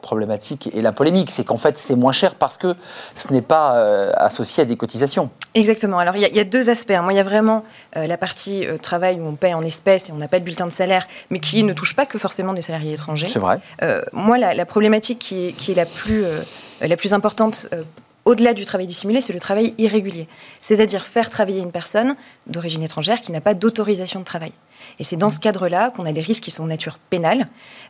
problématique 0.00 0.70
et 0.74 0.80
la 0.80 0.92
polémique. 0.92 1.30
C'est 1.30 1.44
qu'en 1.44 1.58
fait, 1.58 1.76
c'est 1.76 1.94
moins 1.94 2.12
cher 2.12 2.34
parce 2.34 2.56
que 2.56 2.74
ce 3.14 3.32
n'est 3.32 3.42
pas 3.42 3.76
euh, 3.76 4.12
associé 4.16 4.62
à 4.62 4.66
des 4.66 4.76
cotisations. 4.76 5.30
Exactement. 5.54 5.98
Alors, 5.98 6.16
il 6.16 6.22
y, 6.22 6.40
a 6.40 6.44
deux 6.44 6.70
aspects. 6.70 6.92
Moi, 7.02 7.12
il 7.12 7.16
y 7.16 7.20
a 7.20 7.24
vraiment 7.24 7.64
la 7.94 8.16
partie 8.16 8.66
travail 8.80 9.18
où 9.18 9.26
on 9.26 9.34
paie 9.34 9.54
en 9.54 9.62
espèces 9.62 10.08
et 10.08 10.12
on 10.12 10.16
n'a 10.16 10.28
pas 10.28 10.38
de 10.38 10.44
bulletin 10.44 10.66
de 10.66 10.72
salaire, 10.72 11.08
mais 11.30 11.40
qui 11.40 11.64
ne 11.64 11.72
touche 11.72 11.96
pas 11.96 12.06
que 12.06 12.18
forcément 12.18 12.52
des 12.52 12.62
salariés 12.62 12.92
étrangers. 12.92 13.28
C'est 13.28 13.38
vrai. 13.38 13.58
moi, 14.12 14.38
la, 14.38 14.66
problématique 14.66 14.97
qui 15.00 15.48
est, 15.48 15.52
qui 15.52 15.72
est, 15.72 15.74
la, 15.74 15.86
plus, 15.86 16.24
la 16.80 16.96
plus 16.96 17.12
importante 17.12 17.66
au-delà 18.28 18.52
du 18.52 18.66
travail 18.66 18.86
dissimulé, 18.86 19.22
c'est 19.22 19.32
le 19.32 19.40
travail 19.40 19.74
irrégulier. 19.78 20.28
C'est-à-dire 20.60 21.06
faire 21.06 21.30
travailler 21.30 21.62
une 21.62 21.72
personne 21.72 22.14
d'origine 22.46 22.82
étrangère 22.82 23.22
qui 23.22 23.32
n'a 23.32 23.40
pas 23.40 23.54
d'autorisation 23.54 24.20
de 24.20 24.24
travail. 24.24 24.52
Et 24.98 25.04
c'est 25.04 25.16
dans 25.16 25.30
ce 25.30 25.40
cadre-là 25.40 25.90
qu'on 25.90 26.04
a 26.04 26.12
des 26.12 26.20
risques 26.20 26.42
qui 26.42 26.50
sont 26.50 26.64
de 26.64 26.68
nature 26.68 26.98
pénale 26.98 27.48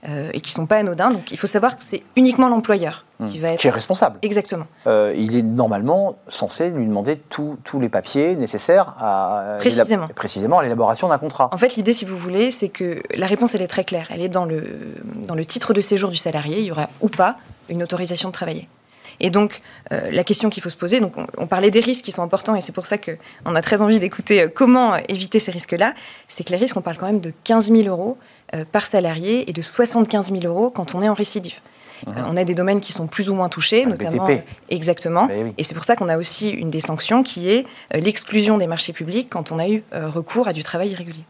euh, 0.09 0.30
et 0.33 0.40
qui 0.40 0.52
ne 0.52 0.62
sont 0.62 0.66
pas 0.66 0.76
anodins. 0.76 1.11
Donc 1.11 1.33
il 1.33 1.37
faut 1.37 1.49
savoir 1.49 1.76
que 1.76 1.83
c'est 1.83 2.04
uniquement 2.14 2.49
l'employeur 2.49 3.04
qui 3.28 3.38
hmm. 3.38 3.42
va 3.42 3.49
être... 3.49 3.61
Qui 3.61 3.66
est 3.66 3.73
responsable. 3.73 4.21
Exactement. 4.23 4.66
Euh, 4.87 5.12
il 5.16 5.35
est 5.35 5.42
normalement 5.42 6.16
censé 6.28 6.71
lui 6.71 6.87
demander 6.87 7.16
tous 7.16 7.80
les 7.80 7.88
papiers 7.88 8.37
nécessaires 8.37 8.95
à, 8.97 9.57
précisément. 9.59 10.07
précisément 10.14 10.61
à 10.61 10.62
l'élaboration 10.62 11.09
d'un 11.09 11.18
contrat. 11.18 11.50
En 11.52 11.59
fait, 11.59 11.75
l'idée, 11.75 11.92
si 11.92 12.04
vous 12.04 12.16
voulez, 12.16 12.52
c'est 12.52 12.68
que 12.68 13.02
la 13.16 13.26
réponse, 13.26 13.57
elle 13.57 13.62
est 13.62 13.66
très 13.66 13.85
claire. 13.85 14.07
Elle 14.11 14.23
est 14.23 14.28
dans 14.28 14.45
le, 14.45 14.95
dans 15.26 15.35
le 15.35 15.45
titre 15.45 15.75
de 15.75 15.80
séjour 15.80 16.11
du 16.11 16.16
salarié. 16.16 16.61
Il 16.61 16.66
y 16.66 16.71
aura 16.71 16.88
ou 17.00 17.09
pas 17.09 17.38
une 17.68 17.83
autorisation 17.83 18.28
de 18.28 18.35
travailler. 18.35 18.68
Et 19.21 19.31
donc, 19.31 19.61
euh, 19.93 20.11
la 20.11 20.25
question 20.25 20.51
qu'il 20.51 20.63
faut 20.63 20.71
se 20.71 20.77
poser, 20.77 21.01
donc 21.01 21.15
on, 21.37 21.47
parlait 21.47 21.71
des 21.71 21.81
risques 21.81 22.05
qui 22.05 22.13
sont 22.13 22.23
importants, 22.23 22.55
et 22.55 22.61
c'est 22.61 22.73
pour 22.73 22.87
ça 22.87 22.99
qu'on 22.99 23.55
a 23.55 23.63
très 23.63 23.83
envie 23.83 23.99
d'écouter 23.99 24.43
euh, 24.43 24.49
comment 24.49 24.97
éviter 25.09 25.39
ces 25.39 25.51
risques-là, 25.51 25.95
c'est 26.29 26.45
que 26.45 26.53
les 26.53 26.59
risques, 26.59 26.77
on 26.77 26.83
parle 26.83 26.99
quand 26.99 27.07
même 27.07 27.21
de 27.21 27.33
15 27.45 27.73
000 27.73 27.89
euros 27.89 28.19
euh, 28.55 28.65
par 28.71 28.87
salarié 28.87 29.49
et 29.49 29.53
de 29.53 29.63
75 29.63 30.33
000 30.33 30.45
euros 30.45 30.71
quand 30.71 30.95
on 30.95 31.03
est 31.03 31.09
en 31.09 31.15
récidive. 31.15 31.61
Euh, 32.07 32.12
on 32.26 32.37
a 32.37 32.45
des 32.45 32.55
domaines 32.55 32.81
qui 32.81 32.93
sont 32.93 33.07
plus 33.07 33.31
ou 33.31 33.35
moins 33.35 33.49
touchés, 33.49 33.87
notamment. 33.87 34.28
Euh, 34.28 34.37
exactement. 34.69 35.26
Ben 35.26 35.52
Et 35.59 35.62
c'est 35.62 35.75
pour 35.75 35.85
ça 35.85 35.97
qu'on 35.97 36.09
a 36.09 36.17
aussi 36.17 36.50
une 36.50 36.71
des 36.71 36.81
sanctions 36.81 37.23
qui 37.23 37.50
est 37.50 37.67
euh, 37.95 38.00
l'exclusion 38.00 38.59
des 38.59 38.67
marchés 38.67 38.93
publics 38.93 39.28
quand 39.31 39.52
on 39.52 39.59
a 39.59 39.69
eu 39.69 39.83
recours 39.93 40.49
à 40.49 40.52
du 40.52 40.62
travail 40.62 40.90
irrégulier. 40.90 41.25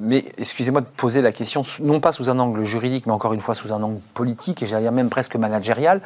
mais 0.00 0.24
excusez-moi 0.38 0.80
de 0.80 0.86
poser 0.86 1.22
la 1.22 1.32
question, 1.32 1.62
non 1.80 2.00
pas 2.00 2.12
sous 2.12 2.30
un 2.30 2.38
angle 2.38 2.64
juridique, 2.64 3.06
mais 3.06 3.12
encore 3.12 3.32
une 3.32 3.40
fois 3.40 3.54
sous 3.54 3.72
un 3.72 3.82
angle 3.82 4.00
politique, 4.12 4.62
et 4.62 4.66
j'allais 4.66 4.82
dire 4.82 4.92
même 4.92 5.10
presque 5.10 5.36
managérial. 5.36 6.00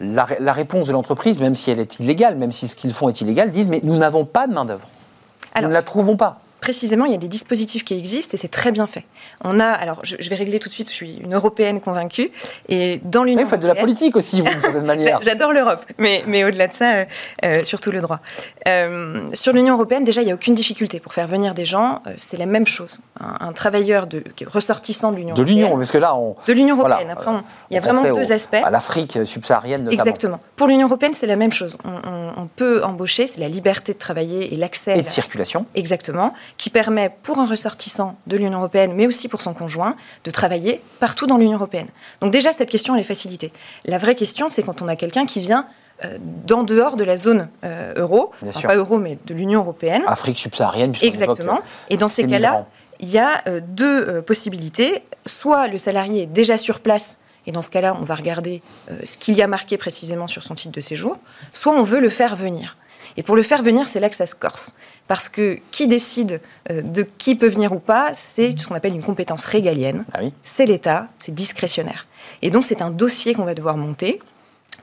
La, 0.00 0.26
la 0.38 0.52
réponse 0.52 0.86
de 0.88 0.92
l'entreprise, 0.92 1.40
même 1.40 1.56
si 1.56 1.70
elle 1.70 1.80
est 1.80 2.00
illégale, 2.00 2.36
même 2.36 2.52
si 2.52 2.68
ce 2.68 2.76
qu'ils 2.76 2.94
font 2.94 3.08
est 3.08 3.20
illégal, 3.20 3.50
disent 3.50 3.68
mais 3.68 3.80
nous 3.82 3.96
n'avons 3.96 4.24
pas 4.24 4.46
de 4.46 4.54
main-d'œuvre. 4.54 4.88
Nous 5.60 5.68
ne 5.68 5.72
la 5.72 5.82
trouvons 5.82 6.16
pas 6.16 6.40
précisément, 6.62 7.04
il 7.06 7.12
y 7.12 7.14
a 7.14 7.18
des 7.18 7.28
dispositifs 7.28 7.84
qui 7.84 7.92
existent 7.92 8.34
et 8.34 8.36
c'est 8.36 8.48
très 8.48 8.70
bien 8.70 8.86
fait. 8.86 9.04
On 9.42 9.58
a, 9.58 9.66
alors 9.66 10.00
je, 10.04 10.16
vais 10.30 10.36
régler 10.36 10.60
tout 10.60 10.68
de 10.68 10.72
suite, 10.72 10.88
je 10.88 10.94
suis 10.94 11.16
une 11.16 11.34
européenne 11.34 11.80
convaincue, 11.80 12.30
et 12.68 13.00
dans 13.04 13.24
l'Union. 13.24 13.42
Vous 13.42 13.50
faites 13.50 13.62
de 13.62 13.66
la 13.66 13.74
politique 13.74 14.14
aussi, 14.14 14.40
vous, 14.40 14.54
de 14.54 14.60
cette 14.60 14.82
manière. 14.84 15.18
J'adore 15.22 15.52
l'Europe, 15.52 15.84
mais, 15.98 16.22
mais 16.26 16.44
au-delà 16.44 16.68
de 16.68 16.72
ça, 16.72 16.92
euh, 16.92 17.04
euh, 17.44 17.64
surtout 17.64 17.90
le 17.90 18.00
droit. 18.00 18.20
Euh, 18.68 19.26
sur 19.34 19.52
l'Union 19.52 19.74
européenne, 19.74 20.04
déjà, 20.04 20.22
il 20.22 20.26
n'y 20.26 20.30
a 20.30 20.34
aucune 20.36 20.54
difficulté 20.54 21.00
pour 21.00 21.12
faire 21.12 21.26
venir 21.26 21.52
des 21.52 21.64
gens, 21.64 22.00
c'est 22.16 22.36
la 22.36 22.46
même 22.46 22.66
chose. 22.66 23.00
Un, 23.18 23.52
travailleur 23.52 24.06
de, 24.06 24.22
ressortissant 24.46 25.10
de 25.10 25.16
l'Union 25.16 25.34
européenne. 25.34 25.56
De 25.56 25.62
l'Union, 25.62 25.76
parce 25.76 25.90
que 25.90 25.98
là, 25.98 26.14
on. 26.14 26.36
De 26.46 26.52
l'Union 26.52 26.76
européenne. 26.76 27.10
Après, 27.10 27.30
il 27.70 27.74
y 27.74 27.76
a 27.76 27.80
vraiment 27.80 28.02
deux 28.02 28.32
aspects. 28.32 28.62
À 28.62 28.70
l'Afrique 28.70 29.18
subsaharienne, 29.24 29.82
notamment. 29.82 30.02
Exactement. 30.02 30.40
Pour 30.54 30.68
l'Union 30.68 30.86
européenne, 30.86 31.14
c'est 31.14 31.26
la 31.26 31.36
même 31.36 31.52
chose. 31.52 31.76
On, 31.84 32.32
on 32.36 32.46
peut 32.46 32.84
embaucher, 32.84 33.26
c'est 33.26 33.40
la 33.40 33.48
liberté 33.48 33.92
de 33.92 33.98
travailler 33.98 34.54
et 34.54 34.56
l'accès. 34.56 34.96
Et 34.96 35.02
de 35.02 35.08
circulation. 35.08 35.66
Exactement 35.74 36.32
qui 36.58 36.70
permet 36.70 37.10
pour 37.22 37.38
un 37.38 37.46
ressortissant 37.46 38.16
de 38.26 38.36
l'Union 38.36 38.58
européenne, 38.58 38.92
mais 38.94 39.06
aussi 39.06 39.28
pour 39.28 39.42
son 39.42 39.54
conjoint, 39.54 39.96
de 40.24 40.30
travailler 40.30 40.80
partout 41.00 41.26
dans 41.26 41.38
l'Union 41.38 41.54
européenne. 41.54 41.88
Donc 42.20 42.32
déjà, 42.32 42.52
cette 42.52 42.68
question, 42.68 42.94
elle 42.94 43.00
est 43.00 43.04
facilitée. 43.04 43.52
La 43.84 43.98
vraie 43.98 44.14
question, 44.14 44.48
c'est 44.48 44.62
quand 44.62 44.82
on 44.82 44.88
a 44.88 44.96
quelqu'un 44.96 45.26
qui 45.26 45.40
vient 45.40 45.66
euh, 46.04 46.18
d'en 46.20 46.62
dehors 46.62 46.96
de 46.96 47.04
la 47.04 47.16
zone 47.16 47.48
euh, 47.64 47.94
euro, 47.96 48.32
pas 48.62 48.74
euro, 48.74 48.98
mais 48.98 49.18
de 49.26 49.34
l'Union 49.34 49.60
européenne. 49.60 50.02
Afrique 50.06 50.38
subsaharienne, 50.38 50.94
Exactement. 51.02 51.58
Euh, 51.58 51.90
Et 51.90 51.96
dans 51.96 52.08
ces 52.08 52.26
cas-là, 52.26 52.66
il 53.00 53.08
y 53.08 53.18
a 53.18 53.42
deux 53.60 54.22
possibilités. 54.22 55.02
Soit 55.26 55.66
le 55.66 55.78
salarié 55.78 56.22
est 56.22 56.26
déjà 56.26 56.56
sur 56.56 56.80
place 56.80 57.22
et 57.46 57.52
dans 57.52 57.62
ce 57.62 57.70
cas-là, 57.70 57.96
on 58.00 58.04
va 58.04 58.14
regarder 58.14 58.62
ce 59.04 59.16
qu'il 59.16 59.34
y 59.34 59.42
a 59.42 59.48
marqué 59.48 59.76
précisément 59.76 60.28
sur 60.28 60.44
son 60.44 60.54
titre 60.54 60.72
de 60.72 60.80
séjour, 60.80 61.18
soit 61.52 61.72
on 61.72 61.82
veut 61.82 61.98
le 61.98 62.10
faire 62.10 62.36
venir. 62.36 62.76
Et 63.16 63.22
pour 63.22 63.36
le 63.36 63.42
faire 63.42 63.62
venir, 63.62 63.88
c'est 63.88 64.00
là 64.00 64.08
que 64.08 64.16
ça 64.16 64.26
se 64.26 64.34
corse. 64.34 64.74
Parce 65.12 65.28
que 65.28 65.58
qui 65.70 65.88
décide 65.88 66.40
euh, 66.70 66.80
de 66.80 67.02
qui 67.02 67.34
peut 67.34 67.50
venir 67.50 67.70
ou 67.74 67.78
pas, 67.78 68.12
c'est 68.14 68.58
ce 68.58 68.66
qu'on 68.66 68.74
appelle 68.74 68.94
une 68.94 69.02
compétence 69.02 69.44
régalienne. 69.44 70.06
Ah 70.14 70.20
c'est 70.42 70.64
l'État, 70.64 71.08
c'est 71.18 71.34
discrétionnaire. 71.34 72.06
Et 72.40 72.48
donc 72.48 72.64
c'est 72.64 72.80
un 72.80 72.90
dossier 72.90 73.34
qu'on 73.34 73.44
va 73.44 73.52
devoir 73.52 73.76
monter 73.76 74.20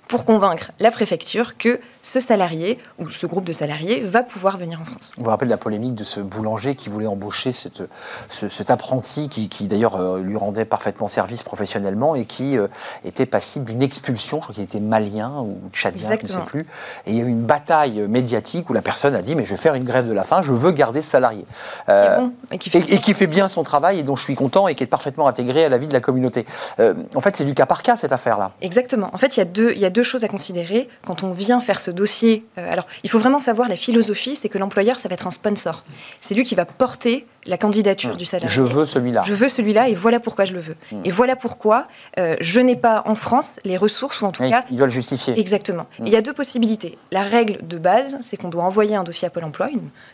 pour 0.10 0.26
convaincre 0.26 0.72
la 0.80 0.90
préfecture 0.90 1.56
que 1.56 1.80
ce 2.02 2.20
salarié 2.20 2.80
ou 2.98 3.10
ce 3.10 3.28
groupe 3.28 3.46
de 3.46 3.54
salariés 3.54 4.02
va 4.02 4.24
pouvoir 4.24 4.58
venir 4.58 4.82
en 4.82 4.86
France. 4.86 5.12
Vous 5.16 5.24
vous 5.24 5.30
rappelez 5.30 5.50
la 5.50 5.58
polémique 5.58 5.94
de 5.94 6.04
ce 6.04 6.20
boulanger 6.20 6.76
qui 6.76 6.90
voulait 6.90 7.08
embaucher 7.08 7.52
cette, 7.52 7.84
cet 8.30 8.72
apprenti 8.72 9.30
qui, 9.30 9.68
d'ailleurs 9.68 9.98
euh, 9.98 10.20
lui 10.20 10.36
rendait 10.36 10.66
parfaitement 10.66 11.08
service 11.08 11.44
professionnellement 11.44 12.16
et 12.16 12.26
qui 12.26 12.58
euh, 12.58 12.68
était 13.06 13.28
passible 13.28 13.66
d'une 13.66 13.84
expulsion, 13.84 14.38
je 14.38 14.42
crois 14.42 14.56
qu'il 14.56 14.64
était 14.64 14.80
malien 14.80 15.32
ou 15.42 15.60
tchadien, 15.74 16.10
je 16.20 16.26
ne 16.26 16.32
sais 16.40 16.46
plus. 16.46 16.62
Et 17.06 17.12
il 17.12 17.16
y 17.16 17.22
a 17.22 17.24
eu 17.24 17.28
une 17.28 17.44
bataille 17.44 18.00
médiatique 18.08 18.68
où 18.72 18.74
la 18.74 18.82
personne 18.82 19.14
a 19.14 19.22
dit 19.22 19.36
mais 19.36 19.46
je 19.46 19.52
vais 19.52 19.58
faire 19.58 19.76
une 19.76 19.86
grève 19.86 20.08
de 20.08 20.14
la 20.14 20.24
faim, 20.24 20.42
je 20.42 20.54
veux 20.54 20.72
garder 20.72 21.04
ce 21.04 21.12
salarié. 21.12 21.46
Euh, 21.88 22.28
et, 22.52 22.58
qui 22.58 22.72
fait, 22.72 22.80
et, 22.80 22.98
qui 22.98 23.14
fait, 23.14 23.28
bien 23.28 23.48
son 23.48 23.62
travail 23.62 24.00
et 24.00 24.04
dont 24.04 24.16
je 24.16 24.24
suis 24.24 24.36
content 24.36 24.68
et 24.68 24.74
qui 24.74 24.84
est 24.84 24.88
parfaitement 24.88 25.28
intégré 25.28 25.66
à 25.66 25.70
la 25.70 25.78
vie 25.78 25.88
de 25.88 25.94
la 25.94 26.02
communauté. 26.02 26.48
en 26.80 27.22
fait 27.22 27.36
c'est 27.36 27.46
du 27.46 27.54
cas 27.54 27.68
par 27.68 27.84
cas 27.84 27.96
cette 27.96 28.12
affaire-là. 28.12 28.54
Exactement. 28.62 29.12
En 29.14 29.20
fait 29.20 29.38
il 29.38 29.40
y 29.40 29.44
a 29.44 29.46
deux, 29.46 29.74
il 29.74 29.80
y 29.80 29.86
a 29.86 29.92
deux 29.92 29.99
choses 30.04 30.24
à 30.24 30.28
considérer 30.28 30.88
quand 31.06 31.24
on 31.24 31.32
vient 31.32 31.62
faire 31.62 31.80
ce 31.80 31.92
dossier. 31.92 32.46
Euh, 32.58 32.72
alors, 32.72 32.86
il 33.04 33.10
faut 33.10 33.20
vraiment 33.20 33.40
savoir 33.40 33.68
la 33.68 33.76
philosophie, 33.76 34.36
c'est 34.36 34.50
que 34.50 34.58
l'employeur, 34.58 35.00
ça 35.00 35.10
va 35.10 35.14
être 35.14 35.28
un 35.28 35.32
sponsor. 35.32 35.84
C'est 36.20 36.36
lui 36.36 36.44
qui 36.44 36.56
va 36.56 36.66
porter 36.66 37.26
la 37.46 37.58
candidature 37.58 38.18
du 38.18 38.26
salarié. 38.26 38.54
Je 38.54 38.62
veux 38.62 38.86
celui-là. 38.86 39.22
Je 39.26 39.34
veux 39.34 39.50
celui-là 39.50 39.90
et 39.90 39.96
voilà 39.96 40.20
pourquoi 40.20 40.46
je 40.46 40.54
le 40.54 40.60
veux. 40.60 40.76
Hmm. 40.92 41.02
Et 41.06 41.12
voilà 41.12 41.36
pourquoi 41.36 41.88
euh, 42.20 42.36
je 42.40 42.60
n'ai 42.60 42.76
pas 42.76 43.04
en 43.06 43.16
France 43.16 43.60
les 43.64 43.78
ressources, 43.78 44.22
ou 44.22 44.26
en 44.26 44.32
tout 44.32 44.48
cas... 44.48 44.66
Ils 44.70 44.78
doivent 44.78 44.90
le 44.90 44.94
justifier. 44.94 45.40
Exactement. 45.40 45.88
Hmm. 46.00 46.06
Il 46.06 46.14
y 46.14 46.16
a 46.16 46.22
deux 46.22 46.34
possibilités. 46.34 46.98
La 47.12 47.24
règle 47.24 47.66
de 47.66 47.78
base, 47.78 48.18
c'est 48.22 48.38
qu'on 48.38 48.50
doit 48.50 48.64
envoyer 48.64 48.96
un 48.96 49.04
dossier 49.04 49.26
à 49.28 49.32
Pôle 49.32 49.46
emploi, 49.46 49.70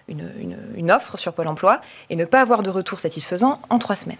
une, 0.08 0.30
une 0.76 0.92
offre 0.92 1.18
sur 1.18 1.34
Pôle 1.34 1.48
emploi, 1.48 1.82
et 2.10 2.16
ne 2.16 2.26
pas 2.26 2.42
avoir 2.42 2.64
de 2.64 2.70
retour 2.70 3.00
satisfaisant 3.00 3.60
en 3.70 3.80
trois 3.80 3.96
semaines. 3.96 4.18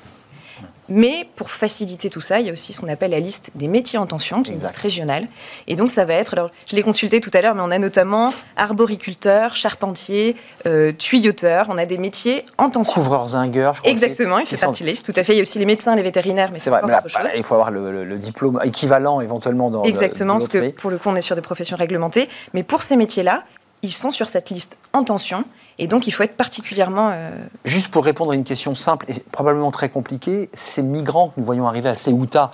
Mais 0.88 1.28
pour 1.36 1.52
faciliter 1.52 2.10
tout 2.10 2.22
ça, 2.22 2.40
il 2.40 2.46
y 2.46 2.50
a 2.50 2.54
aussi 2.54 2.74
ce 2.74 2.80
qu'on 2.80 2.88
appelle 2.88 3.12
la 3.12 3.20
liste 3.20 3.52
des 3.56 3.68
métiers 3.68 3.98
en 3.98 4.06
tension, 4.06 4.44
qui 4.44 4.52
est 4.52 4.56
une 4.56 4.62
liste 4.62 4.78
régionale. 4.78 5.28
Et 5.68 5.76
donc, 5.76 5.90
ça 5.90 6.06
va 6.06 6.14
être, 6.14 6.34
alors 6.34 6.52
je 6.70 6.76
l'ai 6.76 6.82
consulté 6.82 7.20
tout 7.20 7.32
à 7.34 7.42
l'heure, 7.42 7.56
mais 7.56 7.62
on 7.64 7.72
a 7.72 7.80
notamment 7.80 8.32
arboriculteur, 8.56 9.56
charpentier, 9.56 10.36
euh, 10.66 10.92
tuyauteur. 10.92 11.68
On 11.70 11.78
a 11.78 11.86
des 11.86 11.98
métiers 11.98 12.46
en 12.58 12.70
tension. 12.70 12.94
Couvreur 12.94 13.28
zingueur, 13.28 13.74
je 13.74 13.82
crois. 13.82 13.92
Exactement, 13.92 14.40
il 14.40 14.46
fait 14.46 14.58
partie 14.58 14.84
de 14.84 14.90
liste, 14.90 15.06
tout 15.06 15.20
à 15.20 15.24
fait. 15.24 15.34
Il 15.34 15.38
y 15.38 15.40
a 15.40 15.42
aussi 15.42 15.60
les 15.60 15.66
médecins, 15.66 15.96
les 15.96 16.04
vétérinaires, 16.04 16.52
mais 16.52 16.60
c'est 16.60 16.70
vrai. 16.70 16.82
chose. 17.08 17.32
il 17.36 17.44
faut 17.44 17.56
avoir 17.56 17.72
le, 17.72 18.16
diplôme 18.18 18.60
équivalent 18.64 19.22
éventuellement 19.22 19.70
dans 19.70 19.84
Exactement, 19.84 20.38
parce 20.38 20.48
que 20.48 20.70
pour 20.72 20.90
le 20.90 20.98
coup, 20.98 21.10
on 21.10 21.16
est 21.16 21.22
sur 21.22 21.36
des 21.36 21.42
professions 21.42 21.78
réglementées. 21.78 22.30
Mais 22.54 22.64
pour 22.64 22.82
ces 22.82 22.96
métiers-là, 22.96 23.44
ils 23.82 23.92
sont 23.92 24.12
sur 24.12 24.28
cette 24.30 24.50
liste 24.50 24.78
en 24.94 25.04
tension. 25.04 25.44
Et 25.78 25.88
donc, 25.88 26.08
il 26.08 26.12
faut 26.12 26.24
être 26.24 26.38
particulièrement. 26.38 27.12
Euh, 27.12 27.32
Juste 27.66 27.90
pour 27.90 28.06
répondre 28.06 28.32
à 28.32 28.36
une 28.36 28.46
question 28.46 28.76
simple 28.76 29.06
et 29.10 29.20
probablement 29.32 29.72
très 29.72 29.90
compliquée, 29.90 30.50
ces 30.54 30.82
migrants 30.82 31.30
que 31.30 31.34
nous 31.38 31.46
voyons 31.46 31.68
arriver 31.68 31.90
à 31.90 31.96
Ceuta, 31.96 32.52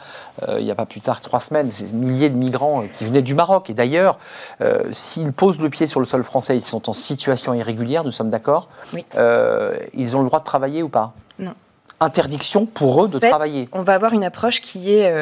euh, 0.47 0.59
il 0.59 0.65
n'y 0.65 0.71
a 0.71 0.75
pas 0.75 0.87
plus 0.87 1.01
tard 1.01 1.19
que 1.19 1.25
trois 1.25 1.39
semaines, 1.39 1.71
ces 1.71 1.85
milliers 1.85 2.29
de 2.29 2.35
migrants 2.35 2.81
euh, 2.81 2.87
qui 2.91 3.05
venaient 3.05 3.21
du 3.21 3.35
Maroc. 3.35 3.69
Et 3.69 3.73
d'ailleurs, 3.73 4.17
s'ils 4.91 5.31
posent 5.33 5.59
le 5.59 5.69
pied 5.69 5.87
sur 5.87 5.99
le 5.99 6.05
sol 6.05 6.23
français, 6.23 6.57
ils 6.57 6.61
sont 6.61 6.89
en 6.89 6.93
situation 6.93 7.53
irrégulière, 7.53 8.03
nous 8.03 8.11
sommes 8.11 8.31
d'accord 8.31 8.69
Oui. 8.93 9.05
ils 9.93 10.17
ont 10.17 10.21
le 10.21 10.27
droit 10.27 10.39
de 10.39 10.45
travailler 10.45 10.83
ou 10.83 10.89
pas? 10.89 11.13
Non 11.39 11.53
interdiction 12.03 12.65
pour 12.65 13.03
eux 13.03 13.07
de 13.07 13.19
travailler. 13.19 13.69
On 13.73 13.83
va 13.83 13.93
avoir 13.93 14.13
une 14.13 14.23
approche 14.23 14.59
qui 14.59 14.91
est 14.91 15.13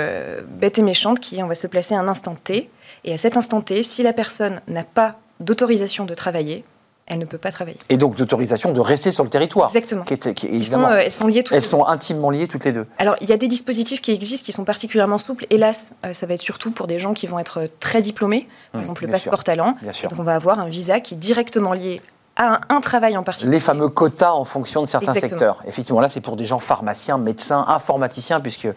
bête 0.48 0.80
et 0.80 0.82
méchante, 0.82 1.20
qui 1.20 1.38
est 1.38 1.44
on 1.44 1.48
va 1.48 1.56
se 1.56 1.68
placer 1.68 1.94
à 1.94 2.00
un 2.00 2.08
instant 2.08 2.36
T, 2.42 2.70
et 3.04 3.14
à 3.14 3.18
cet 3.18 3.36
instant 3.36 3.60
T, 3.60 3.84
si 3.84 4.02
la 4.02 4.14
personne 4.14 4.62
n'a 4.70 4.86
pas 4.86 5.16
d'autorisation 5.42 6.06
de 6.06 6.14
travailler, 6.14 6.64
elle 7.10 7.20
ne 7.20 7.26
peut 7.26 7.38
pas 7.38 7.52
travailler. 7.52 7.78
Et 7.90 7.98
donc 7.98 8.16
d'autorisation 8.16 8.72
de 8.72 8.80
rester 8.80 9.12
sur 9.12 9.24
le 9.24 9.30
territoire. 9.30 9.70
Exactement. 9.70 10.04
Qui 10.04 10.14
euh, 10.14 11.02
elles 11.04 11.12
sont 11.12 11.28
liées 11.28 11.44
toutes 11.44 11.56
Elles 11.56 11.64
sont 11.64 11.86
intimement 11.86 12.30
liées 12.30 12.48
toutes 12.48 12.66
les 12.66 12.72
deux. 12.72 12.86
Alors 12.98 13.16
il 13.22 13.30
y 13.30 13.34
a 13.34 13.38
des 13.38 13.48
dispositifs 13.48 14.02
qui 14.02 14.12
existent 14.12 14.46
qui 14.46 14.52
sont 14.52 14.64
particulièrement 14.64 15.18
souples. 15.18 15.46
Hélas, 15.50 15.96
euh, 16.06 16.14
ça 16.14 16.26
va 16.28 16.36
être 16.36 16.42
surtout 16.42 16.72
pour 16.72 16.88
des 16.88 17.00
gens 17.00 17.14
qui 17.14 17.28
vont 17.28 17.40
être 17.40 17.68
très 17.80 18.02
diplômés, 18.02 18.48
par 18.72 18.80
mmh, 18.80 18.84
exemple 18.84 19.06
le 19.06 19.12
passeport 19.12 19.44
talent. 19.44 19.76
Bien 19.82 19.92
sûr. 19.92 20.10
Donc 20.10 20.20
on 20.20 20.24
va 20.24 20.36
avoir 20.36 20.60
un 20.60 20.70
visa 20.70 21.00
qui 21.00 21.16
est 21.16 21.18
directement 21.18 21.74
lié 21.74 22.00
à 22.40 22.62
un, 22.70 22.80
travail 22.80 23.18
en 23.18 23.24
particulier. 23.24 23.52
Les 23.52 23.60
fameux 23.60 23.90
quotas 23.90 24.32
en 24.32 24.46
fonction 24.46 24.82
de 24.82 24.88
certains 24.88 25.14
secteurs. 25.14 25.62
Effectivement, 25.68 26.00
là, 26.00 26.08
c'est 26.08 26.22
pour 26.22 26.38
des 26.38 26.46
gens 26.46 26.60
pharmaciens, 26.60 27.18
médecins, 27.18 27.66
informaticiens, 27.68 28.40
puisque 28.40 28.70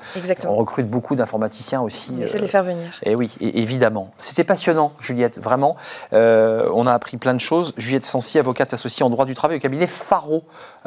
on 0.44 0.56
recrute 0.56 0.90
beaucoup 0.90 1.14
d'informaticiens 1.14 1.80
aussi. 1.80 2.12
On 2.18 2.20
essaie 2.20 2.38
de 2.38 2.42
les 2.42 2.48
faire 2.48 2.64
venir. 2.64 2.98
Et 3.04 3.14
oui, 3.14 3.32
évidemment. 3.40 4.10
C'était 4.18 4.42
passionnant, 4.42 4.92
Juliette, 5.00 5.38
vraiment. 5.38 5.76
on 6.12 6.86
a 6.86 6.92
appris 6.92 7.16
plein 7.16 7.34
de 7.34 7.40
choses. 7.40 7.72
Juliette 7.76 8.04
Sancy, 8.04 8.38
avocate 8.38 8.74
associée 8.74 9.04
en 9.04 9.10
droit 9.10 9.26
du 9.26 9.34
travail 9.34 9.58
au 9.58 9.60
cabinet 9.60 9.86
Faro. 9.86 10.42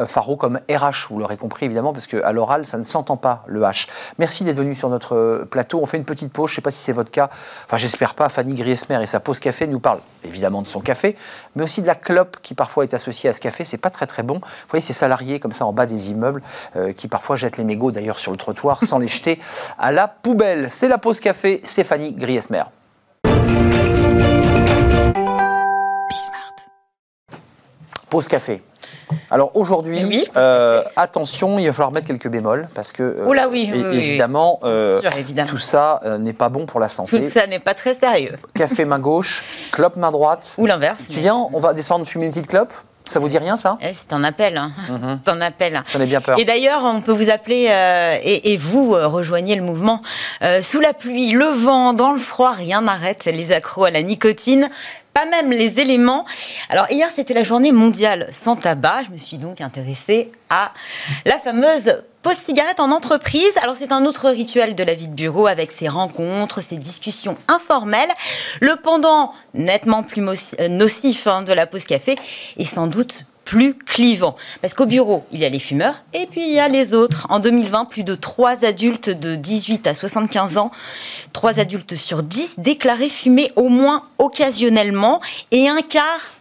Faro 0.05 0.35
comme 0.35 0.59
RH, 0.69 1.07
vous 1.09 1.19
l'aurez 1.19 1.37
compris, 1.37 1.65
évidemment, 1.65 1.93
parce 1.93 2.07
qu'à 2.07 2.31
l'oral, 2.33 2.65
ça 2.65 2.77
ne 2.77 2.83
s'entend 2.83 3.15
pas, 3.15 3.43
le 3.47 3.61
H. 3.61 3.87
Merci 4.19 4.43
d'être 4.43 4.57
venu 4.57 4.75
sur 4.75 4.89
notre 4.89 5.47
plateau. 5.49 5.79
On 5.81 5.85
fait 5.85 5.97
une 5.97 6.03
petite 6.03 6.33
pause. 6.33 6.49
Je 6.49 6.53
ne 6.53 6.55
sais 6.57 6.61
pas 6.61 6.71
si 6.71 6.81
c'est 6.81 6.91
votre 6.91 7.11
cas. 7.11 7.29
Enfin, 7.65 7.77
j'espère 7.77 8.15
pas. 8.15 8.27
Fanny 8.27 8.53
Griesmer 8.53 9.01
et 9.01 9.07
sa 9.07 9.21
pause 9.21 9.39
café 9.39 9.65
nous 9.65 9.79
parlent 9.79 10.01
évidemment 10.25 10.61
de 10.61 10.67
son 10.67 10.81
café, 10.81 11.15
mais 11.55 11.63
aussi 11.63 11.81
de 11.81 11.87
la 11.87 11.95
clope 11.95 12.37
qui 12.41 12.53
parfois 12.65 12.83
est 12.83 12.95
associée 12.95 13.29
à 13.29 13.33
ce 13.33 13.39
café. 13.39 13.63
C'est 13.63 13.77
pas 13.77 13.91
très 13.91 14.07
très 14.07 14.23
bon. 14.23 14.39
Vous 14.39 14.69
voyez 14.71 14.81
ces 14.81 14.91
salariés 14.91 15.39
comme 15.39 15.51
ça 15.51 15.67
en 15.67 15.71
bas 15.71 15.85
des 15.85 16.09
immeubles 16.09 16.41
euh, 16.75 16.93
qui 16.93 17.07
parfois 17.07 17.35
jettent 17.35 17.57
les 17.57 17.63
mégots 17.63 17.91
d'ailleurs 17.91 18.17
sur 18.17 18.31
le 18.31 18.37
trottoir 18.37 18.83
sans 18.83 18.97
les 18.97 19.07
jeter 19.07 19.39
à 19.77 19.91
la 19.91 20.07
poubelle. 20.07 20.71
C'est 20.71 20.87
la 20.87 20.97
pause 20.97 21.19
café. 21.19 21.61
Stéphanie 21.63 22.13
Griesmer. 22.13 22.63
Pause 28.09 28.27
café. 28.27 28.63
Alors 29.29 29.51
aujourd'hui, 29.55 30.25
euh, 30.35 30.83
attention, 30.95 31.59
il 31.59 31.67
va 31.67 31.73
falloir 31.73 31.91
mettre 31.91 32.07
quelques 32.07 32.27
bémols 32.27 32.67
parce 32.73 32.91
que 32.91 33.03
euh, 33.03 33.33
là 33.33 33.47
oui, 33.49 33.71
évidemment, 33.93 34.59
euh, 34.63 35.01
tout 35.47 35.57
ça 35.57 36.01
n'est 36.19 36.33
pas 36.33 36.49
bon 36.49 36.65
pour 36.65 36.79
la 36.79 36.89
santé. 36.89 37.19
Tout 37.19 37.29
ça 37.29 37.47
n'est 37.47 37.59
pas 37.59 37.73
très 37.73 37.93
sérieux. 37.93 38.33
Café 38.53 38.85
main 38.85 38.99
gauche, 38.99 39.43
clope 39.71 39.95
main 39.95 40.11
droite. 40.11 40.55
Ou 40.57 40.65
l'inverse. 40.65 41.05
Tu 41.09 41.19
viens, 41.19 41.35
on 41.35 41.59
va 41.59 41.73
descendre 41.73 42.05
fumer 42.05 42.25
une 42.25 42.31
petite 42.31 42.47
clope 42.47 42.73
ça 43.09 43.19
vous 43.19 43.29
dit 43.29 43.37
rien, 43.37 43.57
ça? 43.57 43.77
Eh, 43.81 43.93
C'est 43.93 44.13
un 44.13 44.23
appel. 44.23 44.57
Hein. 44.57 44.71
Mhm. 44.89 45.19
C'est 45.25 45.31
un 45.31 45.41
appel. 45.41 45.83
J'en 45.91 46.01
ai 46.01 46.05
bien 46.05 46.21
peur. 46.21 46.39
Et 46.39 46.45
d'ailleurs, 46.45 46.83
on 46.83 47.01
peut 47.01 47.11
vous 47.11 47.29
appeler, 47.29 47.69
et, 48.23 48.57
vous 48.57 48.91
rejoignez 48.91 49.55
le 49.55 49.61
mouvement. 49.61 50.01
sous 50.61 50.79
la 50.79 50.93
pluie, 50.93 51.31
le 51.31 51.45
vent, 51.45 51.93
dans 51.93 52.11
le 52.11 52.19
froid, 52.19 52.51
rien 52.51 52.81
n'arrête 52.81 53.25
les 53.25 53.51
accros 53.51 53.85
à 53.85 53.91
la 53.91 54.01
nicotine 54.01 54.69
pas 55.15 55.25
même 55.25 55.49
les 55.49 55.79
éléments. 55.79 56.25
Alors 56.69 56.91
hier, 56.91 57.07
c'était 57.15 57.33
la 57.33 57.43
journée 57.43 57.71
mondiale 57.71 58.27
sans 58.31 58.57
tabac. 58.57 59.03
Je 59.07 59.11
me 59.11 59.17
suis 59.17 59.37
donc 59.37 59.61
intéressée 59.61 60.29
à 60.49 60.73
la 61.25 61.39
fameuse 61.39 62.03
pause 62.25 62.37
cigarette 62.43 62.79
en 62.79 62.89
entreprise. 62.89 63.55
Alors 63.61 63.75
c'est 63.75 63.91
un 63.91 64.03
autre 64.03 64.31
rituel 64.31 64.73
de 64.73 64.83
la 64.83 64.95
vie 64.95 65.07
de 65.07 65.13
bureau 65.13 65.45
avec 65.45 65.71
ses 65.71 65.87
rencontres, 65.87 66.59
ses 66.59 66.77
discussions 66.77 67.37
informelles. 67.47 68.09
Le 68.61 68.75
pendant 68.77 69.31
nettement 69.53 70.01
plus 70.01 70.23
euh, 70.59 70.67
nocif 70.67 71.27
hein, 71.27 71.43
de 71.43 71.53
la 71.53 71.67
pause 71.67 71.83
café 71.83 72.15
et 72.57 72.65
sans 72.65 72.87
doute 72.87 73.27
plus 73.43 73.75
clivant. 73.75 74.35
Parce 74.63 74.73
qu'au 74.73 74.87
bureau, 74.87 75.23
il 75.31 75.39
y 75.39 75.45
a 75.45 75.49
les 75.49 75.59
fumeurs 75.59 75.93
et 76.15 76.25
puis 76.25 76.41
il 76.47 76.51
y 76.51 76.59
a 76.59 76.67
les 76.67 76.95
autres. 76.95 77.27
En 77.29 77.37
2020, 77.39 77.85
plus 77.85 78.03
de 78.03 78.15
3 78.15 78.65
adultes 78.65 79.11
de 79.11 79.35
18 79.35 79.85
à 79.85 79.93
75 79.93 80.57
ans, 80.57 80.71
3 81.33 81.59
adultes 81.59 81.95
sur 81.95 82.23
10 82.23 82.53
déclaraient 82.57 83.07
fumer 83.07 83.51
au 83.55 83.69
moins 83.69 84.01
occasionnellement 84.17 85.21
et 85.51 85.69
un 85.69 85.83
quart 85.83 86.31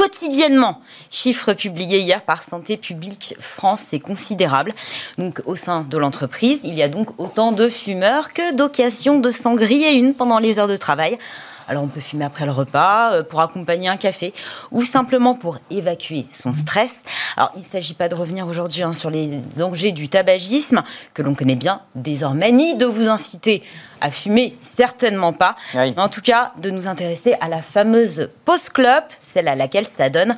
quotidiennement. 0.00 0.80
Chiffre 1.10 1.52
publié 1.52 1.98
hier 1.98 2.22
par 2.22 2.42
Santé 2.42 2.78
publique 2.78 3.34
France, 3.38 3.82
c'est 3.90 3.98
considérable. 3.98 4.72
Donc 5.18 5.42
au 5.44 5.56
sein 5.56 5.82
de 5.82 5.98
l'entreprise, 5.98 6.62
il 6.64 6.74
y 6.74 6.82
a 6.82 6.88
donc 6.88 7.08
autant 7.18 7.52
de 7.52 7.68
fumeurs 7.68 8.32
que 8.32 8.54
d'occasions 8.54 9.20
de 9.20 9.30
s'en 9.30 9.54
griller 9.54 9.92
une 9.92 10.14
pendant 10.14 10.38
les 10.38 10.58
heures 10.58 10.68
de 10.68 10.78
travail. 10.78 11.18
Alors 11.70 11.84
on 11.84 11.86
peut 11.86 12.00
fumer 12.00 12.24
après 12.24 12.46
le 12.46 12.50
repas, 12.50 13.12
euh, 13.12 13.22
pour 13.22 13.40
accompagner 13.40 13.88
un 13.88 13.96
café, 13.96 14.34
ou 14.72 14.82
simplement 14.82 15.36
pour 15.36 15.58
évacuer 15.70 16.26
son 16.28 16.52
stress. 16.52 16.90
Alors 17.36 17.52
il 17.54 17.60
ne 17.60 17.64
s'agit 17.64 17.94
pas 17.94 18.08
de 18.08 18.16
revenir 18.16 18.48
aujourd'hui 18.48 18.82
hein, 18.82 18.92
sur 18.92 19.08
les 19.08 19.28
dangers 19.56 19.92
du 19.92 20.08
tabagisme, 20.08 20.82
que 21.14 21.22
l'on 21.22 21.36
connaît 21.36 21.54
bien 21.54 21.80
désormais, 21.94 22.50
ni 22.50 22.74
de 22.74 22.86
vous 22.86 23.08
inciter 23.08 23.62
à 24.00 24.10
fumer, 24.10 24.56
certainement 24.60 25.32
pas. 25.32 25.54
Mais 25.74 25.94
en 25.96 26.08
tout 26.08 26.22
cas, 26.22 26.52
de 26.58 26.70
nous 26.70 26.88
intéresser 26.88 27.36
à 27.40 27.48
la 27.48 27.62
fameuse 27.62 28.30
post-clope, 28.44 29.12
celle 29.22 29.46
à 29.46 29.54
laquelle 29.54 29.86
ça 29.86 30.10
donne 30.10 30.36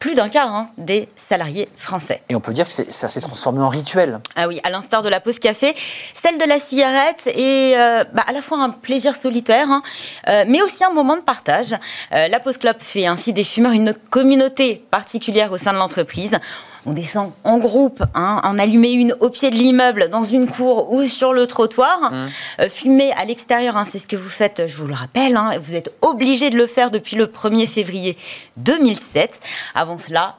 plus 0.00 0.14
d'un 0.14 0.30
quart 0.30 0.52
hein, 0.52 0.70
des 0.78 1.08
salariés 1.14 1.68
français. 1.76 2.22
Et 2.30 2.34
on 2.34 2.40
peut 2.40 2.54
dire 2.54 2.64
que 2.64 2.72
ça 2.90 3.06
s'est 3.06 3.20
transformé 3.20 3.60
en 3.60 3.68
rituel. 3.68 4.18
Ah 4.34 4.48
oui, 4.48 4.58
à 4.64 4.70
l'instar 4.70 5.02
de 5.02 5.10
la 5.10 5.20
pause 5.20 5.38
café, 5.38 5.76
celle 6.20 6.38
de 6.38 6.44
la 6.44 6.58
cigarette 6.58 7.22
est 7.26 7.76
euh, 7.76 8.02
bah, 8.14 8.24
à 8.26 8.32
la 8.32 8.40
fois 8.40 8.58
un 8.58 8.70
plaisir 8.70 9.14
solitaire, 9.14 9.68
hein, 9.70 9.82
euh, 10.28 10.44
mais 10.48 10.62
aussi 10.62 10.82
un 10.84 10.90
moment 10.90 11.16
de 11.16 11.20
partage. 11.20 11.74
Euh, 12.12 12.28
la 12.28 12.40
pause 12.40 12.56
club 12.56 12.76
fait 12.80 13.06
ainsi 13.06 13.34
des 13.34 13.44
fumeurs 13.44 13.72
une 13.72 13.92
communauté 13.92 14.82
particulière 14.90 15.52
au 15.52 15.58
sein 15.58 15.74
de 15.74 15.78
l'entreprise 15.78 16.38
on 16.86 16.92
descend 16.92 17.32
en 17.44 17.58
groupe, 17.58 18.02
hein, 18.14 18.40
en 18.44 18.58
allumer 18.58 18.92
une 18.92 19.14
au 19.20 19.30
pied 19.30 19.50
de 19.50 19.56
l'immeuble, 19.56 20.08
dans 20.10 20.22
une 20.22 20.48
cour 20.48 20.92
ou 20.92 21.04
sur 21.04 21.32
le 21.32 21.46
trottoir. 21.46 22.12
Mmh. 22.12 22.28
Euh, 22.60 22.68
fumer 22.68 23.12
à 23.12 23.24
l'extérieur, 23.24 23.76
hein, 23.76 23.84
c'est 23.84 23.98
ce 23.98 24.06
que 24.06 24.16
vous 24.16 24.28
faites, 24.28 24.66
je 24.66 24.76
vous 24.76 24.86
le 24.86 24.94
rappelle. 24.94 25.36
Hein, 25.36 25.52
vous 25.62 25.74
êtes 25.74 25.94
obligé 26.02 26.50
de 26.50 26.56
le 26.56 26.66
faire 26.66 26.90
depuis 26.90 27.16
le 27.16 27.26
1er 27.26 27.66
février 27.66 28.16
2007. 28.58 29.40
Avant 29.74 29.98
cela, 29.98 30.36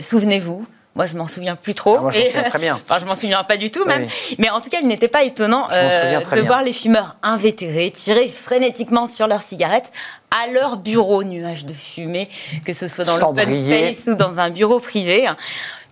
souvenez-vous, 0.00 0.66
moi, 0.98 1.06
je 1.06 1.16
m'en 1.16 1.28
souviens 1.28 1.54
plus 1.54 1.76
trop. 1.76 1.94
Ah, 1.96 2.00
moi, 2.00 2.10
je 2.10 2.48
très 2.50 2.58
bien. 2.58 2.80
enfin, 2.88 2.98
je 2.98 3.06
m'en 3.06 3.14
souviens 3.14 3.44
pas 3.44 3.56
du 3.56 3.70
tout, 3.70 3.84
même. 3.84 4.08
Mais 4.38 4.50
en 4.50 4.60
tout 4.60 4.68
cas, 4.68 4.78
il 4.82 4.88
n'était 4.88 5.06
pas 5.06 5.22
étonnant 5.22 5.68
euh, 5.70 6.18
de 6.18 6.40
voir 6.40 6.64
les 6.64 6.72
fumeurs 6.72 7.14
invétérés 7.22 7.92
tirer 7.92 8.26
frénétiquement 8.26 9.06
sur 9.06 9.28
leurs 9.28 9.42
cigarettes 9.42 9.92
à 10.32 10.50
leur 10.50 10.76
bureau, 10.76 11.22
nuage 11.22 11.66
de 11.66 11.72
fumée, 11.72 12.28
que 12.64 12.72
ce 12.72 12.88
soit 12.88 13.04
dans 13.04 13.16
l'open 13.16 13.48
space 13.48 14.08
ou 14.08 14.16
dans 14.16 14.40
un 14.40 14.50
bureau 14.50 14.80
privé 14.80 15.28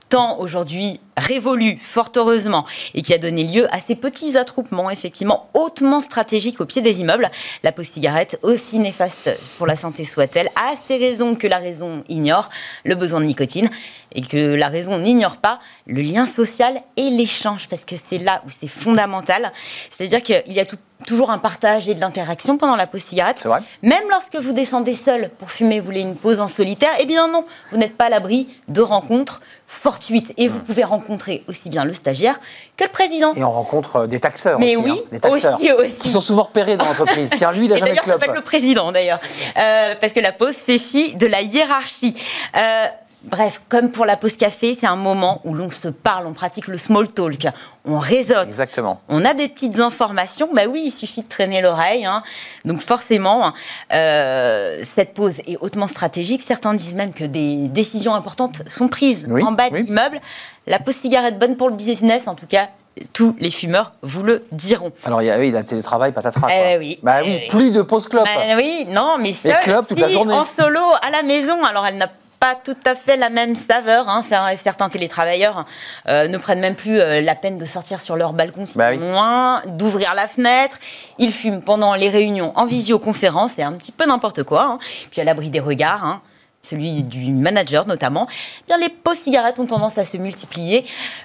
temps 0.08 0.38
aujourd'hui 0.38 1.00
révolu, 1.16 1.78
fort 1.80 2.10
heureusement, 2.16 2.66
et 2.94 3.02
qui 3.02 3.14
a 3.14 3.18
donné 3.18 3.44
lieu 3.44 3.66
à 3.74 3.80
ces 3.80 3.94
petits 3.94 4.36
attroupements, 4.36 4.90
effectivement, 4.90 5.48
hautement 5.54 6.00
stratégiques 6.00 6.60
au 6.60 6.66
pied 6.66 6.82
des 6.82 7.00
immeubles. 7.00 7.30
La 7.62 7.72
pause 7.72 7.88
cigarette, 7.88 8.38
aussi 8.42 8.78
néfaste 8.78 9.30
pour 9.56 9.66
la 9.66 9.76
santé 9.76 10.04
soit-elle, 10.04 10.48
a 10.56 10.74
ces 10.86 10.96
raisons 10.96 11.34
que 11.34 11.46
la 11.46 11.58
raison 11.58 12.04
ignore, 12.08 12.50
le 12.84 12.94
besoin 12.94 13.20
de 13.20 13.26
nicotine, 13.26 13.68
et 14.12 14.20
que 14.20 14.54
la 14.54 14.68
raison 14.68 14.98
n'ignore 14.98 15.38
pas 15.38 15.58
le 15.86 16.02
lien 16.02 16.26
social 16.26 16.80
et 16.96 17.10
l'échange, 17.10 17.68
parce 17.68 17.84
que 17.84 17.96
c'est 17.96 18.18
là 18.18 18.42
où 18.46 18.50
c'est 18.50 18.68
fondamental. 18.68 19.52
C'est-à-dire 19.90 20.22
qu'il 20.22 20.52
y 20.52 20.60
a 20.60 20.64
toujours 21.06 21.30
un 21.30 21.38
partage 21.38 21.88
et 21.88 21.94
de 21.94 22.00
l'interaction 22.00 22.56
pendant 22.56 22.76
la 22.76 22.86
pause 22.86 23.02
cigarette. 23.02 23.46
Même 23.82 24.04
lorsque 24.10 24.36
vous 24.36 24.52
descendez 24.52 24.94
seul 24.94 25.28
pour 25.38 25.50
fumer, 25.50 25.80
vous 25.80 25.86
voulez 25.86 26.00
une 26.00 26.16
pause 26.16 26.40
en 26.40 26.48
solitaire, 26.48 26.90
eh 27.00 27.06
bien 27.06 27.28
non, 27.28 27.44
vous 27.70 27.76
n'êtes 27.76 27.96
pas 27.96 28.06
à 28.06 28.08
l'abri 28.08 28.48
de 28.68 28.80
rencontres 28.80 29.40
fortuites. 29.66 30.32
Et 30.36 30.48
vous 30.48 30.60
pouvez 30.60 30.84
rencontrer 30.84 31.42
aussi 31.48 31.68
bien 31.70 31.84
le 31.84 31.92
stagiaire 31.92 32.38
que 32.76 32.84
le 32.84 32.90
président. 32.90 33.34
Et 33.34 33.44
on 33.44 33.50
rencontre 33.50 33.96
euh, 33.96 34.06
des 34.06 34.20
taxeurs 34.20 34.58
Mais 34.58 34.76
aussi. 34.76 34.90
oui, 34.90 35.00
hein, 35.04 35.08
des 35.12 35.20
taxeurs, 35.20 35.58
aussi, 35.78 35.98
Qui 35.98 36.08
sont 36.08 36.20
souvent 36.20 36.44
repérés 36.44 36.76
dans 36.76 36.84
l'entreprise. 36.84 37.30
Tiens, 37.36 37.52
lui, 37.52 37.66
il 37.66 37.70
n'a 37.70 37.76
jamais 37.76 37.94
de 37.94 38.00
club. 38.00 38.20
D'ailleurs, 38.20 38.34
ça 38.34 38.40
le 38.40 38.44
président, 38.44 38.92
d'ailleurs. 38.92 39.20
Euh, 39.58 39.94
parce 40.00 40.12
que 40.12 40.20
la 40.20 40.32
pause 40.32 40.54
fait 40.54 40.78
fi 40.78 41.14
de 41.14 41.26
la 41.26 41.42
hiérarchie. 41.42 42.14
Euh, 42.56 42.86
Bref, 43.26 43.60
comme 43.68 43.90
pour 43.90 44.06
la 44.06 44.16
pause 44.16 44.36
café, 44.36 44.76
c'est 44.78 44.86
un 44.86 44.96
moment 44.96 45.40
où 45.44 45.52
l'on 45.52 45.68
se 45.68 45.88
parle, 45.88 46.26
on 46.26 46.32
pratique 46.32 46.68
le 46.68 46.78
small 46.78 47.10
talk, 47.10 47.48
on 47.84 47.98
réseaute. 47.98 48.44
Exactement. 48.44 49.00
On 49.08 49.24
a 49.24 49.34
des 49.34 49.48
petites 49.48 49.80
informations. 49.80 50.48
Bah 50.54 50.62
oui, 50.68 50.84
il 50.86 50.90
suffit 50.92 51.22
de 51.22 51.28
traîner 51.28 51.60
l'oreille. 51.60 52.04
Hein. 52.04 52.22
Donc 52.64 52.82
forcément, 52.82 53.52
euh, 53.92 54.80
cette 54.94 55.12
pause 55.12 55.38
est 55.46 55.56
hautement 55.60 55.88
stratégique. 55.88 56.42
Certains 56.46 56.74
disent 56.74 56.94
même 56.94 57.12
que 57.12 57.24
des 57.24 57.66
décisions 57.68 58.14
importantes 58.14 58.62
sont 58.68 58.86
prises 58.86 59.26
en 59.28 59.52
bas 59.52 59.70
de 59.70 59.76
l'immeuble. 59.76 60.20
La 60.68 60.78
pause 60.78 60.96
cigarette 60.96 61.38
bonne 61.38 61.56
pour 61.56 61.68
le 61.68 61.74
business, 61.74 62.28
en 62.28 62.34
tout 62.34 62.46
cas, 62.46 62.68
tous 63.12 63.36
les 63.40 63.50
fumeurs 63.50 63.92
vous 64.02 64.22
le 64.22 64.42
diront. 64.52 64.92
Alors 65.04 65.20
il 65.20 65.26
y 65.26 65.30
a, 65.30 65.38
oui, 65.38 65.50
le 65.50 65.64
télétravail, 65.64 66.12
patatras. 66.12 66.48
Eh 66.50 66.78
oui. 66.78 66.98
Bah 67.02 67.18
oui, 67.24 67.40
eh 67.44 67.48
plus 67.48 67.72
de 67.72 67.82
pause 67.82 68.08
clope. 68.08 68.24
Bah 68.24 68.54
oui, 68.56 68.86
non, 68.88 69.16
mais 69.20 69.32
ça, 69.32 69.58
toute 69.86 69.98
la 69.98 70.08
journée. 70.08 70.34
en 70.34 70.44
solo 70.44 70.80
à 71.02 71.10
la 71.10 71.22
maison. 71.22 71.64
Alors 71.64 71.86
elle 71.86 71.98
n'a 71.98 72.10
pas 72.38 72.54
tout 72.54 72.76
à 72.84 72.94
fait 72.94 73.16
la 73.16 73.30
même 73.30 73.54
saveur. 73.54 74.08
Hein. 74.08 74.22
Certains 74.22 74.88
télétravailleurs 74.88 75.66
euh, 76.08 76.28
ne 76.28 76.38
prennent 76.38 76.60
même 76.60 76.74
plus 76.74 77.00
euh, 77.00 77.20
la 77.20 77.34
peine 77.34 77.58
de 77.58 77.64
sortir 77.64 78.00
sur 78.00 78.16
leur 78.16 78.32
balcon, 78.32 78.64
bah 78.76 78.94
moins 78.96 79.62
d'ouvrir 79.66 80.14
la 80.14 80.26
fenêtre. 80.26 80.78
Ils 81.18 81.32
fument 81.32 81.62
pendant 81.62 81.94
les 81.94 82.08
réunions 82.08 82.52
en 82.56 82.64
visioconférence, 82.64 83.52
c'est 83.56 83.62
un 83.62 83.72
petit 83.72 83.92
peu 83.92 84.06
n'importe 84.06 84.42
quoi. 84.42 84.64
Hein. 84.64 84.78
Puis 85.10 85.20
à 85.20 85.24
l'abri 85.24 85.50
des 85.50 85.60
regards. 85.60 86.04
Hein 86.04 86.22
celui 86.66 87.02
du 87.02 87.32
manager 87.32 87.86
notamment, 87.86 88.26
bien 88.66 88.76
les 88.78 88.88
pots 88.88 89.14
cigarettes 89.14 89.58
ont 89.58 89.66
tendance 89.66 89.98
à 89.98 90.04
se 90.04 90.16
multiplier. 90.16 90.84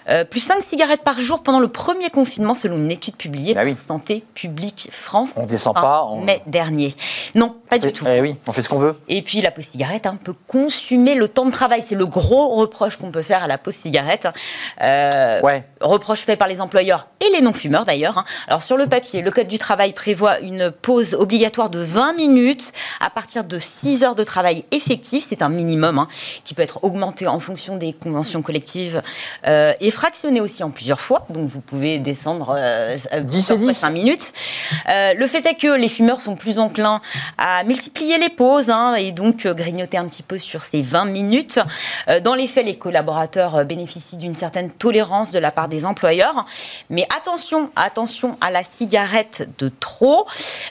Euh, 0.10 0.23
plus 0.23 0.39
5 0.39 0.62
cigarettes 0.62 1.04
par 1.04 1.19
jour 1.19 1.43
pendant 1.43 1.60
le 1.60 1.67
premier 1.67 2.10
confinement, 2.10 2.56
selon 2.56 2.77
une 2.77 2.91
étude 2.91 3.15
publiée 3.15 3.54
bah 3.54 3.63
par 3.65 3.77
Santé 3.77 4.23
publique 4.34 4.89
France. 4.91 5.32
On 5.36 5.45
descend 5.45 5.73
pas. 5.73 6.01
En 6.01 6.21
mai 6.21 6.41
dernier. 6.47 6.93
Non, 7.36 7.56
pas 7.69 7.77
du 7.77 7.91
tout. 7.91 8.06
Eh 8.08 8.21
oui, 8.21 8.36
on 8.47 8.51
fait 8.51 8.62
ce 8.62 8.69
qu'on 8.69 8.80
veut. 8.80 8.95
Et 9.08 9.21
puis 9.21 9.41
la 9.41 9.51
pause 9.51 9.65
cigarette 9.65 10.06
hein, 10.06 10.17
peut 10.23 10.36
consumer 10.47 11.15
le 11.15 11.27
temps 11.27 11.45
de 11.45 11.51
travail. 11.51 11.82
C'est 11.82 11.95
le 11.95 12.06
gros 12.06 12.56
reproche 12.56 12.97
qu'on 12.97 13.12
peut 13.12 13.21
faire 13.21 13.43
à 13.43 13.47
la 13.47 13.58
pause 13.58 13.75
cigarette. 13.75 14.27
Euh, 14.82 15.41
ouais. 15.41 15.65
Reproche 15.82 16.21
fait 16.21 16.36
par 16.36 16.47
les 16.47 16.62
employeurs 16.62 17.08
et 17.19 17.36
les 17.36 17.41
non-fumeurs 17.41 17.86
d'ailleurs. 17.86 18.17
Hein. 18.17 18.25
Alors 18.47 18.62
sur 18.62 18.77
le 18.77 18.88
papier, 18.88 19.21
le 19.21 19.32
Code 19.32 19.47
du 19.47 19.58
travail 19.58 19.93
prévoit 19.93 20.39
une 20.39 20.71
pause 20.71 21.15
obligatoire 21.15 21.69
de 21.69 21.80
20 21.80 22.13
minutes 22.13 22.71
à 22.99 23.10
partir 23.10 23.43
de 23.43 23.60
6 23.60 24.04
heures 24.04 24.15
de 24.15 24.23
travail 24.23 24.65
effectif 24.71 25.31
c'est 25.32 25.44
un 25.44 25.50
minimum 25.50 25.98
hein, 25.98 26.08
qui 26.44 26.54
peut 26.54 26.62
être 26.62 26.84
augmenté 26.84 27.26
en 27.26 27.39
fonction 27.39 27.78
des 27.78 27.94
conventions 27.94 28.41
collectives 28.41 29.02
euh, 29.48 29.74
et 29.80 29.91
fractionné 29.91 30.41
aussi 30.41 30.63
en 30.63 30.72
plusieurs 30.72 31.00
fois. 31.00 31.26
Donc 31.30 31.50
vous 31.50 31.62
pouvez 31.62 32.00
descendre 32.00 32.58
10 33.17 33.52
et 33.52 33.58
10. 33.58 33.74
5 33.74 33.89
minutes. 33.89 34.34
le 34.88 35.26
fait 35.28 35.46
est 35.46 35.56
que 35.56 35.74
les 35.74 35.88
fumeurs 35.88 36.20
sont 36.20 36.36
plus 36.36 36.60
enclins 36.60 37.00
à 37.38 37.63
multiplier 37.63 38.17
les 38.17 38.30
pauses 38.30 38.70
hein, 38.70 38.96
et 38.96 39.13
donc 39.13 39.48
grignoter 39.48 39.98
un 39.98 40.06
petit 40.06 40.24
peu 40.24 40.38
sur 40.38 40.63
ces 40.63 40.82
20 40.82 41.06
minutes. 41.06 41.60
dans 42.24 42.36
les 42.36 42.48
faits, 42.48 42.65
les 42.65 42.78
collaborateurs 42.78 43.63
bénéficient 43.65 44.17
d'une 44.17 44.36
certaine 44.36 44.70
tolérance 44.70 45.32
de 45.32 45.39
la 45.39 45.52
part 45.52 45.70
des 45.70 45.86
employeurs. 45.86 46.46
Mais 46.89 47.08
attention, 47.15 47.72
attention 47.76 48.38
à 48.41 48.52
la 48.52 48.63
cigarette 48.63 49.50
de 49.58 49.70
trop, 49.70 50.26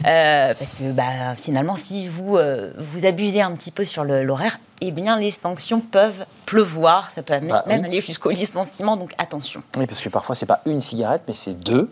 euh, 0.06 0.54
parce 0.54 0.70
que 0.70 0.92
bah, 0.92 1.34
finalement, 1.36 1.76
si 1.76 2.08
vous, 2.08 2.36
euh, 2.36 2.72
vous 2.78 3.06
abusez 3.06 3.40
un 3.40 3.52
petit 3.52 3.70
peu 3.70 3.84
sur 3.84 4.04
l'horaire, 4.04 4.39
eh 4.80 4.90
bien, 4.90 5.18
les 5.18 5.30
sanctions 5.30 5.80
peuvent 5.80 6.24
pleuvoir, 6.46 7.10
ça 7.10 7.22
peut 7.22 7.34
bah 7.40 7.64
même 7.66 7.84
aller 7.84 8.00
jusqu'au 8.00 8.30
licenciement, 8.30 8.96
donc 8.96 9.12
attention. 9.18 9.62
Oui, 9.76 9.86
parce 9.86 10.00
que 10.00 10.08
parfois, 10.08 10.34
c'est 10.34 10.46
pas 10.46 10.60
une 10.66 10.80
cigarette, 10.80 11.22
mais 11.28 11.34
c'est 11.34 11.54
deux. 11.54 11.90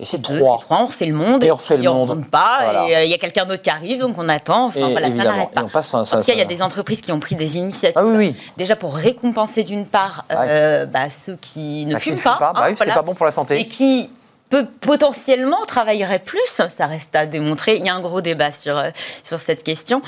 Et 0.00 0.04
c'est 0.04 0.22
trois. 0.22 0.60
trois. 0.60 0.82
on 0.82 0.86
refait 0.86 1.06
le 1.06 1.14
monde. 1.14 1.42
Et 1.42 1.50
on 1.50 1.56
refait 1.56 1.76
le 1.76 1.82
monde. 1.82 2.10
On 2.10 2.22
pas. 2.22 2.86
Et 2.88 2.96
euh, 2.96 3.04
il 3.04 3.10
y 3.10 3.14
a 3.14 3.18
quelqu'un 3.18 3.44
d'autre 3.44 3.62
qui 3.62 3.70
arrive, 3.70 3.98
donc 4.00 4.16
on 4.16 4.28
attend. 4.28 4.66
Enfin, 4.66 4.90
voilà, 4.90 5.08
ça 5.08 5.24
n'arrête 5.24 5.50
pas. 5.50 5.62
en 5.62 5.66
tout 5.66 6.20
cas, 6.20 6.32
il 6.32 6.38
y 6.38 6.40
a 6.40 6.44
des 6.44 6.62
entreprises 6.62 7.00
qui 7.00 7.10
ont 7.10 7.18
pris 7.18 7.34
des 7.34 7.58
initiatives. 7.58 7.96
Ah, 7.96 8.06
oui, 8.06 8.16
oui. 8.16 8.36
Déjà 8.56 8.76
pour 8.76 8.94
récompenser 8.94 9.64
d'une 9.64 9.86
part 9.86 10.24
euh, 10.30 10.86
bah, 10.86 11.10
ceux 11.10 11.36
qui 11.40 11.84
ne 11.86 11.98
fument 11.98 12.16
pas. 12.16 12.36
pas. 12.36 12.52
Bah 12.52 12.66
hein, 12.68 12.74
c'est 12.78 12.94
pas 12.94 13.02
bon 13.02 13.14
pour 13.14 13.26
la 13.26 13.32
santé. 13.32 13.58
Et 13.58 13.66
qui 13.66 14.08
potentiellement 14.80 15.64
travaillerait 15.66 16.18
plus. 16.18 16.40
Ça 16.68 16.86
reste 16.86 17.14
à 17.16 17.26
démontrer. 17.26 17.76
Il 17.76 17.86
y 17.86 17.88
a 17.88 17.94
un 17.94 18.00
gros 18.00 18.20
débat 18.20 18.50
sur, 18.50 18.76
euh, 18.76 18.90
sur 19.22 19.38
cette 19.40 19.62
question. 19.62 20.02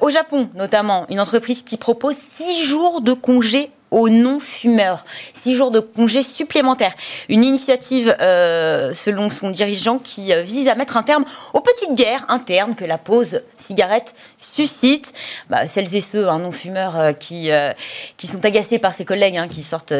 au 0.00 0.10
Japon, 0.10 0.50
notamment, 0.54 1.06
une 1.08 1.20
entreprise 1.20 1.62
qui 1.62 1.76
propose 1.76 2.16
six 2.36 2.64
jours 2.64 3.00
de 3.00 3.12
congé 3.12 3.70
aux 3.90 4.08
non-fumeurs. 4.08 5.04
Six 5.32 5.54
jours 5.54 5.70
de 5.70 5.80
congés 5.80 6.22
supplémentaires. 6.22 6.94
Une 7.28 7.44
initiative, 7.44 8.14
euh, 8.20 8.94
selon 8.94 9.30
son 9.30 9.50
dirigeant, 9.50 9.98
qui 9.98 10.32
euh, 10.32 10.42
vise 10.42 10.68
à 10.68 10.74
mettre 10.74 10.96
un 10.96 11.02
terme 11.02 11.24
aux 11.54 11.60
petites 11.60 11.92
guerres 11.92 12.24
internes 12.28 12.74
que 12.74 12.84
la 12.84 12.98
pause 12.98 13.42
cigarette 13.56 14.14
suscite. 14.38 15.12
Bah, 15.48 15.66
celles 15.66 15.94
et 15.94 16.00
ceux, 16.00 16.28
un 16.28 16.38
non-fumeurs, 16.38 16.98
euh, 16.98 17.12
qui, 17.12 17.50
qui 18.16 18.26
sont 18.26 18.44
agacés 18.44 18.78
par 18.78 18.92
ses 18.92 19.04
collègues 19.04 19.36
hein, 19.36 19.48
qui 19.48 19.62
sortent 19.62 19.94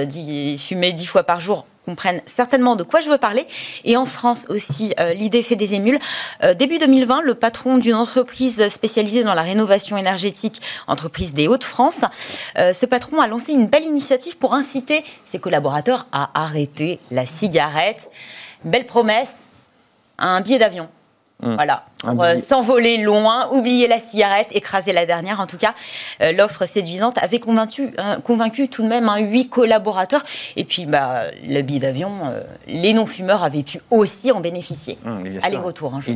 fumer 0.58 0.92
dix 0.92 1.06
fois 1.06 1.24
par 1.24 1.40
jour 1.40 1.66
comprennent 1.90 2.22
certainement 2.24 2.76
de 2.76 2.84
quoi 2.84 3.00
je 3.00 3.10
veux 3.10 3.18
parler. 3.18 3.46
Et 3.84 3.96
en 3.96 4.06
France 4.06 4.46
aussi, 4.48 4.94
euh, 5.00 5.12
l'idée 5.12 5.42
fait 5.42 5.56
des 5.56 5.74
émules. 5.74 5.98
Euh, 6.44 6.54
début 6.54 6.78
2020, 6.78 7.22
le 7.22 7.34
patron 7.34 7.78
d'une 7.78 7.96
entreprise 7.96 8.68
spécialisée 8.68 9.24
dans 9.24 9.34
la 9.34 9.42
rénovation 9.42 9.96
énergétique, 9.96 10.62
entreprise 10.86 11.34
des 11.34 11.48
Hauts-de-France, 11.48 12.02
euh, 12.58 12.72
ce 12.72 12.86
patron 12.86 13.20
a 13.20 13.26
lancé 13.26 13.52
une 13.52 13.66
belle 13.66 13.84
initiative 13.84 14.36
pour 14.36 14.54
inciter 14.54 15.04
ses 15.30 15.40
collaborateurs 15.40 16.06
à 16.12 16.30
arrêter 16.40 17.00
la 17.10 17.26
cigarette. 17.26 18.10
Belle 18.64 18.86
promesse, 18.86 19.32
un 20.18 20.40
billet 20.42 20.58
d'avion 20.58 20.88
Mm. 21.42 21.54
Voilà. 21.54 21.84
Euh, 22.06 22.38
s'envoler 22.38 22.96
loin, 22.96 23.48
oublier 23.50 23.86
la 23.86 24.00
cigarette, 24.00 24.48
écraser 24.52 24.92
la 24.92 25.04
dernière. 25.04 25.40
En 25.40 25.46
tout 25.46 25.58
cas, 25.58 25.74
euh, 26.22 26.32
l'offre 26.32 26.64
séduisante 26.66 27.22
avait 27.22 27.40
convaincu, 27.40 27.92
convaincu 28.24 28.68
tout 28.68 28.82
de 28.82 28.88
même 28.88 29.08
un 29.08 29.18
huit 29.18 29.50
collaborateurs. 29.50 30.22
Et 30.56 30.64
puis, 30.64 30.86
bah, 30.86 31.24
le 31.46 31.60
billet 31.60 31.80
d'avion, 31.80 32.10
euh, 32.24 32.40
les 32.68 32.94
non-fumeurs 32.94 33.44
avaient 33.44 33.62
pu 33.62 33.80
aussi 33.90 34.32
en 34.32 34.40
bénéficier. 34.40 34.98
Mm, 35.04 35.38
Aller-retour, 35.42 35.94
hein, 35.94 36.00
je 36.00 36.12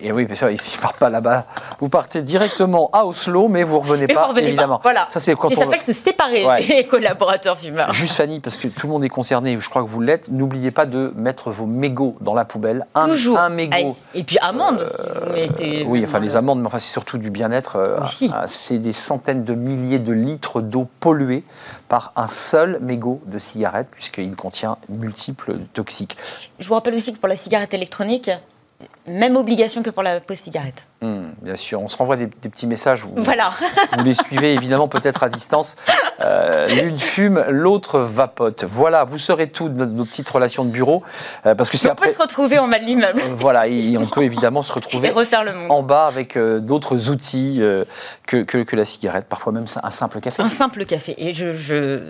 et, 0.00 0.12
oui, 0.12 0.26
mais 0.28 0.34
ça, 0.34 0.50
ils 0.50 0.54
ne 0.54 0.80
partent 0.80 0.98
pas 0.98 1.10
là-bas. 1.10 1.46
Vous 1.80 1.88
partez 1.88 2.22
directement 2.22 2.90
à 2.92 3.04
Oslo, 3.04 3.48
mais 3.48 3.62
vous 3.62 3.76
ne 3.76 3.80
revenez 3.80 4.06
pas, 4.06 4.30
évidemment. 4.36 4.80
Voilà. 4.82 5.08
Ça, 5.10 5.20
c'est 5.20 5.34
quand 5.36 5.48
ça 5.48 5.56
s'appelle 5.62 5.80
se 5.80 5.92
séparer 5.92 6.44
des 6.66 6.84
collaborateurs 6.90 7.58
fumeurs. 7.58 7.92
Juste 7.92 8.14
Fanny, 8.14 8.40
parce 8.40 8.56
que 8.56 8.68
tout 8.68 8.86
le 8.86 8.92
monde 8.92 9.04
est 9.04 9.08
concerné, 9.08 9.56
je 9.58 9.68
crois 9.70 9.82
que 9.82 9.88
vous 9.88 10.00
l'êtes, 10.00 10.30
n'oubliez 10.30 10.70
pas 10.70 10.86
de 10.86 11.12
mettre 11.16 11.50
vos 11.50 11.66
mégots 11.66 12.16
dans 12.20 12.34
la 12.34 12.44
poubelle. 12.44 12.86
Un, 12.94 13.06
Toujours. 13.06 13.38
Un 13.38 13.48
mégot. 13.48 13.96
Et 14.14 14.22
puis 14.22 14.37
amende 14.38 14.86
si 14.86 15.02
vous 15.02 15.32
mettez. 15.32 15.84
Oui, 15.86 16.02
enfin 16.04 16.18
les 16.18 16.36
amendes, 16.36 16.60
mais 16.60 16.66
enfin 16.66 16.78
c'est 16.78 16.92
surtout 16.92 17.18
du 17.18 17.30
bien-être. 17.30 17.76
Euh, 17.76 17.98
c'est 18.46 18.78
des 18.78 18.92
centaines 18.92 19.44
de 19.44 19.54
milliers 19.54 19.98
de 19.98 20.12
litres 20.12 20.60
d'eau 20.60 20.88
polluée 21.00 21.44
par 21.88 22.12
un 22.16 22.28
seul 22.28 22.78
mégot 22.80 23.20
de 23.26 23.38
cigarette, 23.38 23.88
puisqu'il 23.90 24.34
contient 24.36 24.78
multiples 24.88 25.58
toxiques. 25.72 26.16
Je 26.58 26.68
vous 26.68 26.74
rappelle 26.74 26.94
aussi 26.94 27.12
que 27.12 27.18
pour 27.18 27.28
la 27.28 27.36
cigarette 27.36 27.74
électronique, 27.74 28.30
même 29.08 29.36
obligation 29.36 29.82
que 29.82 29.90
pour 29.90 30.02
la 30.02 30.20
pause 30.20 30.38
cigarette. 30.38 30.88
Hmm, 31.00 31.28
bien 31.42 31.56
sûr, 31.56 31.80
on 31.80 31.88
se 31.88 31.96
renvoie 31.96 32.16
des, 32.16 32.26
petits 32.26 32.66
messages. 32.66 33.02
Vous, 33.02 33.12
voilà. 33.16 33.52
vous 33.96 34.04
les 34.04 34.14
suivez 34.14 34.54
évidemment 34.54 34.88
peut-être 34.88 35.22
à 35.22 35.28
distance. 35.28 35.76
Euh, 36.24 36.66
l'une 36.82 36.98
fume, 36.98 37.44
l'autre 37.48 38.00
vapote. 38.00 38.64
Voilà, 38.64 39.04
vous 39.04 39.18
saurez 39.18 39.48
tout 39.48 39.68
de 39.68 39.84
nos, 39.84 40.04
petites 40.04 40.28
relations 40.28 40.64
de 40.64 40.70
bureau. 40.70 41.02
Euh, 41.46 41.54
parce 41.54 41.70
que 41.70 41.76
on 41.88 41.94
peut 41.94 42.12
se 42.12 42.18
retrouver 42.18 42.58
en 42.58 42.68
bas 42.68 42.78
de 42.78 42.84
l'immeuble. 42.84 43.20
Euh, 43.20 43.34
voilà, 43.36 43.66
et 43.68 43.96
on 43.96 44.06
peut 44.06 44.22
évidemment 44.22 44.62
se 44.62 44.72
retrouver 44.78 45.10
refaire 45.10 45.44
le 45.44 45.52
monde. 45.54 45.70
en 45.70 45.82
bas 45.82 46.06
avec 46.06 46.36
d'autres 46.38 47.08
outils 47.10 47.62
que, 48.26 48.42
que, 48.42 48.76
la 48.76 48.84
cigarette, 48.84 49.26
parfois 49.26 49.52
même 49.52 49.66
un 49.82 49.90
simple 49.90 50.20
café. 50.20 50.42
Un 50.42 50.48
simple 50.48 50.84
café. 50.84 51.14
Et 51.18 51.32
je, 51.32 51.52
je, 51.52 52.02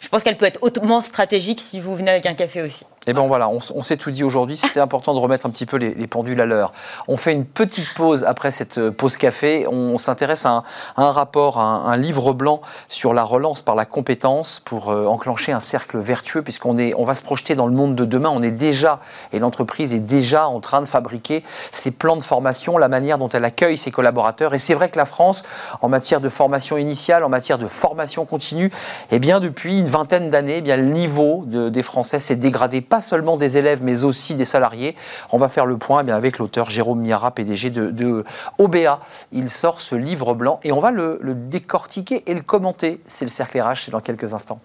je 0.00 0.08
pense 0.08 0.22
qu'elle 0.22 0.36
peut 0.36 0.46
être 0.46 0.62
hautement 0.62 1.00
stratégique 1.00 1.60
si 1.60 1.80
vous 1.80 1.94
venez 1.94 2.10
avec 2.10 2.26
un 2.26 2.34
café 2.34 2.62
aussi. 2.62 2.84
Eh 3.10 3.14
bien 3.14 3.26
voilà, 3.26 3.48
on, 3.48 3.82
s'est 3.82 3.96
tout 3.96 4.10
dit 4.10 4.22
aujourd'hui. 4.22 4.58
C'était 4.58 4.80
important 4.80 5.14
de 5.14 5.18
remettre 5.18 5.46
un 5.46 5.50
petit 5.50 5.64
peu 5.64 5.78
les, 5.78 6.06
pendules 6.06 6.42
à 6.42 6.44
l'heure. 6.44 6.72
On 7.08 7.16
fait 7.16 7.32
une 7.32 7.46
petite 7.46 7.94
pause 7.94 8.22
après 8.22 8.50
cette 8.50 8.76
euh, 8.76 8.90
pause 8.90 9.16
café. 9.16 9.66
On, 9.66 9.96
s'intéresse 9.96 10.44
à, 10.44 10.62
un 10.98 11.10
rapport, 11.10 11.58
à 11.58 11.62
un, 11.62 11.96
livre 11.96 12.34
blanc 12.34 12.60
sur 12.90 13.14
la 13.14 13.22
relance 13.22 13.62
par 13.62 13.76
la 13.76 13.86
compétence 13.86 14.60
pour 14.62 14.90
euh, 14.90 15.06
enclencher 15.06 15.52
un 15.52 15.60
cercle 15.60 15.96
vertueux, 15.96 16.42
puisqu'on 16.42 16.76
on 16.98 17.04
va 17.04 17.14
se 17.14 17.22
projeter 17.22 17.54
dans 17.54 17.66
le 17.66 17.72
monde 17.72 17.94
de 17.94 18.04
demain. 18.04 18.28
On 18.30 18.42
est 18.42 18.50
déjà, 18.50 19.00
et 19.32 19.38
l'entreprise 19.38 19.94
est 19.94 20.00
déjà 20.00 20.46
en 20.46 20.60
train 20.60 20.82
de 20.82 20.86
fabriquer 20.86 21.42
ses 21.72 21.90
plans 21.90 22.16
de 22.16 22.22
formation, 22.22 22.76
la 22.76 22.88
manière 22.88 23.16
dont 23.16 23.30
elle 23.30 23.46
accueille 23.46 23.78
ses 23.78 23.90
collaborateurs. 23.90 24.52
Et 24.52 24.58
c'est 24.58 24.74
vrai 24.74 24.90
que 24.90 24.98
la 24.98 25.06
France, 25.06 25.44
en 25.80 25.88
matière 25.88 26.20
de 26.20 26.28
formation 26.28 26.76
initiale, 26.76 27.24
en 27.24 27.30
matière 27.30 27.56
de 27.56 27.68
formation 27.68 28.26
continue, 28.26 28.70
eh 29.10 29.18
bien 29.18 29.40
depuis 29.40 29.80
une 29.80 29.88
vingtaine 29.88 30.28
d'années, 30.28 30.62
eh 30.62 30.76
le 30.76 30.84
niveau 30.84 31.44
des 31.46 31.82
Français 31.82 32.20
s'est 32.20 32.36
dégradé 32.36 32.82
pas 32.82 32.97
seulement 33.00 33.36
des 33.36 33.56
élèves, 33.56 33.80
mais 33.82 34.04
aussi 34.04 34.34
des 34.34 34.44
salariés. 34.44 34.96
On 35.32 35.38
va 35.38 35.48
faire 35.48 35.66
le 35.66 35.76
point 35.76 36.00
eh 36.00 36.04
bien, 36.04 36.16
avec 36.16 36.38
l'auteur 36.38 36.70
Jérôme 36.70 37.00
Miara, 37.00 37.30
PDG 37.30 37.70
de, 37.70 37.90
de, 37.90 38.24
OBA. 38.58 39.00
Il 39.32 39.50
sort 39.50 39.80
ce 39.80 39.94
livre 39.94 40.34
blanc 40.34 40.60
et 40.64 40.72
on 40.72 40.80
va 40.80 40.90
le, 40.90 41.18
décortiquer 41.34 42.22
et 42.26 42.34
le 42.34 42.40
commenter. 42.40 43.00
C'est 43.06 43.24
le 43.24 43.30
cercle 43.30 43.60
RH, 43.60 43.84
c'est 43.84 43.90
dans 43.90 44.00
quelques 44.00 44.34
instants. 44.34 44.60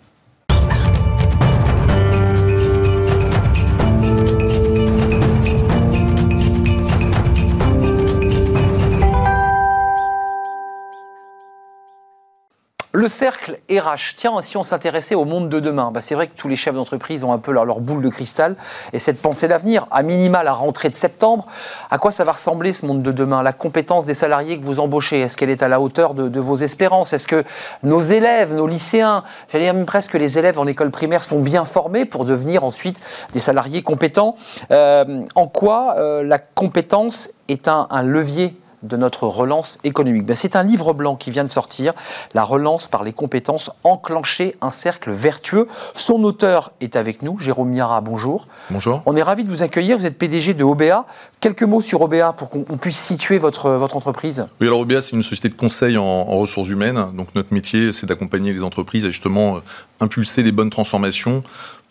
Le 12.95 13.09
cercle 13.09 13.57
RH, 13.71 14.13
tiens, 14.17 14.39
si 14.43 14.55
on 14.55 14.61
s'intéressait 14.61 15.15
au 15.15 15.25
monde 15.25 15.49
de 15.49 15.59
demain, 15.59 15.89
bah 15.91 15.99
c'est 15.99 16.13
vrai 16.13 16.27
que 16.27 16.35
tous 16.35 16.47
les 16.47 16.55
chefs 16.55 16.75
d'entreprise 16.75 17.23
ont 17.23 17.33
un 17.33 17.39
peu 17.39 17.51
leur, 17.51 17.79
boule 17.79 18.03
de 18.03 18.09
cristal 18.09 18.55
et 18.93 18.99
cette 18.99 19.19
pensée 19.19 19.47
d'avenir, 19.47 19.87
à 19.89 20.03
minima 20.03 20.43
la 20.43 20.53
rentrée 20.53 20.89
de 20.89 20.95
septembre, 20.95 21.47
à 21.89 21.97
quoi 21.97 22.11
ça 22.11 22.23
va 22.23 22.33
ressembler 22.33 22.71
ce 22.71 22.85
monde 22.85 23.01
de 23.01 23.11
demain? 23.11 23.41
La 23.41 23.51
compétence 23.51 24.05
des 24.05 24.13
salariés 24.13 24.59
que 24.59 24.63
vous 24.63 24.79
embauchez, 24.79 25.21
est-ce 25.21 25.35
qu'elle 25.37 25.49
est 25.49 25.63
à 25.63 25.67
la 25.67 25.81
hauteur 25.81 26.13
de, 26.13 26.39
vos 26.39 26.55
espérances? 26.55 27.13
Est-ce 27.13 27.25
que 27.25 27.43
nos 27.81 27.99
élèves, 27.99 28.53
nos 28.53 28.67
lycéens, 28.67 29.23
j'allais 29.51 29.63
dire 29.63 29.73
même 29.73 29.87
presque 29.87 30.13
les 30.13 30.37
élèves 30.37 30.59
en 30.59 30.67
école 30.67 30.91
primaire 30.91 31.23
sont 31.23 31.39
bien 31.39 31.65
formés 31.65 32.05
pour 32.05 32.25
devenir 32.25 32.63
ensuite 32.63 33.01
des 33.31 33.39
salariés 33.39 33.81
compétents? 33.81 34.35
Euh, 34.69 35.23
En 35.33 35.47
quoi 35.47 35.95
euh, 35.97 36.21
la 36.21 36.37
compétence 36.37 37.31
est 37.47 37.67
un, 37.67 37.87
un 37.89 38.03
levier 38.03 38.55
de 38.83 38.97
notre 38.97 39.27
relance 39.27 39.77
économique 39.83 40.25
ben, 40.25 40.35
C'est 40.35 40.55
un 40.55 40.63
livre 40.63 40.93
blanc 40.93 41.15
qui 41.15 41.31
vient 41.31 41.43
de 41.43 41.49
sortir, 41.49 41.93
La 42.33 42.43
relance 42.43 42.87
par 42.87 43.03
les 43.03 43.13
compétences, 43.13 43.71
enclencher 43.83 44.55
un 44.61 44.69
cercle 44.69 45.11
vertueux. 45.11 45.67
Son 45.95 46.23
auteur 46.23 46.71
est 46.81 46.95
avec 46.95 47.21
nous, 47.21 47.39
Jérôme 47.39 47.69
Miara, 47.69 48.01
bonjour. 48.01 48.47
Bonjour. 48.69 49.01
On 49.05 49.15
est 49.15 49.23
ravi 49.23 49.43
de 49.43 49.49
vous 49.49 49.63
accueillir, 49.63 49.97
vous 49.97 50.05
êtes 50.05 50.17
PDG 50.17 50.53
de 50.53 50.63
OBA. 50.63 51.05
Quelques 51.39 51.63
mots 51.63 51.81
sur 51.81 52.01
OBA 52.01 52.33
pour 52.33 52.49
qu'on 52.49 52.63
puisse 52.63 52.99
situer 52.99 53.37
votre, 53.37 53.71
votre 53.71 53.97
entreprise. 53.97 54.45
Oui, 54.61 54.67
alors 54.67 54.81
OBA, 54.81 55.01
c'est 55.01 55.11
une 55.11 55.23
société 55.23 55.49
de 55.49 55.55
conseil 55.55 55.97
en, 55.97 56.23
ressources 56.23 56.69
humaines. 56.69 57.11
Donc 57.15 57.27
notre 57.35 57.53
métier, 57.53 57.93
c'est 57.93 58.05
d'accompagner 58.05 58.53
les 58.53 58.63
entreprises 58.63 59.05
à 59.05 59.09
justement 59.09 59.57
euh, 59.57 59.59
impulser 59.99 60.43
les 60.43 60.51
bonnes 60.51 60.69
transformations 60.69 61.41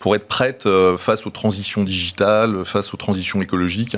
pour 0.03 0.17
être 0.17 0.27
prête 0.27 0.65
euh, 0.65 0.97
face 0.97 1.25
aux 1.25 1.29
transitions 1.29 1.81
digitales, 1.81 2.65
face 2.65 2.93
aux 2.93 2.97
transitions 2.97 3.41
écologiques, 3.41 3.95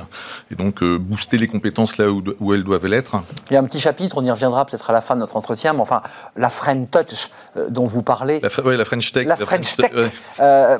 et 0.51 0.55
donc 0.55 0.83
euh, 0.83 0.99
booster 0.99 1.39
les 1.39 1.47
compétences 1.47 1.97
là 1.97 2.11
où, 2.11 2.53
elles 2.53 2.63
doivent 2.63 2.85
l'être. 2.85 3.15
Il 3.49 3.55
y 3.55 3.57
a 3.57 3.59
un 3.59 3.63
petit 3.63 3.79
chapitre, 3.79 4.19
on 4.19 4.23
y 4.23 4.29
reviendra 4.29 4.67
peut-être 4.67 4.91
à 4.91 4.93
la 4.93 5.01
fin 5.01 5.15
de 5.15 5.21
notre 5.21 5.35
entretien, 5.35 5.73
mais 5.73 5.79
enfin, 5.79 6.03
la 6.37 6.49
French 6.49 6.91
Touch 6.91 7.31
euh, 7.57 7.69
dont 7.71 7.87
vous 7.87 8.03
parlez. 8.03 8.39
La, 8.39 8.63
ouais, 8.63 8.77
la 8.77 8.85
French 8.85 9.13
Tech. 9.13 9.25
La, 9.25 9.35
French, 9.35 9.77
Tech. 9.77 9.91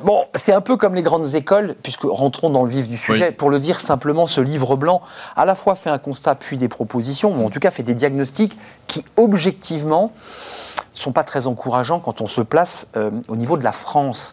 bon, 0.04 0.26
c'est 0.36 0.52
un 0.52 0.60
peu 0.60 0.76
comme 0.76 0.94
les 0.94 1.02
grandes 1.02 1.34
écoles, 1.34 1.74
puisque 1.82 2.04
rentrons 2.04 2.50
dans 2.50 2.62
le 2.62 2.70
vif 2.70 2.88
du 2.88 2.96
sujet. 2.96 3.32
Pour 3.32 3.50
le 3.50 3.58
dire 3.58 3.80
simplement, 3.80 4.28
ce 4.28 4.40
livre 4.40 4.76
blanc 4.76 5.02
à 5.34 5.44
la 5.44 5.56
fois 5.56 5.74
fait 5.74 5.90
un 5.90 5.98
constat 5.98 6.36
puis 6.36 6.56
des 6.56 6.68
propositions, 6.68 7.34
ou 7.36 7.44
en 7.44 7.50
tout 7.50 7.58
cas 7.58 7.72
fait 7.72 7.82
des 7.82 7.94
diagnostics 7.94 8.56
qui, 8.86 9.04
objectivement, 9.16 10.12
sont 10.94 11.10
pas 11.10 11.24
très 11.24 11.48
encourageants 11.48 11.98
quand 11.98 12.20
on 12.20 12.28
se 12.28 12.42
place 12.42 12.86
au 13.26 13.34
niveau 13.34 13.56
de 13.56 13.64
la 13.64 13.72
France. 13.72 14.32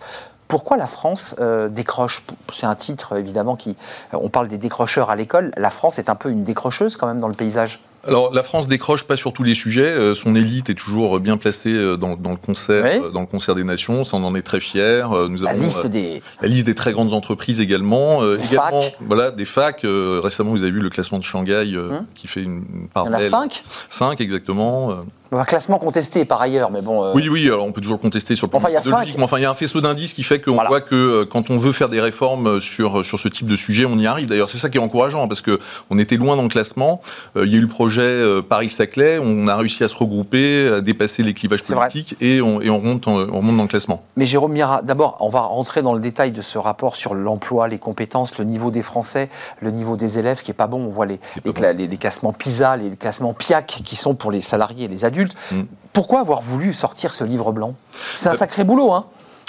Pourquoi 0.54 0.78
la 0.78 0.86
France 0.86 1.34
euh, 1.40 1.68
décroche 1.68 2.22
C'est 2.54 2.68
un 2.68 2.76
titre, 2.76 3.18
évidemment, 3.18 3.56
qui. 3.56 3.76
On 4.12 4.30
parle 4.30 4.48
des 4.48 4.60
décrocheurs 4.60 5.10
à 5.10 5.16
l'école. 5.16 5.52
La 5.58 5.72
France 5.72 5.98
est 5.98 6.12
un 6.12 6.16
peu 6.16 6.30
une 6.30 6.44
décrocheuse, 6.44 6.96
quand 6.96 7.08
même, 7.08 7.20
dans 7.20 7.28
le 7.28 7.34
paysage 7.34 7.80
alors 8.06 8.34
la 8.34 8.44
France 8.44 8.68
décroche 8.68 9.06
pas 9.06 9.16
sur 9.16 9.32
tous 9.32 9.44
les 9.44 9.54
sujets. 9.54 9.86
Euh, 9.86 10.14
son 10.14 10.36
élite 10.36 10.70
est 10.70 10.74
toujours 10.74 11.22
bien 11.22 11.38
placée 11.38 11.72
euh, 11.72 11.96
dans, 11.96 12.10
le 12.10 12.36
concert, 12.36 12.84
dans 13.14 13.22
le 13.22 13.26
concert 13.26 13.56
des 13.56 13.64
nations. 13.64 14.04
Ça, 14.04 14.18
on 14.18 14.26
en 14.26 14.36
est 14.36 14.42
très. 14.42 14.60
Nous 14.60 15.42
la 15.42 15.54
liste 15.54 15.88
des 15.88 16.22
la 16.42 16.50
liste 16.50 16.66
des 16.66 16.76
très 16.76 16.92
grandes 16.92 17.14
entreprises 17.14 17.62
également. 17.62 18.22
Des 18.22 18.44
également, 18.44 18.82
facs. 18.82 18.98
voilà, 19.00 19.32
des 19.32 19.46
facs. 19.46 19.86
récemment, 19.86 20.50
vous 20.50 20.64
avez 20.64 20.74
vu 20.74 20.82
le 20.82 20.90
classement 20.90 21.18
de 21.18 21.24
Shanghai 21.24 21.78
hum. 21.78 22.06
qui 22.14 22.28
fait 22.28 22.42
une, 22.42 22.90
part. 22.94 23.06
Il 23.06 23.14
y 23.14 23.16
en 23.16 23.18
a 23.18 23.22
cinq. 23.22 23.64
Cinq 23.88 24.20
exactement. 24.20 25.06
Un 25.36 25.46
classement 25.46 25.80
contesté 25.80 26.26
par 26.26 26.42
ailleurs, 26.42 26.70
mais 26.70 26.82
bon. 26.82 27.04
Euh, 27.04 27.12
oui, 27.16 27.28
oui, 27.30 27.48
alors 27.48 27.66
on 27.66 27.72
peut 27.72 27.82
toujours 27.82 28.00
contester 28.00 28.36
sur 28.36 28.48
le 28.48 28.52
plan 28.52 28.60
enfin, 28.60 28.70
mais 29.18 29.24
enfin, 29.24 29.38
il 29.40 29.42
y 29.42 29.46
a 29.46 29.50
un 29.50 29.56
faisceau 29.56 29.82
d'indices 29.82 30.14
qui 30.14 30.24
fait 30.24 30.40
qu'on 30.40 30.54
voit 30.54 30.82
que 30.82 30.96
euh, 30.96 31.26
quand 31.26 31.50
on 31.50 31.58
veut 31.58 31.72
faire 31.72 31.90
des 31.90 32.00
réformes 32.00 32.48
euh, 32.48 32.60
sur, 32.60 33.04
sur 33.04 33.18
ce 33.18 33.28
type 33.28 33.48
de 33.48 33.56
sujet, 33.56 33.86
on 33.86 33.98
y 33.98 34.06
arrive. 34.06 34.30
D'ailleurs, 34.30 34.50
c'est 34.50 34.58
ça 34.58 34.70
qui 34.70 34.78
est 34.78 34.82
encourageant, 34.82 35.28
parce 35.28 35.42
qu'on 35.42 35.98
était 35.98 36.18
loin 36.18 36.36
dans 36.36 36.44
le 36.44 36.50
classement. 36.50 37.02
il 37.36 37.52
y 37.52 37.56
a 37.56 37.58
eu 37.58 37.62
le 37.62 37.68
projet 37.68 38.22
Paris-Saclay, 38.48 39.20
on 39.20 39.48
a 39.48 39.56
réussi 39.56 39.84
à 39.84 39.88
se 39.88 39.96
regrouper, 39.96 40.68
à 40.68 40.82
dépasser 40.82 41.24
les 41.24 41.34
clivages 41.34 41.64
politiques, 41.64 42.16
et 42.22 42.42
on, 42.42 42.62
et 42.62 42.70
on, 42.70 42.78
remonte 42.80 43.08
on 43.08 43.26
remonte 43.26 43.58
dans 43.58 43.64
le 43.64 43.68
classement. 43.68 44.04
Mais 44.18 44.26
Jérôme 44.26 44.54
Mira, 44.54 44.82
d'abord, 44.82 45.18
on 45.20 45.30
va 45.30 45.42
rentrer 45.42 45.82
dans 45.82 45.94
le 45.94 46.00
détail 46.00 46.32
de 46.32 46.42
ce 46.42 46.58
rapport 46.58 46.96
sur 46.96 47.16
l'emploi, 47.16 47.68
les 47.68 47.80
compétences, 47.80 48.38
le 48.38 48.46
niveau 48.46 48.72
des 48.72 48.84
Français, 48.84 49.30
le 49.62 49.72
niveau 49.72 49.98
des 49.98 50.20
élèves 50.20 50.42
qui 50.42 50.52
est 50.52 50.56
pas 50.56 50.68
bon. 50.68 50.86
On 50.86 50.90
voit 50.90 51.06
les, 51.06 51.20
les, 51.46 51.88
les, 51.88 51.98
classements 51.98 52.34
PISA, 52.34 52.78
les 52.78 52.96
classements 52.96 53.34
PIAC 53.34 53.82
qui 53.84 53.96
sont 53.96 54.16
pour 54.16 54.32
les 54.32 54.42
salariés 54.42 54.86
et 54.86 54.88
les 54.88 55.06
adultes. 55.06 55.23
Mm. 55.52 55.64
Pourquoi 55.94 56.22
avoir 56.22 56.42
voulu 56.42 56.74
sortir 56.74 57.14
ce 57.14 57.24
livre 57.24 57.52
blanc? 57.52 57.76
C'est 58.16 58.30
un 58.30 58.34
euh, 58.34 58.38
sacré 58.38 58.64
boulot, 58.64 58.92
hein 58.92 59.06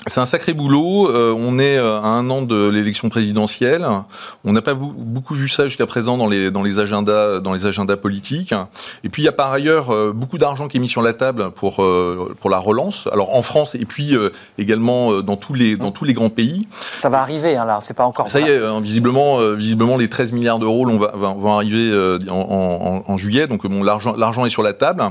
c'est 0.06 0.20
un 0.20 0.26
sacré 0.26 0.52
boulot. 0.52 1.08
Euh, 1.08 1.34
on 1.36 1.58
est 1.58 1.78
euh, 1.78 2.00
à 2.00 2.08
un 2.08 2.28
an 2.28 2.42
de 2.42 2.68
l'élection 2.68 3.08
présidentielle. 3.08 3.86
On 4.44 4.52
n'a 4.52 4.60
pas 4.60 4.74
beaucoup 4.74 5.34
vu 5.34 5.48
ça 5.48 5.66
jusqu'à 5.66 5.86
présent 5.86 6.18
dans 6.18 6.28
les, 6.28 6.50
dans 6.50 6.62
les 6.62 6.78
agendas 6.78 7.40
dans 7.40 7.54
les 7.54 7.64
agendas 7.64 7.96
politiques. 7.96 8.54
Et 9.02 9.08
puis 9.08 9.22
il 9.22 9.24
y 9.24 9.28
a 9.28 9.32
par 9.32 9.52
ailleurs 9.52 9.90
euh, 9.90 10.12
beaucoup 10.14 10.36
d'argent 10.36 10.68
qui 10.68 10.76
est 10.76 10.80
mis 10.80 10.88
sur 10.88 11.00
la 11.00 11.14
table 11.14 11.50
pour 11.52 11.76
pour 12.40 12.50
la 12.50 12.58
relance. 12.58 13.08
Alors 13.12 13.34
en 13.34 13.42
France 13.42 13.74
et 13.74 13.86
puis 13.86 14.14
également 14.58 15.22
dans 15.22 15.36
tous 15.36 15.54
les 15.54 15.76
dans 15.76 15.90
tous 15.90 16.04
les 16.04 16.12
grands 16.12 16.30
pays. 16.30 16.66
Ça 17.00 17.08
va 17.08 17.20
arriver 17.20 17.56
hein, 17.56 17.64
là. 17.64 17.80
C'est 17.82 17.94
pas 17.94 18.04
encore. 18.04 18.30
Ça 18.30 18.40
y 18.40 18.44
est. 18.44 18.80
Visiblement 18.80 19.38
visiblement 19.54 19.96
les 19.96 20.08
13 20.08 20.32
milliards 20.32 20.58
d'euros 20.58 20.86
vont, 20.86 20.98
vont, 20.98 21.54
arriver 21.54 21.90
en, 22.30 23.02
en, 23.06 23.16
juillet. 23.16 23.46
Donc 23.46 23.66
bon 23.66 23.82
l'argent 23.82 24.14
l'argent 24.16 24.44
est 24.44 24.50
sur 24.50 24.62
la 24.62 24.74
table. 24.74 25.02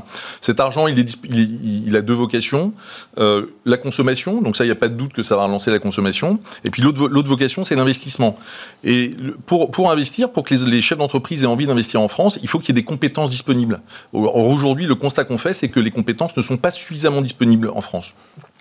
Cet 0.41 0.59
argent 0.59 0.87
il 0.87 0.99
est 0.99 1.17
il, 1.23 1.87
il 1.87 1.95
a 1.95 2.01
deux 2.01 2.13
vocations. 2.13 2.73
la 3.17 3.77
consommation. 3.77 4.41
Donc 4.41 4.55
ça 4.55 4.65
il 4.65 4.67
y 4.67 4.71
a 4.71 4.82
pas 4.83 4.89
de 4.89 4.95
doute 4.95 5.13
que 5.13 5.23
ça 5.23 5.37
va 5.37 5.45
relancer 5.45 5.71
la 5.71 5.79
consommation. 5.79 6.39
Et 6.65 6.69
puis 6.69 6.81
l'autre 6.81 7.29
vocation, 7.29 7.63
c'est 7.63 7.75
l'investissement. 7.75 8.37
Et 8.83 9.15
pour, 9.45 9.71
pour 9.71 9.89
investir, 9.89 10.29
pour 10.29 10.43
que 10.43 10.53
les, 10.53 10.81
chefs 10.81 10.97
d'entreprise 10.97 11.45
aient 11.45 11.47
envie 11.47 11.65
d'investir 11.65 12.01
en 12.01 12.09
France, 12.09 12.37
il 12.41 12.49
faut 12.49 12.59
qu'il 12.59 12.69
y 12.69 12.71
ait 12.77 12.81
des 12.81 12.83
compétences 12.83 13.29
disponibles. 13.29 13.79
Aujourd'hui, 14.11 14.85
le 14.85 14.95
constat 14.95 15.23
qu'on 15.23 15.37
fait, 15.37 15.53
c'est 15.53 15.69
que 15.69 15.79
les 15.79 15.91
compétences 15.91 16.35
ne 16.35 16.41
sont 16.41 16.57
pas 16.57 16.71
suffisamment 16.71 17.21
disponibles 17.21 17.71
en 17.73 17.79
France. 17.79 18.13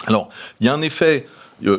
Alors, 0.07 0.29
il 0.61 0.67
y 0.67 0.69
a 0.69 0.75
un 0.75 0.83
effet 0.83 1.27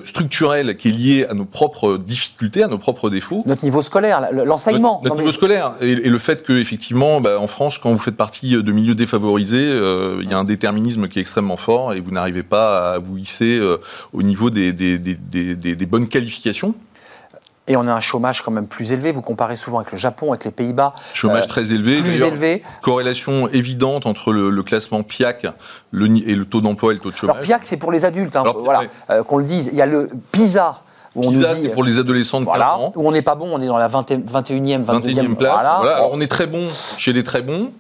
structurel 0.05 0.77
qui 0.77 0.89
est 0.89 0.91
lié 0.91 1.25
à 1.29 1.33
nos 1.33 1.45
propres 1.45 1.97
difficultés, 1.97 2.63
à 2.63 2.67
nos 2.67 2.77
propres 2.77 3.09
défauts. 3.09 3.43
Notre 3.45 3.63
niveau 3.63 3.81
scolaire, 3.81 4.29
l'enseignement. 4.31 5.01
Notre, 5.03 5.17
niveau 5.17 5.31
scolaire 5.31 5.73
et, 5.81 5.95
le 5.95 6.17
fait 6.17 6.43
que 6.43 6.53
effectivement, 6.53 7.21
bah, 7.21 7.39
en 7.39 7.47
France, 7.47 7.77
quand 7.77 7.91
vous 7.91 7.97
faites 7.97 8.17
partie 8.17 8.51
de 8.51 8.71
milieux 8.71 8.95
défavorisés, 8.95 9.69
euh, 9.71 10.21
il 10.23 10.29
y 10.29 10.33
a 10.33 10.37
un 10.37 10.43
déterminisme 10.43 11.07
qui 11.07 11.19
est 11.19 11.21
extrêmement 11.21 11.57
fort 11.57 11.93
et 11.93 11.99
vous 11.99 12.11
n'arrivez 12.11 12.43
pas 12.43 12.93
à 12.93 12.99
vous 12.99 13.17
hisser 13.17 13.59
euh, 13.59 13.77
au 14.13 14.23
niveau 14.23 14.49
des, 14.49 14.73
des, 14.73 14.97
des 14.97 15.85
bonnes 15.85 16.07
qualifications. 16.07 16.75
Et 17.67 17.78
on 17.78 17.88
a 17.88 17.93
un 17.93 18.02
chômage 18.02 18.41
quand 18.41 18.52
même 18.52 18.67
plus 18.67 18.91
élevé. 18.91 19.12
Vous 19.12 19.21
comparez 19.21 19.56
souvent 19.56 19.80
avec 19.80 19.91
le 19.93 19.97
Japon, 19.97 20.32
avec 20.32 20.43
les 20.43 20.52
Pays-Bas. 20.52 20.93
Chômage 21.13 21.47
très 21.47 21.73
élevé. 21.73 22.02
Plus 22.02 22.21
élevé. 22.21 22.62
Corrélation 22.82 23.47
évidente 23.49 24.06
entre 24.06 24.34
le, 24.34 24.63
classement 24.63 25.04
PIAC 25.04 25.45
et 25.45 26.36
le 26.36 26.45
taux 26.45 26.62
d'emploi 26.62 26.91
et 26.91 26.95
le 26.95 26.99
taux 26.99 27.12
de 27.12 27.15
chômage. 27.15 27.36
Alors 27.36 27.45
PIAC, 27.45 27.62
c'est 27.63 27.78
pour 27.78 27.91
les 27.91 28.06
adultes, 28.06 28.36
hein, 28.36 28.43
voilà, 28.63 28.82
euh, 29.10 29.23
qu'on 29.23 29.38
le 29.38 29.45
dise. 29.45 29.69
Il 29.71 29.78
y 29.78 29.82
a 29.82 29.86
le 29.86 30.10
PISA. 30.32 30.82
Où 31.15 31.26
on 31.26 31.30
PISA, 31.30 31.56
c'est 31.56 31.69
pour 31.69 31.84
les 31.84 31.99
adolescents 31.99 32.39
de 32.39 32.45
voilà, 32.45 32.78
ans. 32.78 32.91
Où 32.95 33.08
on 33.08 33.12
n'est 33.12 33.21
pas 33.21 33.36
bon, 33.36 33.49
on 33.52 33.62
est 33.62 33.67
dans 33.67 33.78
la 33.78 33.88
20, 33.88 34.12
21e, 34.12 34.84
22e, 34.84 35.36
place. 35.36 35.54
Voilà. 35.54 35.95
Alors 35.95 36.10
on 36.12 36.19
est 36.19 36.28
très 36.28 36.47
bon 36.47 36.67
chez 36.97 37.13
les 37.13 37.23
très 37.23 37.41
bons 37.41 37.71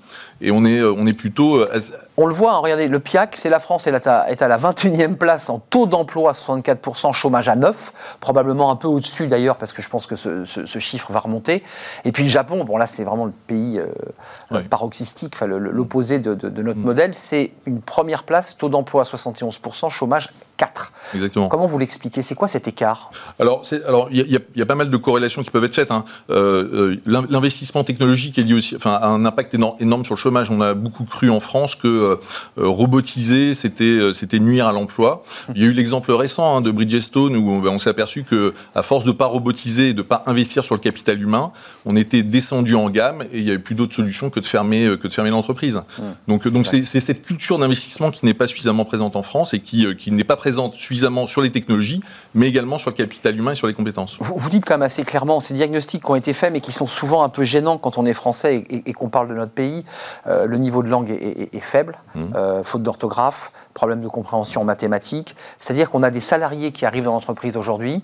et 0.41 0.51
on 0.51 0.65
est, 0.65 0.79
euh, 0.79 0.93
on 0.95 1.07
est 1.07 1.13
plutôt. 1.13 1.61
Euh, 1.61 1.79
on 2.17 2.25
le 2.25 2.33
voit, 2.33 2.53
hein, 2.53 2.57
regardez, 2.57 2.87
le 2.87 2.99
PIAC, 2.99 3.35
c'est 3.35 3.49
la 3.49 3.59
France, 3.59 3.87
elle 3.87 3.95
est 3.95 4.07
à 4.07 4.47
la 4.47 4.57
21e 4.57 5.15
place 5.15 5.49
en 5.49 5.59
taux 5.59 5.87
d'emploi 5.87 6.31
à 6.31 6.33
64%, 6.33 7.13
chômage 7.13 7.47
à 7.47 7.55
9, 7.55 8.17
probablement 8.19 8.71
un 8.71 8.75
peu 8.75 8.87
au-dessus 8.87 9.27
d'ailleurs, 9.27 9.55
parce 9.55 9.73
que 9.73 9.81
je 9.81 9.89
pense 9.89 10.05
que 10.05 10.15
ce, 10.15 10.79
chiffre 10.79 11.11
va 11.11 11.19
remonter. 11.19 11.63
Et 12.05 12.11
puis 12.11 12.23
le 12.23 12.29
Japon, 12.29 12.63
bon 12.65 12.77
là 12.77 12.87
c'est 12.87 13.03
vraiment 13.03 13.25
le 13.25 13.31
pays 13.47 13.79
euh, 13.79 14.61
paroxystique, 14.69 15.39
l'opposé 15.41 16.19
de, 16.19 16.35
notre 16.61 16.79
mm. 16.79 16.83
modèle, 16.83 17.13
c'est 17.13 17.51
une 17.65 17.81
première 17.81 18.23
place, 18.23 18.57
taux 18.57 18.69
d'emploi 18.69 19.03
à 19.03 19.05
71%, 19.05 19.89
chômage 19.89 20.29
4. 20.57 20.91
Exactement. 21.15 21.47
Comment 21.47 21.67
vous 21.67 21.79
l'expliquez? 21.79 22.21
C'est 22.21 22.35
quoi 22.35 22.47
cet 22.47 22.67
écart? 22.67 23.09
Alors, 23.39 23.63
il 24.11 24.19
y, 24.19 24.39
y, 24.55 24.61
a 24.61 24.65
pas 24.65 24.75
mal 24.75 24.89
de 24.89 24.97
corrélations 24.97 25.41
qui 25.41 25.49
peuvent 25.49 25.63
être 25.63 25.73
faites. 25.73 25.91
Hein. 25.91 26.05
L'investissement 27.05 27.83
technologique 27.83 28.37
est 28.37 28.43
lié 28.43 28.53
aussi, 28.53 28.75
enfin, 28.75 28.91
a 28.91 29.07
un 29.07 29.25
impact 29.25 29.53
énorme, 29.55 29.77
énorme 29.79 30.05
sur 30.05 30.15
le 30.15 30.19
chômage 30.23 30.49
on 30.49 30.61
a 30.61 30.73
beaucoup 30.73 31.03
cru 31.03 31.29
en 31.29 31.39
France 31.39 31.75
que 31.75 31.87
euh, 31.87 32.15
euh, 32.57 32.67
robotiser, 32.67 33.53
c'était 33.53 33.83
euh, 33.83 34.13
c'était 34.13 34.39
nuire 34.39 34.67
à 34.67 34.71
l'emploi. 34.71 35.23
Il 35.53 35.61
y 35.61 35.65
a 35.65 35.67
eu 35.67 35.73
l'exemple 35.73 36.11
récent 36.13 36.57
hein, 36.57 36.61
de 36.61 36.71
Bridgestone 36.71 37.35
où 37.35 37.61
ben, 37.61 37.71
on 37.71 37.79
s'est 37.79 37.89
aperçu 37.89 38.23
que 38.23 38.53
à 38.73 38.83
force 38.83 39.03
de 39.03 39.11
pas 39.11 39.25
robotiser 39.25 39.89
et 39.89 39.93
de 39.93 40.01
pas 40.01 40.23
investir 40.25 40.63
sur 40.63 40.75
le 40.75 40.79
capital 40.79 41.21
humain, 41.21 41.51
on 41.85 41.95
était 41.95 42.23
descendu 42.23 42.75
en 42.75 42.89
gamme 42.89 43.23
et 43.33 43.39
il 43.39 43.43
y 43.43 43.49
avait 43.49 43.59
plus 43.59 43.75
d'autres 43.75 43.95
solutions 43.95 44.29
que 44.29 44.39
de 44.39 44.45
fermer 44.45 44.97
que 44.97 45.07
de 45.07 45.13
fermer 45.13 45.29
l'entreprise. 45.29 45.81
Donc 46.27 46.47
donc 46.47 46.67
c'est 46.67 46.83
cette 46.83 47.21
culture 47.21 47.57
d'investissement 47.57 48.11
qui 48.11 48.25
n'est 48.25 48.33
pas 48.33 48.47
suffisamment 48.47 48.85
présente 48.85 49.15
en 49.15 49.23
France 49.23 49.53
et 49.53 49.59
qui 49.59 49.93
qui 49.95 50.11
n'est 50.11 50.23
pas 50.23 50.37
présente 50.37 50.75
suffisamment 50.75 51.27
sur 51.27 51.41
les 51.41 51.51
technologies, 51.51 52.01
mais 52.33 52.47
également 52.47 52.77
sur 52.77 52.91
le 52.91 52.95
capital 52.95 53.37
humain 53.37 53.51
et 53.51 53.55
sur 53.55 53.67
les 53.67 53.73
compétences. 53.73 54.17
Vous, 54.19 54.35
vous 54.37 54.49
dites 54.49 54.65
quand 54.65 54.75
même 54.75 54.83
assez 54.83 55.03
clairement 55.03 55.39
ces 55.39 55.53
diagnostics 55.53 56.03
qui 56.03 56.11
ont 56.11 56.15
été 56.15 56.33
faits, 56.33 56.53
mais 56.53 56.61
qui 56.61 56.71
sont 56.71 56.87
souvent 56.87 57.23
un 57.23 57.29
peu 57.29 57.43
gênants 57.43 57.77
quand 57.77 57.97
on 57.97 58.05
est 58.05 58.13
français 58.13 58.63
et 58.69 58.93
qu'on 58.93 59.09
parle 59.09 59.27
de 59.27 59.33
notre 59.33 59.51
pays. 59.51 59.83
Euh, 60.27 60.45
le 60.45 60.57
niveau 60.57 60.83
de 60.83 60.89
langue 60.89 61.09
est, 61.11 61.59
faible, 61.59 61.97
mmh. 62.15 62.23
euh, 62.35 62.63
faute 62.63 62.83
d'orthographe, 62.83 63.51
problème 63.73 64.01
de 64.01 64.07
compréhension 64.07 64.61
en 64.61 64.65
mathématiques. 64.65 65.35
C'est-à-dire 65.59 65.89
qu'on 65.89 66.03
a 66.03 66.11
des 66.11 66.19
salariés 66.19 66.71
qui 66.71 66.85
arrivent 66.85 67.05
dans 67.05 67.13
l'entreprise 67.13 67.57
aujourd'hui 67.57 68.03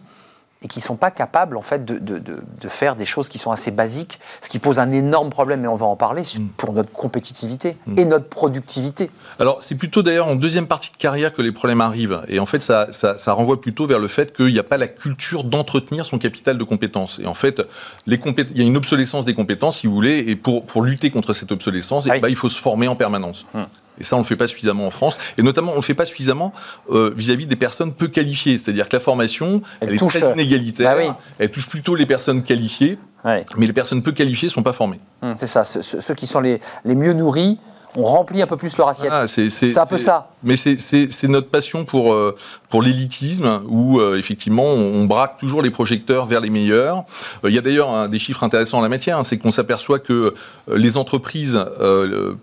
et 0.62 0.68
qui 0.68 0.80
ne 0.80 0.84
sont 0.84 0.98
pas 0.98 1.12
capables 1.12 1.56
en 1.56 1.62
fait 1.62 1.86
de, 1.86 1.98
de, 1.98 2.20
de, 2.20 2.68
faire 2.68 2.96
des 2.96 3.06
choses 3.06 3.30
qui 3.30 3.38
sont 3.38 3.52
assez 3.52 3.72
basiques, 3.72 4.20
ce 4.42 4.50
qui 4.50 4.60
pose 4.60 4.78
un 4.78 4.92
énorme 4.92 5.30
problème, 5.30 5.64
et 5.64 5.68
on 5.68 5.76
va 5.76 5.86
en 5.86 5.96
parler, 5.96 6.24
mm. 6.24 6.50
pour 6.58 6.74
notre 6.74 6.92
compétitivité 6.92 7.78
mm. 7.86 7.98
et 7.98 8.06
notre 8.06 8.28
productivité. 8.28 9.10
Alors 9.40 9.64
c'est 9.64 9.76
plutôt 9.76 10.04
d'ailleurs 10.04 10.28
en 10.28 10.36
deuxième 10.36 10.68
partie 10.68 10.92
de 10.92 10.98
carrière 10.98 11.34
que 11.34 11.42
les 11.42 11.54
problèmes 11.54 11.82
arrivent, 11.82 12.22
et 12.28 12.40
en 12.40 12.46
fait 12.46 12.62
ça, 12.62 12.92
ça, 12.92 13.18
ça 13.18 13.34
renvoie 13.34 13.62
plutôt 13.62 13.86
vers 13.86 14.00
le 14.00 14.10
fait 14.10 14.36
qu'il 14.36 14.48
n'y 14.48 14.60
a 14.60 14.64
pas 14.64 14.78
la 14.78 14.88
culture 14.88 15.44
d'entretenir 15.46 16.06
son 16.06 16.20
capital 16.20 16.58
de 16.58 16.64
compétences. 16.64 17.20
Et 17.20 17.28
en 17.28 17.34
fait, 17.34 17.62
les 18.06 18.20
il 18.50 18.58
y 18.58 18.62
a 18.62 18.66
une 18.66 18.78
obsolescence 18.78 19.26
des 19.26 19.34
compétences, 19.34 19.80
si 19.80 19.88
vous 19.88 19.94
voulez, 19.94 20.26
et 20.28 20.36
pour, 20.36 20.66
pour 20.66 20.82
lutter 20.84 21.10
contre 21.10 21.34
cette 21.34 21.52
obsolescence, 21.52 22.06
et, 22.08 22.20
bah, 22.20 22.30
il 22.30 22.36
faut 22.36 22.50
se 22.50 22.60
former 22.60 22.88
en 22.88 22.96
permanence. 22.96 23.46
Mm. 23.54 23.64
Et 24.00 24.04
ça, 24.04 24.16
on 24.16 24.20
ne 24.20 24.24
le 24.24 24.28
fait 24.28 24.36
pas 24.36 24.48
suffisamment 24.48 24.88
en 24.88 24.92
France. 24.92 25.18
Et 25.38 25.44
notamment, 25.44 25.72
on 25.72 25.76
ne 25.76 25.80
le 25.80 25.84
fait 25.84 25.94
pas 25.94 26.06
suffisamment 26.06 26.54
euh, 26.92 27.12
vis-à-vis 27.16 27.48
des 27.48 27.56
personnes 27.56 27.94
peu 27.94 28.08
qualifiées. 28.08 28.58
C'est-à-dire 28.58 28.88
que 28.88 28.96
la 28.96 29.00
formation, 29.00 29.62
elle, 29.82 29.94
est 29.94 29.98
très 29.98 30.24
euh, 30.24 30.34
inégalitaire. 30.34 30.96
Bah 30.96 31.18
elle 31.38 31.52
touche 31.52 31.68
plutôt 31.68 31.96
les 31.96 32.06
personnes 32.06 32.44
qualifiées. 32.44 32.98
Mais 33.26 33.44
les 33.68 33.74
personnes 33.74 34.02
peu 34.02 34.12
qualifiées 34.12 34.48
ne 34.48 34.54
sont 34.54 34.64
pas 34.64 34.74
formées. 34.74 35.00
Hum, 35.22 35.36
c'est 35.38 35.48
ça. 35.48 35.66
Ceux, 35.66 36.16
qui 36.16 36.28
sont 36.28 36.40
les, 36.40 36.62
les 36.86 36.96
mieux 36.96 37.14
nourris 37.14 37.58
on 37.96 38.04
remplit 38.04 38.40
un 38.44 38.46
peu 38.46 38.56
plus 38.56 38.78
leur 38.78 38.88
assiette. 38.88 39.12
c'est 39.28 39.76
un 39.76 39.86
peu 39.88 39.98
ça. 39.98 40.30
Mais 40.44 40.56
c'est 40.56 41.28
notre 41.28 41.50
passion 41.50 41.86
pour, 41.86 42.14
euh, 42.14 42.36
pour 42.70 42.84
l'élitisme, 42.84 43.64
où 43.68 44.00
effectivement 44.14 44.66
on, 44.66 45.06
braque 45.06 45.40
toujours 45.40 45.64
les 45.64 45.72
projecteurs 45.72 46.28
vers 46.28 46.40
les 46.40 46.52
meilleurs. 46.52 47.04
Il 47.44 47.50
y 47.50 47.58
a 47.58 47.62
d'ailleurs 47.62 48.08
des 48.08 48.20
chiffres 48.20 48.44
intéressants 48.44 48.78
en 48.78 48.82
la 48.82 48.90
matière, 48.90 49.18
hein, 49.18 49.24
c'est 49.24 49.40
qu'on 49.40 49.52
s'aperçoit 49.52 49.98
que 49.98 50.36
les 50.72 50.98
entreprises 50.98 51.60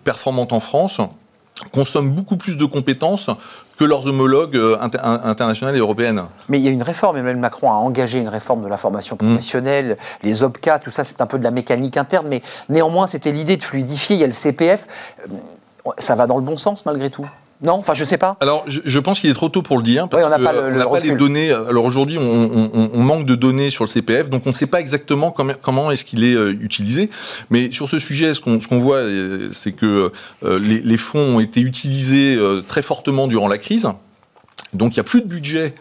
performantes 0.03 0.53
en 0.53 0.59
France 0.59 1.01
consomment 1.73 2.11
beaucoup 2.11 2.37
plus 2.37 2.57
de 2.59 2.65
compétences 2.65 3.29
que 3.79 3.85
leurs 3.85 4.07
homologues 4.07 4.57
euh, 4.57 4.77
inter- 4.81 4.99
internationales 5.03 5.77
et 5.77 5.81
européennes. 5.81 6.23
Mais 6.49 6.59
il 6.59 6.65
y 6.65 6.69
a 6.69 6.71
une 6.71 6.83
réforme, 6.83 7.17
Emmanuel 7.17 7.37
Macron 7.37 7.71
a 7.71 7.75
engagé 7.75 8.19
une 8.19 8.29
réforme 8.29 8.63
de 8.63 8.69
la 8.69 8.77
formation 8.77 9.17
professionnelle, 9.17 9.97
les 10.23 10.43
OPCA, 10.43 10.79
tout 10.79 10.91
ça, 10.91 11.05
c'est 11.05 11.21
un 11.21 11.27
peu 11.27 11.39
de 11.39 11.45
la 11.45 11.51
mécanique 11.51 11.97
interne, 11.97 12.27
mais 12.29 12.43
néanmoins, 12.69 13.07
c'était 13.07 13.33
l'idée 13.33 13.57
de 13.57 13.63
fluidifier. 13.63 14.17
Il 14.17 14.21
y 14.21 14.25
a 14.25 14.29
le 14.29 14.33
CPF. 14.33 14.87
Euh, 15.21 15.91
Ça 15.99 16.15
va 16.17 16.27
dans 16.27 16.37
le 16.37 16.43
bon 16.43 16.57
sens, 16.57 16.85
malgré 16.85 17.11
tout 17.11 17.27
Non 17.63 17.75
Enfin, 17.75 17.95
je 17.95 18.05
sais 18.05 18.19
pas. 18.19 18.37
Alors, 18.41 18.65
je, 18.67 18.81
je 18.85 18.99
pense 18.99 19.21
qu'il 19.21 19.31
est 19.31 19.35
trop 19.35 19.49
tôt 19.49 19.63
pour 19.63 19.79
le 19.79 19.83
dire, 19.83 20.09
parce 20.09 20.23
Oui, 20.23 20.27
on 20.27 20.31
n'a 20.31 20.39
pas 20.45 20.53
le- 20.53 20.71
le 20.71 20.77
n'a 20.79 20.87
pas 20.87 21.01
les 21.01 21.13
données. 21.13 21.51
Alors 21.53 21.85
aujourd'hui, 21.85 22.19
on, 22.19 22.23
on- 22.23 22.71
on- 22.75 22.91
on 22.93 23.03
manque 23.03 23.25
de 23.27 23.35
données 23.35 23.71
sur 23.71 23.85
le 23.85 23.89
CPF, 23.89 24.29
donc 24.29 24.43
on 24.47 24.51
ne 24.51 24.55
sait 24.55 24.67
pas 24.67 24.81
exactement 24.81 25.31
comment, 25.31 25.55
comment 25.63 25.91
est-ce 25.91 26.05
qu'il 26.05 26.23
est 26.25 26.35
euh, 26.35 26.53
utilisé. 26.61 27.09
Mais 27.51 27.73
sur 27.73 27.89
ce 27.89 27.99
sujet, 27.99 28.35
ce 28.35 28.41
qu'on 28.41 28.61
ce 28.61 28.75
voit, 28.75 28.97
euh, 28.99 29.49
c'est 29.53 29.73
que 29.73 30.13
euh, 30.45 30.59
les, 30.59 30.81
les 30.81 30.97
fonds 30.99 31.37
ont 31.37 31.41
été 31.41 31.61
utilisés 31.61 32.39
très 32.69 32.83
fortement 32.83 33.27
durant 33.27 33.49
la 33.49 33.59
crise. 33.59 33.89
Donc 34.75 34.93
il 34.95 34.99
n'y 34.99 35.01
a 35.01 35.05
plus 35.05 35.23
de 35.23 35.27
budget 35.27 35.75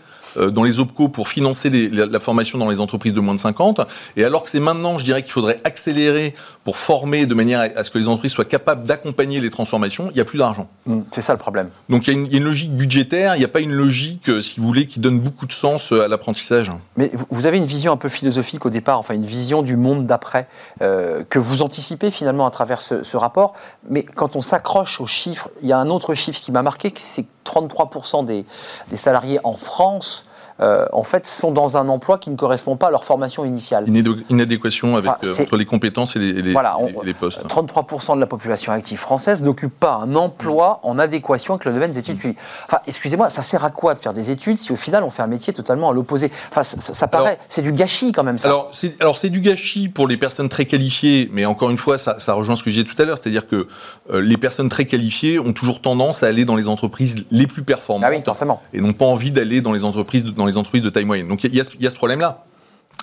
dans 0.51 0.63
les 0.63 0.81
OPCO 0.81 1.07
pour 1.07 1.29
financer 1.29 1.69
les- 1.69 1.87
la, 1.89 2.05
la 2.07 2.19
formation 2.19 2.57
dans 2.57 2.69
les 2.69 2.81
entreprises 2.81 3.13
de 3.13 3.21
moins 3.21 3.35
de 3.35 3.39
50. 3.39 3.79
Et 4.17 4.23
alors 4.25 4.43
que 4.43 4.49
c'est 4.49 4.59
maintenant, 4.59 4.97
je 4.97 5.05
dirais 5.05 5.21
qu'il 5.23 5.31
faudrait 5.31 5.61
accélérer 5.63 6.33
pour 6.65 6.77
former 6.79 7.27
de 7.27 7.33
manière 7.35 7.59
à, 7.61 7.83
ce 7.83 7.89
que 7.91 7.97
les 7.99 8.07
entreprises 8.09 8.31
soient 8.33 8.43
capables 8.43 8.85
d'accompagner 8.87 9.39
les 9.39 9.49
transformations, 9.51 10.09
il 10.09 10.15
n'y 10.15 10.19
a 10.19 10.25
plus 10.25 10.39
d'argent. 10.39 10.67
Hmm, 10.87 11.01
C'est 11.11 11.21
ça 11.21 11.31
le 11.31 11.39
problème. 11.39 11.69
Donc 11.89 12.07
il 12.07 12.13
y, 12.13 12.17
a 12.17 12.19
une- 12.19 12.25
il 12.25 12.31
y 12.31 12.35
a 12.35 12.39
une 12.39 12.43
logique 12.43 12.75
budgétaire, 12.75 13.35
il 13.35 13.39
n'y 13.39 13.45
a 13.45 13.49
pas 13.49 13.59
une 13.61 13.71
logique, 13.71 14.27
euh, 14.29 14.41
si 14.41 14.59
vous 14.59 14.65
voulez, 14.65 14.87
qui 14.87 14.99
donne 14.99 15.19
beaucoup 15.19 15.45
de 15.45 15.53
sens 15.53 15.93
euh, 15.93 16.03
à 16.03 16.07
l'apprentissage. 16.07 16.71
Mais 16.97 17.11
vous- 17.29 17.45
avez 17.45 17.59
une 17.59 17.65
vision 17.67 17.91
un 17.91 17.97
peu 17.97 18.09
philosophique 18.09 18.65
au 18.65 18.71
départ, 18.71 18.97
enfin 18.99 19.13
une 19.13 19.25
vision 19.25 19.61
du 19.61 19.77
monde 19.77 20.07
d'après, 20.07 20.47
euh, 20.81 21.23
que 21.29 21.37
vous 21.37 21.61
anticipez 21.61 22.09
finalement 22.09 22.47
à 22.47 22.51
travers 22.51 22.81
ce, 22.81 23.03
ce 23.03 23.15
rapport. 23.15 23.53
Mais 23.87 24.01
quand 24.01 24.35
on 24.35 24.41
s'accroche 24.41 24.99
aux 24.99 25.05
chiffres, 25.05 25.49
il 25.61 25.67
y 25.67 25.71
a 25.71 25.77
un 25.77 25.89
autre 25.91 26.15
chiffre 26.15 26.41
qui 26.41 26.51
m'a 26.51 26.63
marqué, 26.63 26.91
c'est 26.97 27.23
que 27.23 27.27
33% 27.45 28.25
des, 28.25 28.43
des 28.89 28.97
salariés 28.97 29.39
en 29.43 29.53
France, 29.53 30.24
euh, 30.61 30.85
en 30.93 31.03
fait, 31.03 31.27
sont 31.27 31.51
dans 31.51 31.75
un 31.77 31.89
emploi 31.89 32.17
qui 32.17 32.29
ne 32.29 32.35
correspond 32.37 32.77
pas 32.77 32.87
à 32.87 32.91
leur 32.91 33.03
formation 33.03 33.43
initiale. 33.45 33.85
Inadé- 33.89 34.23
Inadéquation 34.29 34.95
avec, 34.95 35.09
Enfin, 35.11 35.17
euh, 35.25 35.43
entre 35.43 35.57
les 35.57 35.65
compétences 35.65 36.15
et 36.15 36.19
les, 36.19 36.29
et 36.29 36.41
les- 36.41 36.51
Voilà, 36.53 36.77
on- 36.79 37.01
les- 37.03 37.13
postes. 37.13 37.41
33% 37.47 38.15
de 38.15 38.21
la 38.21 38.25
population 38.27 38.71
active 38.71 38.97
française 38.99 39.41
n'occupe 39.41 39.77
pas 39.77 39.95
un 39.95 40.15
emploi 40.15 40.79
en 40.83 40.97
adéquation 40.99 41.55
avec 41.55 41.65
le 41.65 41.73
domaine 41.73 41.91
des 41.91 41.99
études 41.99 42.17
suivies. 42.19 42.35
Enfin, 42.67 42.79
excusez-moi, 42.87 43.29
ça 43.29 43.41
sert 43.41 43.63
à 43.65 43.69
quoi 43.69 43.93
de 43.95 43.99
faire 43.99 44.13
des 44.13 44.31
études 44.31 44.57
si 44.57 44.71
au 44.71 44.75
final 44.75 45.03
on 45.03 45.09
fait 45.09 45.21
un 45.23 45.27
métier 45.27 45.51
totalement 45.53 45.89
à 45.89 45.93
l'opposé? 45.93 46.31
Enfin, 46.51 46.63
ça, 46.63 46.79
ça- 46.79 46.93
ça 46.93 47.07
paraît, 47.07 47.37
c'est 47.49 47.61
du 47.61 47.73
gâchis 47.73 48.11
quand 48.11 48.23
même 48.23 48.37
ça. 48.37 48.47
Alors 48.47 48.69
c'est, 48.71 48.99
alors 49.01 49.17
c'est 49.17 49.29
du 49.29 49.41
gâchis 49.41 49.89
pour 49.89 50.07
les 50.07 50.17
personnes 50.17 50.49
très 50.49 50.65
qualifiées, 50.65 51.29
mais 51.33 51.45
encore 51.45 51.69
une 51.69 51.77
fois, 51.77 51.97
ça, 51.97 52.19
ça 52.19 52.33
rejoint 52.33 52.55
ce 52.55 52.63
que 52.63 52.69
je 52.69 52.81
disais 52.81 52.87
tout 52.95 53.01
à 53.01 53.05
l'heure, 53.05 53.17
c'est-à-dire 53.21 53.47
que 53.47 53.67
euh, 54.13 54.21
les 54.21 54.37
personnes 54.37 54.69
très 54.69 54.85
qualifiées 54.85 55.39
ont 55.39 55.53
toujours 55.53 55.81
tendance 55.81 56.23
à 56.23 56.27
aller 56.27 56.45
dans 56.45 56.55
les 56.55 56.67
entreprises 56.67 57.25
les 57.31 57.47
plus 57.47 57.63
performantes 57.63 58.05
ah 58.07 58.15
oui, 58.15 58.21
forcément. 58.23 58.61
et 58.73 58.79
n'ont 58.81 58.93
pas 58.93 59.05
envie 59.05 59.31
d'aller 59.31 59.61
dans 59.61 59.73
les 59.73 59.83
entreprises 59.83 60.23
de, 60.23 60.44
dans 60.45 60.49
les 60.51 60.57
entreprises 60.57 60.83
de 60.83 60.89
taille 60.89 61.05
moyenne. 61.05 61.27
Donc 61.27 61.43
il 61.43 61.53
y, 61.55 61.59
a 61.59 61.63
ce- 61.63 61.71
il 61.75 61.83
y 61.83 61.87
a 61.87 61.89
ce 61.89 61.95
problème-là. 61.95 62.43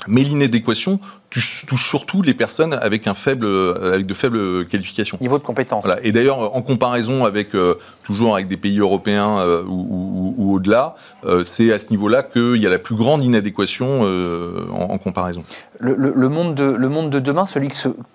Mais 0.08 0.22
l'inadéquation 0.22 0.98
touche, 1.30 1.64
touche 1.68 1.88
surtout 1.88 2.22
les 2.22 2.34
personnes 2.34 2.72
avec, 2.72 3.06
un 3.06 3.14
faible, 3.14 3.46
euh, 3.46 3.92
avec 3.94 4.04
de 4.06 4.14
faibles 4.14 4.64
qualifications. 4.66 5.16
Niveau 5.20 5.38
de 5.38 5.44
compétence. 5.44 5.84
Voilà. 5.84 6.00
Et 6.04 6.10
d'ailleurs, 6.10 6.56
en 6.56 6.62
comparaison 6.62 7.24
avec 7.24 7.54
euh, 7.54 7.74
toujours 8.02 8.34
avec 8.34 8.48
des 8.48 8.56
pays 8.56 8.80
européens 8.80 9.38
euh, 9.38 9.62
ou, 9.64 9.70
ou- 9.90 10.34
ou 10.38 10.54
au-delà, 10.54 10.96
euh, 11.24 11.44
c'est 11.44 11.72
à 11.72 11.78
ce 11.78 11.90
niveau-là 11.90 12.24
qu'il 12.24 12.56
y 12.56 12.66
a 12.66 12.70
la 12.70 12.80
plus 12.80 12.96
grande 12.96 13.22
inadéquation 13.24 14.02
en, 14.02 14.80
en 14.94 14.98
comparaison. 14.98 15.44
Le, 15.84 16.28
monde 16.28 16.54
de, 16.54 16.62
le 16.62 16.88
monde 16.88 17.10
de 17.10 17.18
demain, 17.18 17.44
celui 17.44 17.68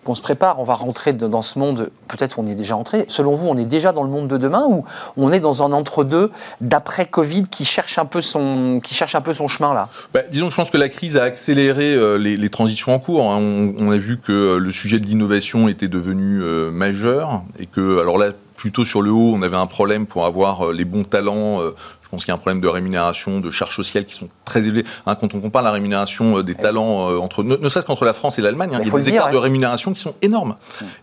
qu'on 0.05 0.15
se 0.15 0.21
prépare, 0.21 0.61
on 0.61 0.63
va 0.63 0.75
rentrer 0.75 1.11
dans 1.11 1.41
ce 1.41 1.59
monde, 1.59 1.89
peut-être 2.07 2.39
on 2.39 2.47
y 2.47 2.51
est 2.51 2.55
déjà 2.55 2.77
entré. 2.77 3.03
Selon 3.09 3.33
vous, 3.33 3.45
on 3.49 3.57
est 3.57 3.65
déjà 3.65 3.91
dans 3.91 4.03
le 4.03 4.09
monde 4.09 4.29
de 4.29 4.37
demain 4.37 4.65
ou 4.69 4.85
on 5.17 5.33
est 5.33 5.41
dans 5.41 5.63
un 5.63 5.73
entre-deux 5.73 6.31
d'après-Covid 6.61 7.43
qui 7.51 7.65
cherche 7.65 7.97
un 7.97 8.05
peu 8.05 8.21
son, 8.21 8.79
qui 8.81 8.95
cherche 8.95 9.15
un 9.15 9.21
peu 9.21 9.33
son 9.33 9.49
chemin 9.49 9.73
là? 9.73 9.89
Bah, 10.13 10.21
disons 10.31 10.45
que 10.45 10.51
je 10.51 10.55
pense 10.55 10.69
que 10.69 10.77
la 10.77 10.87
crise 10.87 11.17
a 11.17 11.23
accéléré 11.23 11.93
euh, 11.93 12.17
les, 12.17 12.49
transitions 12.49 12.93
en 12.93 12.99
cours. 12.99 13.29
hein. 13.31 13.37
On, 13.77 13.91
a 13.91 13.97
vu 13.97 14.17
que 14.17 14.31
euh, 14.31 14.57
le 14.59 14.71
sujet 14.71 14.99
de 14.99 15.05
l'innovation 15.05 15.67
était 15.67 15.89
devenu 15.89 16.41
euh, 16.41 16.71
majeur 16.71 17.43
et 17.59 17.65
que, 17.65 17.99
alors 17.99 18.17
là, 18.17 18.31
plutôt 18.55 18.85
sur 18.85 19.01
le 19.01 19.11
haut, 19.11 19.33
on 19.35 19.41
avait 19.41 19.57
un 19.57 19.67
problème 19.67 20.05
pour 20.05 20.25
avoir 20.25 20.71
les 20.71 20.85
bons 20.85 21.03
talents. 21.03 21.59
Je 22.07 22.11
pense 22.11 22.23
qu'il 22.23 22.29
y 22.29 22.31
a 22.31 22.35
un 22.35 22.37
problème 22.37 22.61
de 22.61 22.69
rémunération, 22.69 23.41
de 23.41 23.51
charges 23.51 23.75
sociales 23.75 24.05
qui 24.05 24.13
sont 24.13 24.29
très 24.45 24.65
élevées. 24.65 24.85
Hein, 25.05 25.15
quand 25.15 25.35
on 25.35 25.41
compare 25.41 25.61
la 25.61 25.71
rémunération 25.71 26.37
euh, 26.37 26.41
des 26.43 26.55
talents 26.55 27.09
euh, 27.11 27.17
entre, 27.19 27.43
ne, 27.43 27.57
ne 27.57 27.67
serait-ce 27.67 27.85
qu'entre 27.85 28.05
la 28.05 28.13
France 28.13 28.39
et 28.39 28.41
l'Allemagne, 28.41 28.69
hein, 28.73 28.79
Il 28.81 28.87
y 28.87 28.89
a 28.89 28.97
des 28.97 29.03
dire, 29.03 29.13
écarts 29.15 29.31
de 29.31 29.37
rémunération 29.37 29.91
qui 29.91 29.99
sont 29.99 30.13
énormes, 30.21 30.55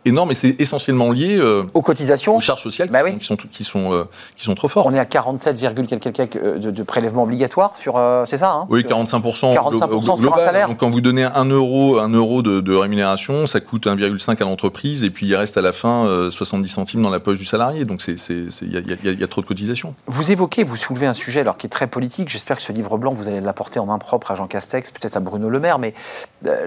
énormes, 0.06 0.30
et 0.30 0.34
c'est 0.34 0.58
essentiellement 0.62 1.12
lié 1.12 1.36
euh, 1.38 1.62
Aux 1.74 1.82
cotisations, 1.82 2.36
aux 2.36 2.40
charges 2.40 2.62
sociales 2.62 2.88
Bah 2.88 3.02
qui, 3.02 3.12
oui. 3.16 3.18
sont, 3.20 3.36
qui 3.36 3.42
sont 3.46 3.48
qui 3.50 3.64
sont 3.64 3.92
euh, 3.92 4.04
qui 4.36 4.44
sont 4.46 4.54
trop 4.54 4.68
fortes. 4.68 4.88
on 4.90 4.94
est 4.94 4.98
à 4.98 5.04
47, 5.04 5.58
quelques 6.10 6.42
de, 6.42 6.70
de 6.70 6.82
prélèvements 6.82 7.24
obligatoires 7.24 7.74
sur. 7.78 8.00
c'est 8.26 8.38
ça 8.38 8.52
hein? 8.52 8.66
Oui, 8.70 8.80
Sur- 8.80 8.90
45%, 8.98 9.54
45% 9.54 9.72
glo- 9.74 10.00
sur 10.00 10.12
un 10.12 10.16
global. 10.16 10.40
salaire. 10.44 10.68
Donc 10.68 10.78
quand 10.78 10.88
vous 10.90 11.02
donnez 11.02 11.24
1 11.24 11.44
euro, 11.50 11.98
1 11.98 12.08
euro 12.08 12.40
de, 12.40 12.60
de 12.60 12.74
rémunération, 12.74 13.46
ça 13.46 13.60
coûte 13.60 13.86
1,5 13.86 14.40
à 14.40 14.44
l'entreprise 14.44 15.04
et 15.04 15.10
puis 15.10 15.26
il 15.26 15.36
reste 15.36 15.58
à 15.58 15.62
la 15.62 15.74
fin 15.74 16.06
euh, 16.06 16.30
70 16.30 16.68
centimes 16.70 17.02
dans 17.02 17.10
la 17.10 17.20
poche 17.20 17.38
du 17.38 17.44
salarié. 17.44 17.84
Donc 17.84 18.02
il 18.06 18.48
y 18.62 19.18
y 19.20 19.22
a 19.24 19.26
trop 19.28 19.40
de 19.42 19.46
cotisations. 19.46 19.94
Vous 20.06 20.32
évoquez, 20.32 20.64
vous 20.64 20.76
un 21.02 21.14
sujet 21.14 21.40
alors 21.40 21.56
qui 21.56 21.66
est 21.66 21.70
très 21.70 21.86
politique. 21.86 22.28
J'espère 22.28 22.56
que 22.56 22.62
ce 22.62 22.72
livre 22.72 22.96
blanc, 22.96 23.12
vous 23.12 23.28
allez 23.28 23.40
l'apporter 23.40 23.80
en 23.80 23.86
main 23.86 23.98
propre 23.98 24.30
à 24.30 24.34
Jean 24.34 24.46
Castex, 24.46 24.90
peut-être 24.90 25.16
à 25.16 25.20
Bruno 25.20 25.48
Le 25.48 25.60
Maire, 25.60 25.78
mais 25.78 25.94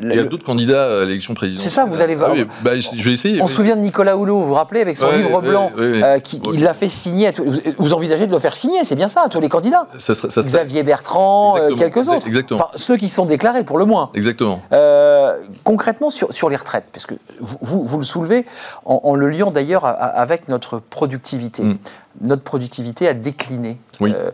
Il 0.01 0.13
y 0.15 0.19
a 0.19 0.23
d'autres 0.23 0.45
candidats 0.45 1.01
à 1.01 1.05
l'élection 1.05 1.33
présidentielle. 1.33 1.69
C'est 1.71 1.75
ça, 1.75 1.85
vous 1.85 2.01
allez- 2.01 2.17
Ah 2.23 2.29
oui, 2.33 2.45
bah, 2.63 2.71
je 2.75 3.03
vais 3.03 3.13
essayer. 3.13 3.41
on 3.41 3.47
se 3.47 3.55
souvient 3.55 3.75
de 3.75 3.81
Nicolas 3.81 4.15
Hulot, 4.15 4.39
vous 4.41 4.47
vous 4.47 4.53
rappelez, 4.53 4.81
avec 4.81 4.97
son 4.97 5.07
Ouais, 5.07 5.17
livre 5.17 5.41
blanc, 5.41 5.71
ouais, 5.77 5.91
ouais. 5.91 6.03
euh, 6.03 6.19
qui, 6.19 6.41
il 6.53 6.61
l'a 6.63 6.73
fait 6.73 6.89
signer. 6.89 7.27
À 7.27 7.31
tous- 7.31 7.43
vous, 7.45 7.59
vous 7.77 7.93
envisagez 7.93 8.27
de 8.27 8.31
le 8.31 8.39
faire 8.39 8.55
signer, 8.55 8.83
c'est 8.85 8.95
bien 8.95 9.07
ça, 9.09 9.21
à 9.25 9.29
tous 9.29 9.39
les 9.39 9.49
candidats 9.49 9.87
Ça 9.99 10.15
serait- 10.15 10.29
ça 10.29 10.41
serait- 10.41 10.47
Xavier 10.47 10.83
Bertrand, 10.83 11.57
euh, 11.57 11.75
quelques 11.75 12.07
autres. 12.09 12.27
exactement. 12.27 12.59
Enfin, 12.59 12.69
ceux 12.75 12.97
qui 12.97 13.09
sont 13.09 13.25
déclarés 13.25 13.63
pour 13.63 13.77
le 13.77 13.85
moins. 13.85 14.09
Exactement. 14.13 14.61
Euh, 14.71 15.37
concrètement, 15.63 16.09
sur, 16.09 16.33
sur 16.33 16.49
les 16.49 16.55
retraites, 16.55 16.89
parce 16.91 17.05
que 17.05 17.15
vous, 17.39 17.57
vous, 17.61 17.83
vous 17.83 17.97
le 17.97 18.03
soulevez 18.05 18.45
en, 18.85 19.01
en 19.03 19.15
le 19.15 19.29
liant 19.29 19.51
d'ailleurs 19.51 19.85
avec 19.85 20.47
notre 20.47 20.79
productivité. 20.79 21.63
Mm. 21.63 21.77
Notre 22.21 22.41
productivité 22.43 23.07
a 23.07 23.13
décliné. 23.13 23.77
Oui. 23.99 24.11
Euh, 24.15 24.31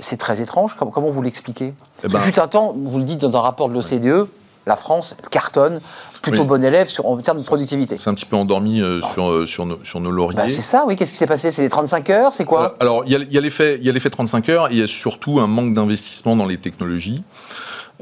c'est 0.00 0.16
très 0.16 0.40
étrange. 0.40 0.74
Comment, 0.78 0.90
comment 0.90 1.10
vous 1.10 1.22
l'expliquez? 1.22 1.74
Parce 2.00 2.12
ben- 2.14 2.18
que 2.20 2.24
fut 2.24 2.40
un 2.40 2.48
temps, 2.48 2.74
vous 2.76 2.98
le 2.98 3.04
dites 3.04 3.20
dans 3.20 3.36
un 3.36 3.40
rapport 3.40 3.68
de 3.68 3.74
l'OCDE, 3.74 4.26
la 4.66 4.76
France 4.76 5.14
cartonne, 5.30 5.80
plutôt 6.22 6.42
Oui. 6.42 6.46
bon 6.48 6.64
élève 6.64 6.88
sur, 6.88 7.06
en 7.06 7.16
termes 7.18 7.38
de 7.38 7.44
productivité. 7.44 7.96
C'est 7.98 8.10
un 8.10 8.14
petit 8.14 8.26
peu 8.26 8.36
endormi 8.36 8.80
euh, 8.82 9.00
sur, 9.14 9.30
euh, 9.30 9.46
sur, 9.46 9.64
nos, 9.64 9.78
sur 9.84 10.00
nos 10.00 10.10
lauriers. 10.10 10.36
Bah, 10.36 10.48
c'est 10.48 10.62
ça, 10.62 10.84
oui. 10.86 10.96
Qu'est-ce 10.96 11.12
qui 11.12 11.18
s'est 11.18 11.26
passé? 11.26 11.52
C'est 11.52 11.62
les 11.62 11.68
35 11.68 12.10
heures? 12.10 12.34
C'est 12.34 12.44
quoi? 12.44 12.76
Alors, 12.80 13.04
il 13.06 13.12
y 13.12 13.36
a, 13.36 13.38
a 13.38 13.40
l'effet, 13.40 13.78
il 13.80 13.86
y 13.86 13.88
a 13.88 13.92
l'effet 13.92 14.10
35 14.10 14.48
heures. 14.48 14.68
Et 14.70 14.74
il 14.74 14.78
y 14.80 14.82
a 14.82 14.86
surtout 14.88 15.38
un 15.40 15.46
manque 15.46 15.72
d'investissement 15.72 16.34
dans 16.34 16.46
les 16.46 16.58
technologies. 16.58 17.22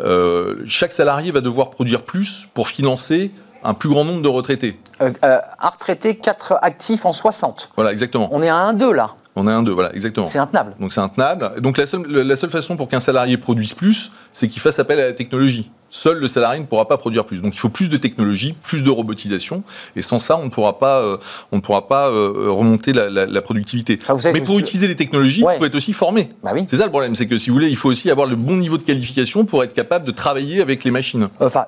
Euh, 0.00 0.56
chaque 0.66 0.92
salarié 0.92 1.30
va 1.30 1.40
devoir 1.40 1.70
produire 1.70 2.02
plus 2.02 2.48
pour 2.54 2.68
financer 2.68 3.30
un 3.62 3.74
plus 3.74 3.88
grand 3.88 4.04
nombre 4.04 4.22
de 4.22 4.28
retraités. 4.28 4.78
Euh, 5.00 5.10
euh, 5.24 5.38
Un 5.60 5.68
retraité, 5.68 6.16
4 6.16 6.58
actifs 6.62 7.04
en 7.04 7.12
60. 7.12 7.70
Voilà, 7.76 7.92
exactement. 7.92 8.28
On 8.32 8.42
est 8.42 8.48
à 8.48 8.72
1-2 8.72 8.92
là. 8.92 9.10
On 9.36 9.48
a 9.48 9.52
un, 9.52 9.64
deux, 9.64 9.72
voilà, 9.72 9.92
exactement. 9.96 10.28
C'est 10.28 10.38
intenable. 10.38 10.74
Donc 10.78 10.92
c'est 10.92 11.00
intenable. 11.00 11.60
Donc 11.60 11.76
la 11.76 11.86
seule, 11.86 12.06
la 12.06 12.36
seule 12.36 12.50
façon 12.50 12.76
pour 12.76 12.88
qu'un 12.88 13.00
salarié 13.00 13.36
produise 13.36 13.72
plus, 13.72 14.12
c'est 14.32 14.46
qu'il 14.46 14.62
fasse 14.62 14.78
appel 14.78 15.00
à 15.00 15.06
la 15.06 15.12
technologie. 15.12 15.72
Seul 15.96 16.18
le 16.18 16.26
salarié 16.26 16.58
ne 16.58 16.66
pourra 16.66 16.88
pas 16.88 16.96
produire 16.98 17.24
plus. 17.24 17.40
Donc 17.40 17.54
il 17.54 17.58
faut 17.60 17.68
plus 17.68 17.88
de 17.88 17.96
technologie, 17.96 18.52
plus 18.64 18.82
de 18.82 18.90
robotisation, 18.90 19.62
et 19.94 20.02
sans 20.02 20.18
ça, 20.18 20.36
on 20.36 20.46
ne 20.46 20.50
pourra 20.50 20.80
pas, 20.80 21.00
euh, 21.02 21.18
on 21.52 21.56
ne 21.56 21.60
pourra 21.60 21.86
pas 21.86 22.08
euh, 22.10 22.46
remonter 22.50 22.92
la, 22.92 23.08
la- 23.10 23.26
la 23.26 23.42
productivité. 23.42 24.00
Ah, 24.08 24.14
Mais 24.32 24.40
pour 24.40 24.58
utiliser 24.58 24.88
les 24.88 24.96
technologies, 24.96 25.44
Ouais. 25.44 25.54
il 25.54 25.58
faut 25.60 25.66
être 25.66 25.76
aussi 25.76 25.92
formé. 25.92 26.30
Bah 26.42 26.50
oui. 26.52 26.66
C'est 26.68 26.76
ça 26.76 26.84
le 26.86 26.90
problème, 26.90 27.14
c'est 27.14 27.28
que 27.28 27.38
si 27.38 27.48
vous 27.48 27.54
voulez, 27.54 27.68
il 27.70 27.76
faut 27.76 27.88
aussi 27.90 28.10
avoir 28.10 28.26
le 28.26 28.34
bon 28.34 28.56
niveau 28.56 28.76
de 28.76 28.82
qualification 28.82 29.44
pour 29.44 29.62
être 29.62 29.72
capable 29.72 30.04
de 30.04 30.10
travailler 30.10 30.60
avec 30.60 30.82
les 30.82 30.90
machines. 30.90 31.28
Enfin, 31.38 31.64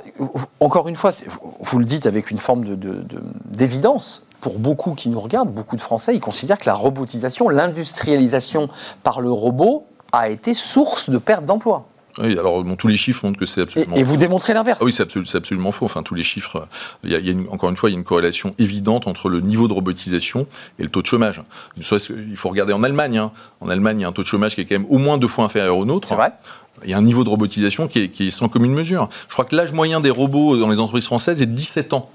encore 0.59 0.89
une 0.89 0.97
fois, 0.97 1.13
vous, 1.61 1.79
le 1.79 1.85
dites 1.87 2.07
avec 2.07 2.33
une 2.33 2.39
forme 2.39 2.65
de- 2.65 2.75
de- 2.75 2.95
de- 3.03 3.23
d'évidence. 3.57 4.25
Pour 4.41 4.59
beaucoup 4.59 4.95
qui 4.95 5.09
nous 5.09 5.21
regardent, 5.21 5.53
beaucoup 5.53 5.77
de 5.77 5.81
Français, 5.81 6.15
ils 6.17 6.21
considèrent 6.21 6.59
que 6.59 6.67
la 6.67 6.75
robotisation, 6.75 7.49
l'industrialisation 7.49 8.69
par 9.05 9.21
le 9.21 9.31
robot 9.31 9.87
a 10.13 10.29
été 10.31 10.53
source 10.53 11.11
de 11.11 11.19
perte 11.19 11.47
d'emploi. 11.47 11.87
Oui, 12.19 12.33
alors 12.39 12.65
bon, 12.65 12.77
tous 12.77 12.89
les 12.89 12.97
chiffres 12.97 13.25
montrent 13.27 13.39
que 13.39 13.45
c'est 13.47 13.61
Et, 13.61 13.65
absolument 13.65 13.97
et 13.97 14.03
vous 14.03 14.17
démontrez 14.17 14.55
l'inverse. 14.55 14.79
Ah 14.81 14.85
oui, 14.85 14.93
c'est 14.93 15.03
absolu- 15.03 15.27
c'est 15.27 15.37
absolument 15.37 15.71
faux. 15.73 15.85
Enfin, 15.85 16.03
tous 16.03 16.15
les 16.15 16.23
chiffres, 16.23 16.57
euh, 16.57 16.67
il 17.05 17.11
y 17.11 17.15
a, 17.15 17.19
il 17.19 17.27
y 17.27 17.29
a 17.29 17.33
une- 17.33 17.47
encore 17.51 17.69
une 17.69 17.77
fois, 17.77 17.91
il 17.91 17.93
y 17.93 17.97
a 17.97 17.99
une 17.99 18.05
corrélation 18.05 18.55
évidente 18.59 19.07
entre 19.07 19.29
le 19.29 19.41
niveau 19.41 19.69
de 19.69 19.73
robotisation 19.75 20.47
et 20.79 20.83
le 20.85 20.89
taux 20.89 21.03
de 21.03 21.07
chômage. 21.07 21.43
Il 21.77 22.37
faut 22.37 22.49
regarder 22.49 22.73
en 22.73 22.83
Allemagne. 22.83 23.19
hein. 23.19 23.33
En 23.61 23.69
Allemagne, 23.69 23.99
il 23.99 24.03
y 24.03 24.05
a 24.05 24.09
un 24.09 24.13
taux 24.13 24.23
de 24.23 24.27
chômage 24.29 24.55
qui 24.55 24.63
est 24.63 24.65
quand 24.65 24.77
même 24.79 24.87
au 24.89 24.99
moins 24.99 25.19
deux 25.19 25.29
fois 25.29 25.45
inférieur 25.45 25.77
au 25.77 25.85
nôtre. 25.85 26.09
C'est 26.09 26.15
vrai. 26.15 26.33
Il 26.85 26.91
y 26.91 26.95
a 26.95 26.99
un 26.99 27.03
niveau 27.03 27.25
de 27.25 27.29
robotisation 27.31 27.89
qui 27.89 28.01
est, 28.01 28.09
qui 28.09 28.29
est 28.29 28.31
sans 28.31 28.49
commune 28.49 28.73
mesure. 28.75 29.09
Je 29.29 29.33
crois 29.33 29.45
que 29.47 29.57
l'âge 29.57 29.73
moyen 29.73 30.01
des 30.01 30.11
robots 30.11 30.57
dans 30.59 30.69
les 30.69 30.79
entreprises 30.81 31.07
françaises 31.07 31.41
est 31.43 31.47
de 31.47 31.55
17 31.55 31.93
ans. 31.95 32.11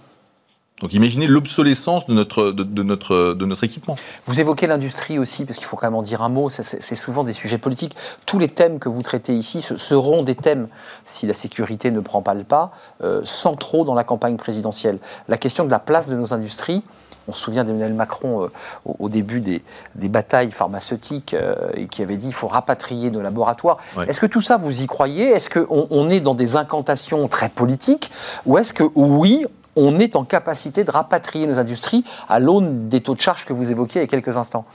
Donc 0.81 0.93
imaginez 0.93 1.27
l'obsolescence 1.27 2.07
de 2.07 2.13
notre, 2.13 2.51
de, 2.51 2.63
de 2.63 2.83
notre, 2.83 3.33
de 3.33 3.45
notre 3.45 3.63
équipement. 3.63 3.95
Vous 4.25 4.39
évoquez 4.39 4.67
l'industrie 4.67 5.19
aussi, 5.19 5.45
parce 5.45 5.59
qu'il 5.59 5.67
faut 5.67 5.77
quand 5.77 5.87
même 5.87 5.95
en 5.95 6.01
dire 6.01 6.21
un 6.23 6.29
mot, 6.29 6.49
c'est 6.49 6.95
souvent 6.95 7.23
des 7.23 7.33
sujets 7.33 7.59
politiques. 7.59 7.95
Tous 8.25 8.39
les 8.39 8.49
thèmes 8.49 8.79
que 8.79 8.89
vous 8.89 9.03
traitez 9.03 9.35
ici 9.35 9.61
ce 9.61 9.77
seront 9.77 10.23
des 10.23 10.35
thèmes, 10.35 10.67
si 11.05 11.27
la 11.27 11.33
sécurité 11.33 11.91
ne 11.91 11.99
prend 11.99 12.21
pas 12.21 12.33
le 12.33 12.43
pas, 12.43 12.71
euh, 13.03 13.21
centraux 13.23 13.85
dans 13.85 13.93
la 13.93 14.03
campagne 14.03 14.37
présidentielle. 14.37 14.97
La 15.27 15.37
question 15.37 15.65
de 15.65 15.71
la 15.71 15.79
place 15.79 16.07
de 16.07 16.15
nos 16.15 16.33
industries, 16.33 16.83
On 17.27 17.33
se 17.33 17.43
souvient 17.43 17.63
d'Emmanuel 17.63 17.93
Macron 17.93 18.49
au, 18.83 19.07
début 19.07 19.41
des, 19.41 19.61
batailles 19.95 20.49
pharmaceutiques 20.49 21.35
et 21.75 21.85
qui 21.85 22.01
avait 22.01 22.17
dit 22.17 22.27
il 22.27 22.33
faut 22.33 22.47
rapatrier 22.47 23.11
nos 23.11 23.21
laboratoires. 23.21 23.77
Est-ce 24.07 24.19
que 24.19 24.25
tout 24.25 24.41
ça, 24.41 24.57
vous 24.57 24.81
y 24.81 24.87
croyez? 24.87 25.29
Est-ce 25.29 25.49
qu'on 25.51 25.87
on 25.91 26.09
est 26.09 26.19
dans 26.19 26.33
des 26.33 26.55
incantations 26.55 27.27
très 27.27 27.49
politiques? 27.49 28.09
Ou 28.47 28.57
est-ce 28.57 28.73
que 28.73 28.83
oui, 28.95 29.45
on 29.75 29.99
est 29.99 30.15
en 30.15 30.23
capacité 30.23 30.83
de 30.83 30.91
rapatrier 30.91 31.47
nos 31.47 31.59
industries 31.59 32.03
à 32.29 32.39
l'aune 32.39 32.89
des 32.89 33.01
taux 33.01 33.15
de 33.15 33.21
charge 33.21 33.45
que 33.45 33.53
vous 33.53 33.71
évoquiez 33.71 34.01
il 34.01 34.03
y 34.03 34.07
a 34.07 34.07
quelques 34.07 34.37
instants 34.37 34.65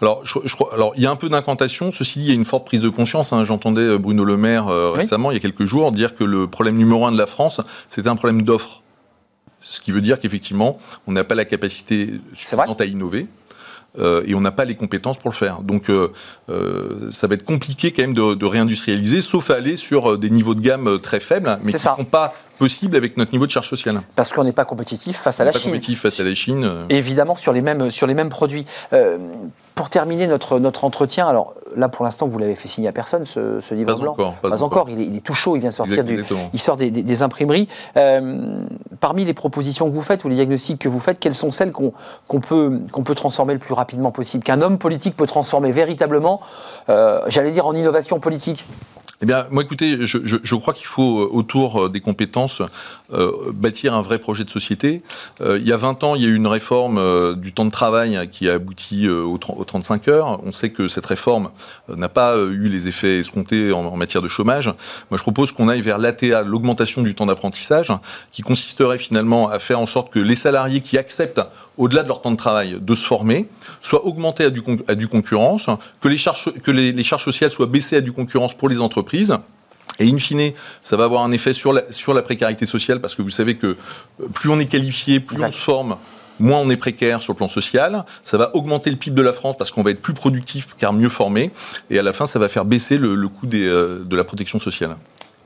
alors, 0.00 0.22
je, 0.24 0.54
crois, 0.54 0.72
alors, 0.72 0.92
il 0.96 1.02
y 1.02 1.06
a 1.06 1.10
un 1.10 1.16
peu 1.16 1.28
d'incantation. 1.28 1.92
Ceci 1.92 2.18
dit, 2.18 2.24
il 2.26 2.28
y 2.28 2.32
a 2.32 2.34
une 2.34 2.44
forte 2.44 2.64
prise 2.64 2.80
de 2.80 2.88
conscience. 2.88 3.32
Hein. 3.32 3.44
J'entendais 3.44 3.82
euh, 3.82 3.98
Bruno 3.98 4.24
Le 4.24 4.36
Maire 4.36 4.68
euh, 4.68 4.90
récemment, 4.90 5.30
il 5.30 5.34
y 5.34 5.36
a 5.36 5.40
quelques 5.40 5.64
jours, 5.64 5.92
dire 5.92 6.14
que 6.14 6.24
le 6.24 6.46
problème 6.46 6.76
numéro 6.76 7.06
un 7.06 7.12
de 7.12 7.18
la 7.18 7.26
France, 7.26 7.60
c'était 7.90 8.08
un 8.08 8.16
problème 8.16 8.42
d'offre. 8.42 8.82
Ce 9.60 9.80
qui 9.80 9.90
veut 9.90 10.00
dire 10.00 10.18
qu'effectivement, 10.18 10.78
on 11.06 11.12
n'a 11.12 11.24
pas 11.24 11.34
la 11.34 11.44
capacité 11.44 12.20
suffisante 12.34 12.80
à 12.80 12.86
innover. 12.86 13.26
Euh, 13.98 14.22
et 14.26 14.34
on 14.34 14.40
n'a 14.40 14.50
pas 14.50 14.64
les 14.64 14.74
compétences 14.74 15.18
pour 15.18 15.30
le 15.30 15.34
faire. 15.34 15.62
Donc 15.62 15.88
euh, 15.88 16.12
euh, 16.50 17.10
ça 17.10 17.26
va 17.26 17.34
être 17.34 17.44
compliqué 17.44 17.92
quand 17.92 18.02
même 18.02 18.14
de, 18.14 18.44
réindustrialiser, 18.44 19.22
sauf 19.22 19.50
à 19.50 19.54
aller 19.54 19.76
sur 19.76 20.18
des 20.18 20.30
niveaux 20.30 20.54
de 20.54 20.60
gamme 20.60 20.98
très 21.00 21.20
faibles, 21.20 21.58
mais 21.62 21.72
qui 21.72 21.76
ne 21.76 21.94
sont 21.96 22.04
pas 22.04 22.34
possibles 22.58 22.96
avec 22.96 23.16
notre 23.16 23.32
niveau 23.32 23.46
de 23.46 23.50
charge 23.50 23.68
sociale. 23.68 24.00
Parce 24.14 24.30
qu'on 24.30 24.44
n'est 24.44 24.52
pas 24.52 24.64
compétitif 24.64 25.16
face 25.16 25.40
à 25.40 25.44
la 25.44 25.52
Chine. 25.52 25.62
Pas 25.62 25.68
compétitif 25.68 26.00
face 26.00 26.20
à 26.20 26.24
la 26.24 26.34
Chine. 26.34 26.70
Évidemment 26.90 27.36
sur 27.36 27.52
les 27.52 27.62
mêmes, 27.62 27.90
sur 27.90 28.06
les 28.06 28.14
mêmes 28.14 28.28
produits. 28.28 28.66
pour 29.74 29.90
terminer 29.90 30.26
notre, 30.26 30.58
notre 30.58 30.84
entretien, 30.84 31.26
alors 31.26 31.54
là 31.76 31.88
pour 31.88 32.04
l'instant 32.04 32.26
vous 32.28 32.38
l'avez 32.38 32.54
fait 32.54 32.68
signer 32.68 32.88
à 32.88 32.92
personne 32.92 33.26
ce, 33.26 33.74
livre 33.74 33.94
pas 33.94 34.00
blanc. 34.00 34.12
Encore, 34.12 34.34
pas, 34.34 34.62
encore. 34.62 34.90
Il, 34.90 35.16
est, 35.16 35.20
tout 35.20 35.34
chaud, 35.34 35.56
il 35.56 35.60
vient 35.60 35.70
de 35.70 35.74
sortir 35.74 36.04
du, 36.04 36.24
il 36.52 36.58
sort 36.58 36.76
des, 36.76 37.22
imprimeries. 37.22 37.68
parmi 39.00 39.24
les 39.24 39.34
propositions 39.34 39.88
que 39.88 39.94
vous 39.94 40.02
faites 40.02 40.24
ou 40.24 40.28
les 40.28 40.36
diagnostics 40.36 40.78
que 40.78 40.88
vous 40.88 41.00
faites, 41.00 41.18
quelles 41.18 41.34
sont 41.34 41.50
celles 41.50 41.72
qu'on 41.72 41.92
peut, 42.40 42.80
qu'on 42.92 43.02
peut 43.02 43.14
transformer 43.14 43.52
le 43.54 43.58
plus 43.58 43.72
rapidement 43.72 43.86
rapidement 43.86 44.10
possible, 44.10 44.42
qu'un 44.42 44.62
homme 44.62 44.78
politique 44.78 45.16
peut 45.16 45.26
transformer 45.26 45.70
véritablement, 45.70 46.40
euh, 46.88 47.20
j'allais 47.28 47.52
dire, 47.52 47.66
en 47.66 47.74
innovation 47.74 48.18
politique? 48.18 48.64
Eh 49.22 49.26
bien, 49.26 49.46
moi, 49.50 49.62
écoutez, 49.62 50.06
je, 50.06 50.18
je, 50.24 50.36
je 50.42 50.54
crois 50.56 50.74
qu'il 50.74 50.86
faut, 50.86 51.20
euh, 51.20 51.28
autour 51.30 51.84
euh, 51.84 51.88
des 51.88 52.00
compétences, 52.00 52.60
euh, 53.12 53.32
bâtir 53.54 53.94
un 53.94 54.02
vrai 54.02 54.18
projet 54.18 54.44
de 54.44 54.50
société. 54.50 55.02
Euh, 55.40 55.58
il 55.58 55.66
y 55.66 55.72
a 55.72 55.78
20 55.78 56.04
ans, 56.04 56.16
il 56.16 56.22
y 56.22 56.26
a 56.26 56.28
eu 56.28 56.34
une 56.34 56.46
réforme 56.46 56.98
euh, 56.98 57.34
du 57.34 57.52
temps 57.52 57.64
de 57.64 57.70
travail 57.70 58.28
qui 58.30 58.50
a 58.50 58.54
abouti 58.54 59.08
aux, 59.08 59.38
35 59.38 60.08
heures. 60.08 60.40
On 60.44 60.52
sait 60.52 60.70
que 60.70 60.88
cette 60.88 61.06
réforme 61.06 61.50
n'a 61.88 62.10
pas 62.10 62.36
eu 62.36 62.68
les 62.68 62.88
effets 62.88 63.20
escomptés 63.20 63.72
en, 63.72 63.86
en, 63.86 63.96
matière 63.96 64.22
de 64.22 64.28
chômage. 64.28 64.66
Moi, 65.10 65.16
je 65.16 65.22
propose 65.22 65.52
qu'on 65.52 65.68
aille 65.68 65.80
vers 65.80 65.98
l'ATA, 65.98 66.42
l'augmentation 66.42 67.02
du 67.02 67.14
temps 67.14 67.26
d'apprentissage, 67.26 67.92
qui 68.32 68.42
consisterait 68.42 68.98
finalement 68.98 69.48
à 69.48 69.58
faire 69.58 69.80
en 69.80 69.86
sorte 69.86 70.12
que 70.12 70.18
les 70.18 70.34
salariés 70.34 70.80
qui 70.80 70.98
acceptent 70.98 71.40
au-delà 71.78 72.02
de 72.02 72.08
leur 72.08 72.22
temps 72.22 72.30
de 72.30 72.36
travail, 72.36 72.78
de 72.80 72.94
se 72.94 73.06
former, 73.06 73.48
soient 73.80 74.04
augmentés 74.06 74.44
à 74.44 74.50
du, 74.50 74.62
à 74.88 74.94
du 74.94 75.08
concurrence, 75.08 75.68
que, 76.00 76.08
les 76.08 76.16
charges, 76.16 76.52
que 76.62 76.70
les, 76.70 76.92
les 76.92 77.02
charges 77.02 77.24
sociales 77.24 77.50
soient 77.50 77.66
baissées 77.66 77.96
à 77.96 78.00
du 78.00 78.12
concurrence 78.12 78.54
pour 78.54 78.68
les 78.68 78.80
entreprises. 78.80 79.36
Et 79.98 80.10
in 80.10 80.18
fine, 80.18 80.52
ça 80.82 80.96
va 80.96 81.04
avoir 81.04 81.22
un 81.22 81.32
effet 81.32 81.54
sur 81.54 81.72
la, 81.72 81.90
sur 81.92 82.12
la 82.12 82.22
précarité 82.22 82.66
sociale, 82.66 83.00
parce 83.00 83.14
que 83.14 83.22
vous 83.22 83.30
savez 83.30 83.56
que 83.56 83.76
plus 84.34 84.50
on 84.50 84.58
est 84.58 84.66
qualifié, 84.66 85.20
plus 85.20 85.42
on 85.42 85.50
se 85.50 85.58
forme, 85.58 85.96
moins 86.38 86.58
on 86.58 86.68
est 86.70 86.76
précaire 86.76 87.22
sur 87.22 87.32
le 87.32 87.36
plan 87.38 87.48
social. 87.48 88.04
Ça 88.22 88.36
va 88.36 88.54
augmenter 88.54 88.90
le 88.90 88.96
PIB 88.96 89.16
de 89.16 89.22
la 89.22 89.32
France 89.32 89.56
parce 89.56 89.70
qu'on 89.70 89.82
va 89.82 89.90
être 89.90 90.02
plus 90.02 90.14
productif 90.14 90.68
car 90.78 90.92
mieux 90.92 91.08
formé. 91.08 91.50
Et 91.90 91.98
à 91.98 92.02
la 92.02 92.12
fin, 92.12 92.26
ça 92.26 92.38
va 92.38 92.48
faire 92.48 92.64
baisser 92.64 92.98
le, 92.98 93.14
le 93.14 93.28
coût 93.28 93.46
des, 93.46 93.66
euh, 93.66 94.04
de 94.04 94.16
la 94.16 94.24
protection 94.24 94.58
sociale. 94.58 94.96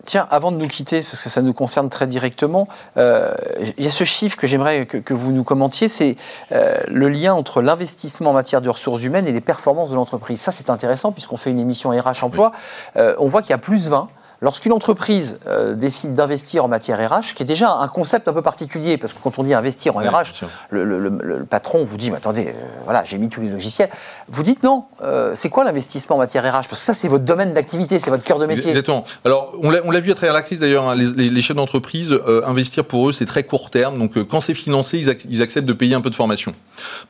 Tiens, 0.05 0.27
avant 0.31 0.51
de 0.51 0.57
nous 0.57 0.69
quitter, 0.69 1.01
parce 1.01 1.23
que 1.23 1.29
ça 1.29 1.43
nous 1.43 1.53
concerne 1.53 1.89
très 1.89 2.07
directement, 2.07 2.69
euh, 2.97 3.33
il 3.77 3.85
y 3.85 3.89
a 3.89 3.91
ce 3.91 4.05
chiffre 4.05 4.37
que 4.37 4.47
j'aimerais 4.47 4.87
que, 4.87 5.15
vous 5.15 5.33
nous 5.33 5.45
commentiez, 5.45 5.89
c'est 5.89 6.17
euh, 6.53 6.79
le 6.89 7.09
lien 7.09 7.35
entre 7.35 7.61
l'investissement 7.61 8.31
en 8.31 8.33
matière 8.33 8.61
de 8.61 8.69
ressources 8.69 9.03
humaines 9.03 9.27
et 9.27 9.33
les 9.33 9.41
performances 9.41 9.91
de 9.91 9.95
l'entreprise. 9.95 10.41
Ça, 10.41 10.53
c'est 10.53 10.71
intéressant 10.71 11.13
puisqu'on 11.13 11.37
fait 11.37 11.51
une 11.51 11.59
émission 11.59 11.91
RH 11.91 12.25
Emploi. 12.25 12.53
Euh, 12.97 13.15
on 13.19 13.29
voit 13.29 13.43
qu'il 13.43 13.51
y 13.51 13.55
a 13.55 13.59
plus 13.59 13.89
20 13.89 14.09
Lorsqu'une 14.43 14.73
entreprise 14.73 15.39
euh, 15.47 15.75
décide 15.75 16.15
d'investir 16.15 16.65
en 16.65 16.69
matière 16.69 16.99
RH, 16.99 17.35
qui 17.35 17.43
est 17.43 17.47
déjà 17.47 17.73
un 17.75 17.89
concept 17.89 18.27
un 18.27 18.33
peu 18.33 18.41
particulier, 18.41 18.97
parce 18.97 19.13
que 19.13 19.19
quand 19.23 19.39
on 19.39 19.43
dit 19.43 19.53
investir 19.53 19.95
en 19.97 20.01
RH, 20.01 20.45
le, 20.71 21.45
patron 21.45 21.85
vous 21.85 21.99
dit, 21.99 22.11
mais 22.11 22.17
attendez, 22.17 22.49
euh, 22.49 22.67
voilà, 22.85 23.05
j'ai 23.05 23.19
mis 23.19 23.29
tous 23.29 23.43
les 23.43 23.51
logiciels. 23.51 23.91
Vous 24.29 24.43
dites 24.43 24.63
non, 24.63 24.87
euh, 25.03 25.35
c'est 25.37 25.51
quoi 25.51 25.65
l'investissement 25.65 26.17
en 26.17 26.21
matière 26.21 26.43
RH 26.43 26.69
Parce 26.69 26.81
que 26.81 26.87
ça, 26.87 26.95
c'est 26.95 27.09
votre 27.09 27.25
domaine 27.25 27.53
d'activité, 27.53 27.99
c'est 27.99 28.09
votre 28.09 28.25
cœur 28.25 28.39
de 28.39 28.47
métier. 28.47 28.71
Exactement. 28.71 29.05
Alors, 29.27 29.53
on 29.63 29.91
l'a 29.91 30.01
vu 30.01 30.11
à 30.11 30.15
travers 30.15 30.33
la 30.33 30.41
crise 30.41 30.61
d'ailleurs, 30.61 30.89
hein, 30.89 30.97
les, 30.97 31.43
chefs 31.43 31.57
d'entreprise, 31.57 32.19
investir 32.47 32.87
pour 32.87 33.11
eux, 33.11 33.13
c'est 33.13 33.27
très 33.27 33.43
court 33.43 33.69
terme. 33.69 33.99
Donc, 33.99 34.23
quand 34.27 34.41
c'est 34.41 34.55
financé, 34.55 34.99
ils, 35.29 35.43
acceptent 35.43 35.69
de 35.69 35.73
payer 35.75 35.95
un 35.95 36.01
peu 36.01 36.11
de 36.11 36.15
formation. 36.15 36.55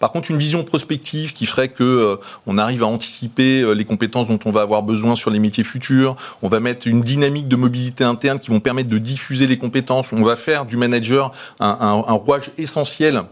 Par 0.01 0.11
contre, 0.11 0.33
une 0.33 0.39
vision 0.39 0.65
prospective 0.65 1.33
qui 1.33 1.47
ferait 1.47 1.69
que 1.69 2.19
on 2.47 2.59
arrive 2.59 2.83
à 2.83 2.87
anticiper 2.87 3.73
les 3.75 3.85
compétences 3.85 4.27
dont 4.27 4.39
on 4.45 4.51
va 4.51 4.63
avoir 4.63 4.83
besoin 4.83 5.15
sur 5.15 5.31
les 5.31 5.39
métiers 5.39 5.65
futurs, 5.65 6.17
on 6.43 6.49
va 6.49 6.59
mettre 6.59 6.89
une 6.89 7.01
dynamique 7.01 7.20
de 7.21 7.57
mobilité 7.57 8.05
interne 8.05 8.39
qui 8.39 8.51
vont 8.51 8.61
permettre 8.61 8.89
de 8.89 8.99
diffuser 8.99 9.47
les 9.47 9.59
compétences. 9.59 10.13
On 10.13 10.23
va 10.23 10.37
faire 10.37 10.67
du 10.67 10.77
manager 10.77 11.33
un, 11.61 11.77
un, 11.81 12.13
rouage 12.13 12.51
essentiel 12.59 13.23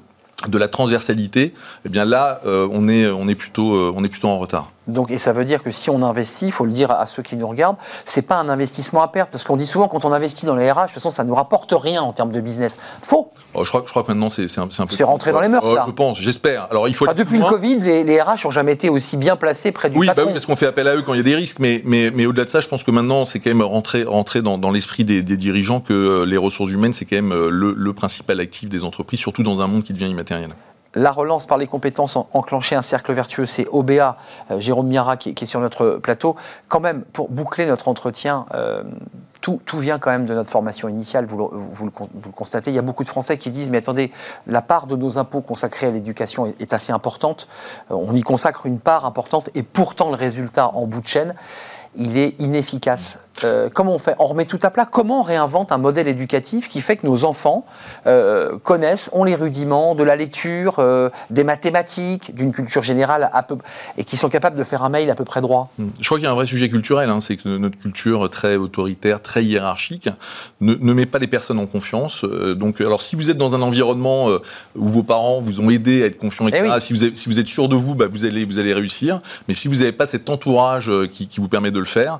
de 0.46 0.58
la 0.58 0.68
transversalité. 0.68 1.54
Eh 1.84 1.88
bien 1.88 2.04
là, 2.04 2.40
euh, 2.46 2.68
on, 2.70 2.88
est, 2.88 3.08
on, 3.08 3.28
est 3.28 3.34
plutôt, 3.34 3.74
euh, 3.74 3.92
on 3.94 4.04
est 4.04 4.08
plutôt 4.08 4.28
en 4.28 4.36
retard. 4.36 4.70
Donc, 4.88 5.10
et 5.10 5.18
ça 5.18 5.32
veut 5.32 5.44
dire 5.44 5.62
que 5.62 5.70
si 5.70 5.90
on 5.90 6.02
investit, 6.02 6.46
il 6.46 6.52
faut 6.52 6.64
le 6.64 6.72
dire 6.72 6.90
à 6.90 7.06
ceux 7.06 7.22
qui 7.22 7.36
nous 7.36 7.46
regardent, 7.46 7.76
c'est 8.06 8.22
pas 8.22 8.36
un 8.36 8.48
investissement 8.48 9.02
à 9.02 9.08
perte. 9.08 9.30
Parce 9.30 9.44
qu'on 9.44 9.56
dit 9.56 9.66
souvent, 9.66 9.86
quand 9.86 10.04
on 10.04 10.12
investit 10.12 10.46
dans 10.46 10.56
les 10.56 10.70
RH, 10.70 10.76
de 10.76 10.82
toute 10.86 10.94
façon, 10.94 11.10
ça 11.10 11.24
ne 11.24 11.28
nous 11.28 11.34
rapporte 11.34 11.72
rien 11.76 12.02
en 12.02 12.12
termes 12.12 12.32
de 12.32 12.40
business. 12.40 12.78
Faux. 13.02 13.30
Oh, 13.54 13.64
je, 13.64 13.68
crois, 13.68 13.82
je 13.84 13.90
crois 13.90 14.02
que 14.02 14.08
maintenant, 14.08 14.30
c'est 14.30 14.42
un, 14.58 14.62
un, 14.62 14.66
peu. 14.66 14.94
C'est 14.94 15.04
rentré 15.04 15.32
dans 15.32 15.40
les 15.40 15.48
mœurs, 15.48 15.62
oh, 15.66 15.74
ça. 15.74 15.84
Je 15.86 15.92
pense, 15.92 16.18
j'espère. 16.20 16.68
Alors, 16.70 16.88
il 16.88 16.94
faut. 16.94 17.06
depuis 17.12 17.38
le 17.38 17.44
Covid, 17.44 17.78
les, 17.80 18.20
RH 18.20 18.44
n'ont 18.44 18.50
jamais 18.50 18.72
été 18.72 18.88
aussi 18.88 19.16
bien 19.16 19.36
placés 19.36 19.72
près 19.72 19.90
du 19.90 19.98
oui, 19.98 20.06
patron. 20.06 20.24
Bah 20.24 20.26
oui, 20.28 20.32
parce 20.32 20.46
qu'on 20.46 20.56
fait 20.56 20.66
appel 20.66 20.88
à 20.88 20.96
eux 20.96 21.02
quand 21.02 21.14
il 21.14 21.18
y 21.18 21.20
a 21.20 21.24
des 21.24 21.34
risques. 21.34 21.58
Mais, 21.58 21.82
mais, 21.84 22.10
mais 22.10 22.26
au-delà 22.26 22.44
de 22.44 22.50
ça, 22.50 22.60
je 22.60 22.68
pense 22.68 22.82
que 22.82 22.90
maintenant, 22.90 23.26
c'est 23.26 23.40
quand 23.40 23.50
même 23.50 23.62
rentré, 23.62 24.04
rentré 24.04 24.42
dans, 24.42 24.58
dans 24.58 24.70
l'esprit 24.70 25.04
des, 25.04 25.22
des, 25.22 25.36
dirigeants 25.36 25.80
que 25.80 25.92
euh, 25.92 26.26
les 26.26 26.36
ressources 26.36 26.70
humaines, 26.70 26.92
c'est 26.92 27.04
quand 27.04 27.16
même 27.16 27.32
euh, 27.32 27.50
le, 27.50 27.74
le 27.76 27.92
principal 27.92 28.40
actif 28.40 28.68
des 28.68 28.84
entreprises, 28.84 29.20
surtout 29.20 29.42
dans 29.42 29.60
un 29.60 29.66
monde 29.66 29.84
qui 29.84 29.92
devient 29.92 30.08
immatériel 30.08 30.50
la 30.94 31.12
relance 31.12 31.46
par 31.46 31.58
les 31.58 31.66
compétences 31.66 32.16
enclencher 32.32 32.74
un 32.76 32.82
cercle 32.82 33.12
vertueux, 33.12 33.46
c'est 33.46 33.66
OBA, 33.70 34.16
euh, 34.50 34.60
Jérôme 34.60 34.88
Miara 34.88 35.16
qui, 35.16 35.30
est 35.30 35.46
sur 35.46 35.60
notre 35.60 35.98
plateau. 36.02 36.36
Quand 36.68 36.80
même, 36.80 37.02
pour 37.02 37.28
boucler 37.28 37.66
notre 37.66 37.88
entretien, 37.88 38.46
euh, 38.54 38.82
tout, 39.40 39.60
vient 39.78 39.98
quand 39.98 40.10
même 40.10 40.26
de 40.26 40.34
notre 40.34 40.50
formation 40.50 40.88
initiale, 40.88 41.24
vous 41.24 41.84
le, 41.84 41.90
constatez. 42.32 42.70
Il 42.70 42.74
y 42.74 42.78
a 42.78 42.82
beaucoup 42.82 43.04
de 43.04 43.08
Français 43.08 43.38
qui 43.38 43.50
disent, 43.50 43.70
mais 43.70 43.78
attendez, 43.78 44.12
la 44.46 44.60
part 44.60 44.86
de 44.86 44.96
nos 44.96 45.16
impôts 45.16 45.40
consacrés 45.40 45.86
à 45.86 45.90
l'éducation 45.90 46.52
est, 46.58 46.72
assez 46.72 46.92
importante. 46.92 47.48
Euh, 47.90 47.94
on 47.94 48.14
y 48.14 48.22
consacre 48.22 48.66
une 48.66 48.78
part 48.78 49.06
importante 49.06 49.48
et 49.54 49.62
pourtant 49.62 50.10
le 50.10 50.16
résultat 50.16 50.70
en 50.74 50.86
bout 50.86 51.00
de 51.00 51.06
chaîne, 51.06 51.34
il 51.96 52.18
est 52.18 52.38
inefficace. 52.38 53.18
Euh, 53.44 53.68
comment 53.72 53.94
on 53.94 53.98
fait 53.98 54.14
On 54.18 54.26
remet 54.26 54.44
tout 54.44 54.58
à 54.62 54.70
plat 54.70 54.86
Comment 54.86 55.20
on 55.20 55.22
réinvente 55.22 55.72
un 55.72 55.78
modèle 55.78 56.08
éducatif 56.08 56.68
qui 56.68 56.80
fait 56.80 56.96
que 56.96 57.06
nos 57.06 57.24
enfants 57.24 57.64
euh, 58.06 58.58
connaissent, 58.62 59.10
ont 59.12 59.24
les 59.24 59.34
rudiments 59.34 59.94
de 59.94 60.02
la 60.02 60.16
lecture, 60.16 60.76
euh, 60.78 61.10
des 61.30 61.44
mathématiques, 61.44 62.34
d'une 62.34 62.52
culture 62.52 62.82
générale 62.82 63.30
à 63.32 63.42
peu, 63.42 63.56
et 63.96 64.04
qui 64.04 64.16
sont 64.16 64.28
capables 64.28 64.56
de 64.56 64.64
faire 64.64 64.82
un 64.82 64.88
mail 64.88 65.10
à 65.10 65.14
peu 65.14 65.24
près 65.24 65.40
droit? 65.40 65.70
Hmm. 65.78 65.88
Je 66.00 66.06
crois 66.06 66.18
qu'il 66.18 66.24
y 66.24 66.28
a 66.28 66.32
un 66.32 66.34
vrai 66.34 66.46
sujet 66.46 66.68
culturel, 66.68 67.10
hein, 67.10 67.20
c'est 67.20 67.36
que 67.36 67.56
notre 67.56 67.78
culture 67.78 68.28
très 68.30 68.56
autoritaire, 68.56 69.20
très 69.20 69.44
hiérarchique, 69.44 70.08
ne, 70.60 70.92
met 70.92 71.06
pas 71.06 71.18
les 71.18 71.26
personnes 71.26 71.58
en 71.58 71.66
confiance. 71.66 72.24
donc, 72.24 72.80
alors 72.80 73.02
si 73.02 73.16
vous 73.16 73.30
êtes 73.30 73.38
dans 73.38 73.54
un 73.54 73.62
environnement 73.62 74.28
où 74.74 74.88
vos 74.88 75.02
parents 75.02 75.40
vous 75.40 75.60
ont 75.60 75.70
aidé 75.70 76.02
à 76.02 76.06
être 76.06 76.18
confiants, 76.18 76.48
etc., 76.48 76.72
eh 76.76 76.80
si, 76.80 76.92
vous 76.92 77.04
êtes, 77.04 77.16
si, 77.16 77.28
vous 77.28 77.38
êtes, 77.38 77.46
sûr 77.46 77.68
de 77.68 77.76
vous, 77.76 77.94
bah, 77.94 78.06
vous, 78.10 78.24
allez, 78.24 78.44
vous 78.44 78.58
allez 78.58 78.72
réussir. 78.72 79.20
Mais 79.46 79.54
si 79.54 79.68
vous 79.68 79.76
n'avez 79.76 79.92
pas 79.92 80.06
cet 80.06 80.28
entourage 80.28 80.90
qui, 81.12 81.28
qui, 81.28 81.40
vous 81.40 81.48
permet 81.48 81.70
de 81.70 81.78
le 81.78 81.84
faire, 81.84 82.18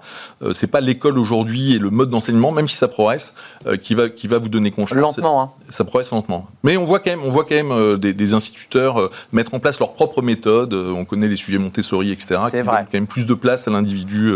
c'est 0.52 0.66
pas 0.66 0.80
l'école 0.80 1.07
aujourd'hui 1.16 1.74
et 1.74 1.78
le 1.78 1.90
mode 1.90 2.10
d'enseignement, 2.10 2.52
même 2.52 2.68
si 2.68 2.76
ça 2.76 2.88
progresse, 2.88 3.34
euh, 3.66 3.76
qui, 3.76 3.94
va, 3.94 4.08
qui 4.08 4.26
va 4.26 4.38
vous 4.38 4.48
donner 4.48 4.70
confiance. 4.70 4.98
Lentement, 4.98 5.42
hein. 5.42 5.50
Ça 5.70 5.84
progresse 5.84 6.10
lentement. 6.10 6.48
Mais 6.64 6.76
on 6.76 6.84
voit 6.84 6.98
quand 6.98 7.10
même, 7.10 7.22
on 7.24 7.30
voit 7.30 7.44
quand 7.44 7.54
même 7.54 7.72
euh, 7.72 7.96
des, 7.96 8.34
instituteurs 8.34 9.00
euh, 9.00 9.10
mettre 9.32 9.54
en 9.54 9.60
place 9.60 9.78
leurs 9.78 9.92
propres 9.92 10.22
méthodes. 10.22 10.74
on 10.74 11.04
connaît 11.04 11.28
les 11.28 11.36
sujets 11.36 11.58
Montessori, 11.58 12.12
etc. 12.12 12.40
C'est 12.50 12.62
vrai. 12.62 12.86
quand 12.90 12.94
même 12.94 13.06
plus 13.06 13.26
de 13.26 13.34
place 13.34 13.68
à 13.68 13.70
l'individu. 13.70 14.32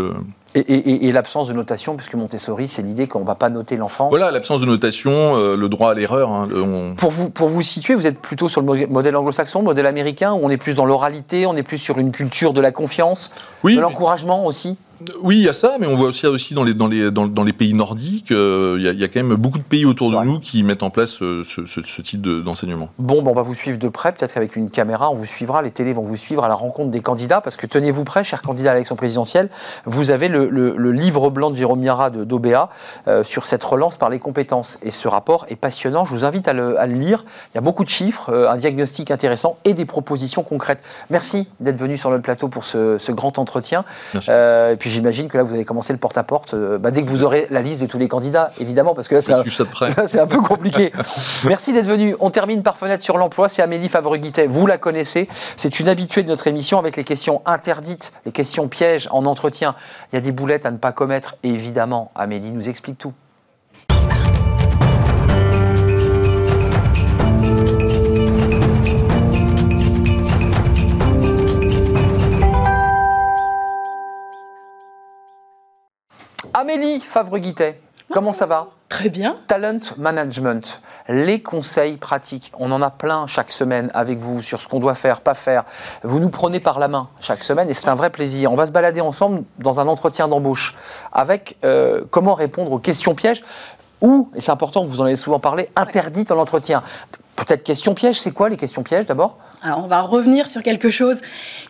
Et, 0.55 1.11
l'absence 1.11 1.47
de 1.47 1.53
notation, 1.53 1.95
puisque 1.95 2.13
Montessori, 2.13 2.67
c'est 2.67 2.81
l'idée 2.81 3.07
qu'on 3.07 3.21
ne 3.21 3.25
va 3.25 3.35
pas 3.35 3.49
noter 3.49 3.75
l'enfant. 3.75 4.09
Voilà, 4.09 4.31
l'absence 4.31 4.61
de 4.61 4.65
notation, 4.65 5.35
le 5.55 5.69
droit 5.69 5.91
à 5.91 5.93
l'erreur. 5.93 6.31
Hein, 6.31 6.47
pour, 6.97 7.11
vous, 7.11 7.29
pour 7.29 7.49
vous 7.49 7.61
situer, 7.61 7.95
vous 7.95 8.07
êtes 8.07 8.19
plutôt 8.19 8.49
sur 8.49 8.61
le 8.61 8.87
modèle 8.87 9.15
anglo-saxon, 9.15 9.59
le 9.59 9.65
modèle 9.65 9.87
américain, 9.87 10.33
où 10.33 10.39
on 10.43 10.49
est 10.49 10.57
plus 10.57 10.75
dans 10.75 10.85
l'oralité, 10.85 11.45
on 11.45 11.55
est 11.55 11.63
plus 11.63 11.77
sur 11.77 11.97
une 11.97 12.11
culture 12.11 12.53
de 12.53 12.61
la 12.61 12.71
confiance, 12.71 13.31
de 13.63 13.79
l'encouragement 13.79 14.45
aussi? 14.45 14.77
Oui, 15.21 15.37
il 15.37 15.43
y 15.43 15.49
a 15.49 15.53
ça, 15.53 15.77
mais 15.79 15.87
on 15.87 15.95
voit 15.95 16.07
aussi, 16.07 16.25
aussi 16.27 16.53
dans, 16.53 16.63
les, 16.63 16.73
dans, 16.73 16.87
les, 16.87 17.11
dans, 17.11 17.27
dans 17.27 17.43
les 17.43 17.53
pays 17.53 17.73
nordiques, 17.73 18.31
euh, 18.31 18.75
il 18.77 18.85
y, 18.85 18.87
a, 18.87 18.91
il 18.91 18.99
y, 18.99 19.03
a, 19.03 19.07
quand 19.07 19.23
même 19.23 19.35
beaucoup 19.35 19.57
de 19.57 19.63
pays 19.63 19.85
autour 19.85 20.11
de 20.11 20.15
Ouais. 20.17 20.25
nous 20.25 20.39
qui 20.39 20.63
mettent 20.63 20.83
en 20.83 20.89
place 20.89 21.21
euh, 21.21 21.43
ce, 21.43 21.65
ce, 21.65 21.81
ce 21.81 22.01
type 22.01 22.21
de- 22.21 22.41
d'enseignement. 22.41 22.89
Bon, 22.99 23.21
ben, 23.21 23.31
on 23.31 23.33
va 23.33 23.41
vous 23.41 23.55
suivre 23.55 23.77
de 23.79 23.87
près, 23.89 24.11
peut-être 24.11 24.37
avec 24.37 24.55
une 24.55 24.69
caméra, 24.69 25.09
on 25.09 25.15
vous 25.15 25.25
suivra, 25.25 25.61
les 25.61 25.71
télés 25.71 25.93
vont 25.93 26.03
vous 26.03 26.15
suivre 26.15 26.43
à 26.43 26.47
la 26.47 26.55
rencontre 26.55 26.91
des 26.91 26.99
candidats, 27.01 27.41
parce 27.41 27.55
que 27.57 27.65
tenez-vous 27.65 28.03
prêts, 28.03 28.23
chers 28.23 28.41
candidats 28.41 28.71
à 28.71 28.73
l'élection 28.73 28.95
présidentielle, 28.95 29.49
vous 29.85 30.11
avez 30.11 30.27
le, 30.27 30.49
le- 30.49 30.75
le 30.77 30.91
livre 30.91 31.29
blanc 31.29 31.49
de 31.51 31.55
Jérôme 31.55 31.79
Mira 31.79 32.09
de 32.09 32.23
d'OBA 32.23 32.69
euh, 33.07 33.23
sur 33.23 33.45
cette 33.45 33.63
relance 33.63 33.97
par 33.97 34.09
les 34.09 34.19
compétences. 34.19 34.77
Et 34.83 34.91
ce 34.91 35.07
rapport 35.07 35.45
est 35.49 35.55
passionnant, 35.55 36.05
je 36.05 36.13
vous 36.13 36.25
invite 36.25 36.47
à 36.47 36.53
le, 36.53 36.79
à 36.79 36.85
le 36.85 36.93
lire. 36.93 37.25
Il 37.53 37.55
y 37.55 37.57
a 37.57 37.61
beaucoup 37.61 37.83
de 37.83 37.89
chiffres, 37.89 38.29
euh, 38.31 38.49
un 38.51 38.57
diagnostic 38.57 39.09
intéressant 39.11 39.57
et 39.65 39.73
des 39.73 39.85
propositions 39.85 40.43
concrètes. 40.43 40.83
Merci 41.09 41.47
d'être 41.59 41.77
venu 41.77 41.97
sur 41.97 42.09
notre 42.09 42.23
plateau 42.23 42.47
pour 42.47 42.65
ce, 42.65 42.97
ce 42.99 43.11
grand 43.11 43.39
entretien. 43.39 43.83
Merci. 44.13 44.29
Et 44.31 44.75
puis 44.77 44.89
j'imagine 44.93 45.27
que 45.27 45.37
là, 45.37 45.43
vous 45.43 45.53
allez 45.53 45.65
commencer 45.65 45.93
le 45.93 45.99
porte-à-porte 45.99 46.53
euh, 46.53 46.77
bah, 46.77 46.91
dès 46.91 47.03
que 47.03 47.09
vous 47.09 47.23
aurez 47.23 47.47
la 47.49 47.61
liste 47.61 47.81
de 47.81 47.85
tous 47.85 47.97
les 47.97 48.07
candidats, 48.07 48.51
évidemment, 48.59 48.93
parce 48.93 49.07
que 49.07 49.15
là, 49.15 49.21
c'est 50.05 50.19
un 50.19 50.27
peu 50.27 50.41
compliqué. 50.41 50.93
Merci 51.45 51.73
d'être 51.73 51.85
venu. 51.85 52.15
On 52.19 52.29
termine 52.29 52.63
par 52.63 52.77
fenêtre 52.77 53.03
sur 53.03 53.17
l'emploi. 53.17 53.49
C'est 53.49 53.61
Amélie 53.61 53.89
Favre-Guittet. 53.89 54.47
Vous 54.47 54.65
la 54.67 54.77
connaissez. 54.77 55.27
C'est 55.57 55.79
une 55.79 55.89
habituée 55.89 56.23
de 56.23 56.29
notre 56.29 56.47
émission 56.47 56.79
avec 56.79 56.95
les 56.95 57.03
questions 57.03 57.41
interdites, 57.45 58.13
les 58.25 58.31
questions 58.31 58.67
pièges 58.67 59.07
en 59.11 59.25
entretien. 59.25 59.75
Il 60.11 60.15
y 60.15 60.17
a 60.17 60.21
des 60.21 60.31
boulettes 60.31 60.65
à 60.65 60.71
ne 60.71 60.77
pas 60.77 60.91
commettre. 60.91 61.35
Et 61.43 61.49
évidemment, 61.49 62.11
Amélie 62.15 62.51
nous 62.51 62.69
explique 62.69 62.97
tout. 62.97 63.13
Amélie 76.55 76.99
Favre-Guittet, 76.99 77.81
comment 78.11 78.31
ça 78.31 78.45
va? 78.45 78.67
Très 78.87 79.09
bien. 79.09 79.35
Talent 79.47 79.79
management, 79.97 80.81
les 81.09 81.41
conseils 81.41 81.97
pratiques. 81.97 82.51
On 82.59 82.71
en 82.71 82.83
a 82.83 82.91
plein 82.91 83.25
chaque 83.25 83.51
semaine 83.51 83.89
avec 83.95 84.19
vous 84.19 84.43
sur 84.43 84.61
ce 84.61 84.67
qu'on 84.67 84.79
doit 84.79 84.93
faire, 84.93 85.21
pas 85.21 85.33
faire. 85.33 85.63
Vous 86.03 86.19
nous 86.19 86.29
prenez 86.29 86.59
par 86.59 86.77
la 86.77 86.87
main 86.87 87.09
chaque 87.21 87.43
semaine 87.43 87.71
et 87.71 87.73
c'est 87.73 87.89
un 87.89 87.95
vrai 87.95 88.11
plaisir. 88.11 88.51
On 88.51 88.55
va 88.55 88.67
se 88.67 88.71
balader 88.71 89.01
ensemble 89.01 89.45
dans 89.57 89.79
un 89.79 89.87
entretien 89.87 90.27
d'embauche 90.27 90.77
avec 91.11 91.57
euh, 91.65 92.03
comment 92.11 92.35
répondre 92.35 92.71
aux 92.71 92.77
questions 92.77 93.15
pièges 93.15 93.43
ou, 94.01 94.29
et 94.35 94.41
c'est 94.41 94.51
important, 94.51 94.83
vous 94.83 95.01
en 95.01 95.05
avez 95.05 95.15
souvent 95.15 95.39
parlé, 95.39 95.69
interdites 95.75 96.29
en 96.29 96.37
entretien. 96.37 96.83
Peut-être 97.35 97.63
questions 97.63 97.95
pièges, 97.95 98.21
c'est 98.21 98.31
quoi 98.31 98.49
les 98.49 98.57
questions 98.57 98.83
pièges 98.83 99.05
d'abord 99.05 99.37
Alors, 99.63 99.83
on 99.83 99.87
va 99.87 100.01
revenir 100.01 100.47
sur 100.47 100.61
quelque 100.61 100.91
chose 100.91 101.21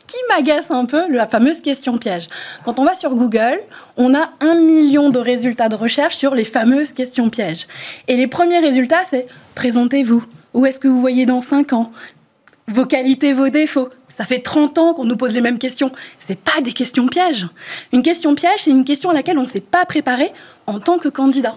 qui 0.07 0.18
m'agace 0.30 0.72
un 0.72 0.86
peu, 0.86 1.09
la 1.09 1.26
fameuse 1.26 1.61
question 1.61 1.97
piège. 1.97 2.28
Quand 2.66 2.80
on 2.80 2.86
va 2.86 2.95
sur 2.95 3.16
Google, 3.16 3.59
on 3.95 4.14
a 4.14 4.30
un 4.41 4.55
million 4.55 5.09
de 5.09 5.20
résultats 5.20 5.70
de 5.70 5.76
recherche 5.76 6.18
sur 6.18 6.36
les 6.36 6.43
fameuses 6.43 6.91
questions 6.91 7.30
pièges. 7.30 7.68
Et 8.09 8.18
les 8.18 8.28
premiers 8.28 8.59
résultats, 8.59 9.03
c'est 9.09 9.26
présentez-vous. 9.55 10.26
Où 10.53 10.66
est-ce 10.66 10.80
que 10.80 10.88
vous 10.88 10.99
voyez 10.99 11.26
dans 11.26 11.41
5 11.41 11.74
ans? 11.74 11.91
Vos 12.68 12.86
qualités, 12.86 13.34
vos 13.34 13.49
défauts. 13.49 13.89
Ça 14.09 14.26
fait 14.26 14.39
30 14.39 14.78
ans 14.78 14.93
qu'on 14.93 15.05
nous 15.05 15.18
pose 15.18 15.34
les 15.34 15.41
mêmes 15.41 15.59
questions. 15.59 15.91
C'est 16.20 16.38
pas 16.38 16.61
des 16.61 16.74
questions 16.74 17.07
pièges. 17.07 17.47
Une 17.91 18.03
question 18.03 18.36
piège, 18.36 18.64
c'est 18.66 18.72
une 18.72 18.86
question 18.86 19.09
à 19.09 19.14
laquelle 19.14 19.38
on 19.38 19.41
ne 19.41 19.47
s'est 19.47 19.59
pas 19.59 19.86
préparé 19.86 20.32
en 20.68 20.80
tant 20.80 20.97
que 20.97 21.09
candidat. 21.09 21.55